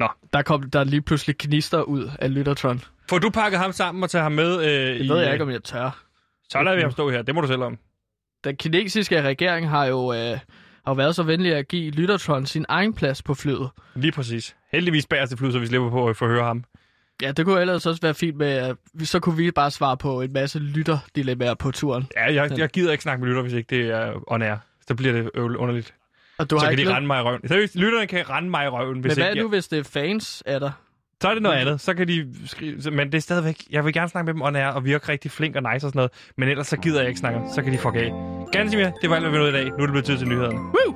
Nå, 0.00 0.08
der 0.32 0.42
kom 0.42 0.70
der 0.70 0.84
lige 0.84 1.02
pludselig 1.02 1.38
knister 1.38 1.82
ud 1.82 2.10
af 2.18 2.34
Lyttertroll. 2.34 2.84
Får 3.10 3.18
du 3.18 3.30
pakket 3.30 3.60
ham 3.60 3.72
sammen 3.72 4.02
og 4.02 4.10
tage 4.10 4.22
ham 4.22 4.32
med? 4.32 4.60
Øh, 4.60 4.98
det 4.98 5.08
ved 5.08 5.16
i, 5.16 5.20
jeg 5.20 5.32
ikke, 5.32 5.42
øh, 5.42 5.48
om 5.48 5.52
jeg 5.52 5.64
tør. 5.64 6.04
Så 6.48 6.62
lader 6.62 6.76
vi 6.76 6.82
ham 6.82 6.90
stå 6.90 7.10
her. 7.10 7.22
Det 7.22 7.34
må 7.34 7.40
du 7.40 7.46
selv 7.46 7.62
om. 7.62 7.78
Den 8.44 8.56
kinesiske 8.56 9.22
regering 9.22 9.70
har 9.70 9.84
jo 9.84 10.12
øh, 10.12 10.38
har 10.86 10.94
været 10.94 11.14
så 11.14 11.22
venlig 11.22 11.54
at 11.54 11.68
give 11.68 11.90
Lyttertron 11.90 12.46
sin 12.46 12.64
egen 12.68 12.94
plads 12.94 13.22
på 13.22 13.34
flyet. 13.34 13.70
Lige 13.94 14.12
præcis. 14.12 14.56
Heldigvis 14.72 15.06
bagerst 15.06 15.30
til 15.30 15.38
flyet, 15.38 15.52
så 15.52 15.58
vi 15.58 15.66
slipper 15.66 15.90
på 15.90 16.08
at 16.08 16.16
forhøre 16.16 16.44
ham. 16.44 16.64
Ja, 17.22 17.32
det 17.32 17.44
kunne 17.44 17.60
ellers 17.60 17.86
også 17.86 18.00
være 18.02 18.14
fint 18.14 18.36
med, 18.36 18.46
at 18.46 18.76
så 19.02 19.20
kunne 19.20 19.36
vi 19.36 19.50
bare 19.50 19.70
svare 19.70 19.96
på 19.96 20.20
en 20.20 20.32
masse 20.32 20.58
lytterdilemmaer 20.58 21.54
på 21.54 21.70
turen. 21.70 22.06
Ja, 22.16 22.34
jeg, 22.34 22.58
jeg 22.58 22.68
gider 22.68 22.92
ikke 22.92 23.02
snakke 23.02 23.20
med 23.20 23.28
lytter, 23.28 23.42
hvis 23.42 23.52
ikke 23.52 23.76
det 23.76 23.90
er 23.90 24.12
on 24.26 24.42
air. 24.42 24.56
Så 24.88 24.94
bliver 24.94 25.12
det 25.12 25.30
underligt. 25.36 25.94
Og 26.38 26.50
du 26.50 26.58
så 26.58 26.64
har 26.64 26.70
kan 26.70 26.78
ikke 26.78 26.90
de 26.90 26.96
rende 26.96 27.06
mig 27.06 27.18
i 27.20 27.22
røven. 27.22 27.48
Seriøst, 27.48 27.76
lytterne 27.76 28.06
kan 28.06 28.30
rende 28.30 28.50
mig 28.50 28.64
i 28.64 28.68
røven, 28.68 29.00
hvis 29.00 29.16
Men 29.16 29.22
hvad 29.24 29.30
ikke... 29.32 29.42
nu, 29.42 29.48
hvis 29.48 29.68
det 29.68 29.78
er 29.78 29.82
fans 29.82 30.42
af 30.46 30.60
dig? 30.60 30.72
Så 31.22 31.28
er 31.28 31.34
det 31.34 31.42
noget 31.42 31.56
andet. 31.56 31.80
Så 31.80 31.94
kan 31.94 32.08
de 32.08 32.34
skrive... 32.46 32.90
Men 32.90 33.12
det 33.12 33.18
er 33.18 33.22
stadigvæk... 33.22 33.56
Jeg 33.70 33.84
vil 33.84 33.92
gerne 33.92 34.08
snakke 34.08 34.24
med 34.24 34.34
dem 34.34 34.42
on 34.42 34.56
air, 34.56 34.66
og 34.66 34.84
virke 34.84 35.08
rigtig 35.08 35.30
flink 35.30 35.56
og 35.56 35.62
nice 35.62 35.74
og 35.74 35.80
sådan 35.80 35.98
noget. 35.98 36.10
Men 36.36 36.48
ellers 36.48 36.66
så 36.66 36.76
gider 36.76 37.00
jeg 37.00 37.08
ikke 37.08 37.20
snakke. 37.20 37.40
Så 37.54 37.62
kan 37.62 37.72
de 37.72 37.78
fuck 37.78 37.94
af. 37.94 38.12
Gansimir, 38.52 38.90
det 39.02 39.10
var 39.10 39.16
alt, 39.16 39.24
hvad 39.24 39.32
vi 39.32 39.38
nåede 39.38 39.50
i 39.50 39.54
dag. 39.54 39.64
Nu 39.64 39.76
er 39.76 39.86
det 39.86 39.90
blevet 39.90 40.04
tid 40.04 40.18
til 40.18 40.28
nyhederne. 40.28 40.58
Woo! 40.58 40.94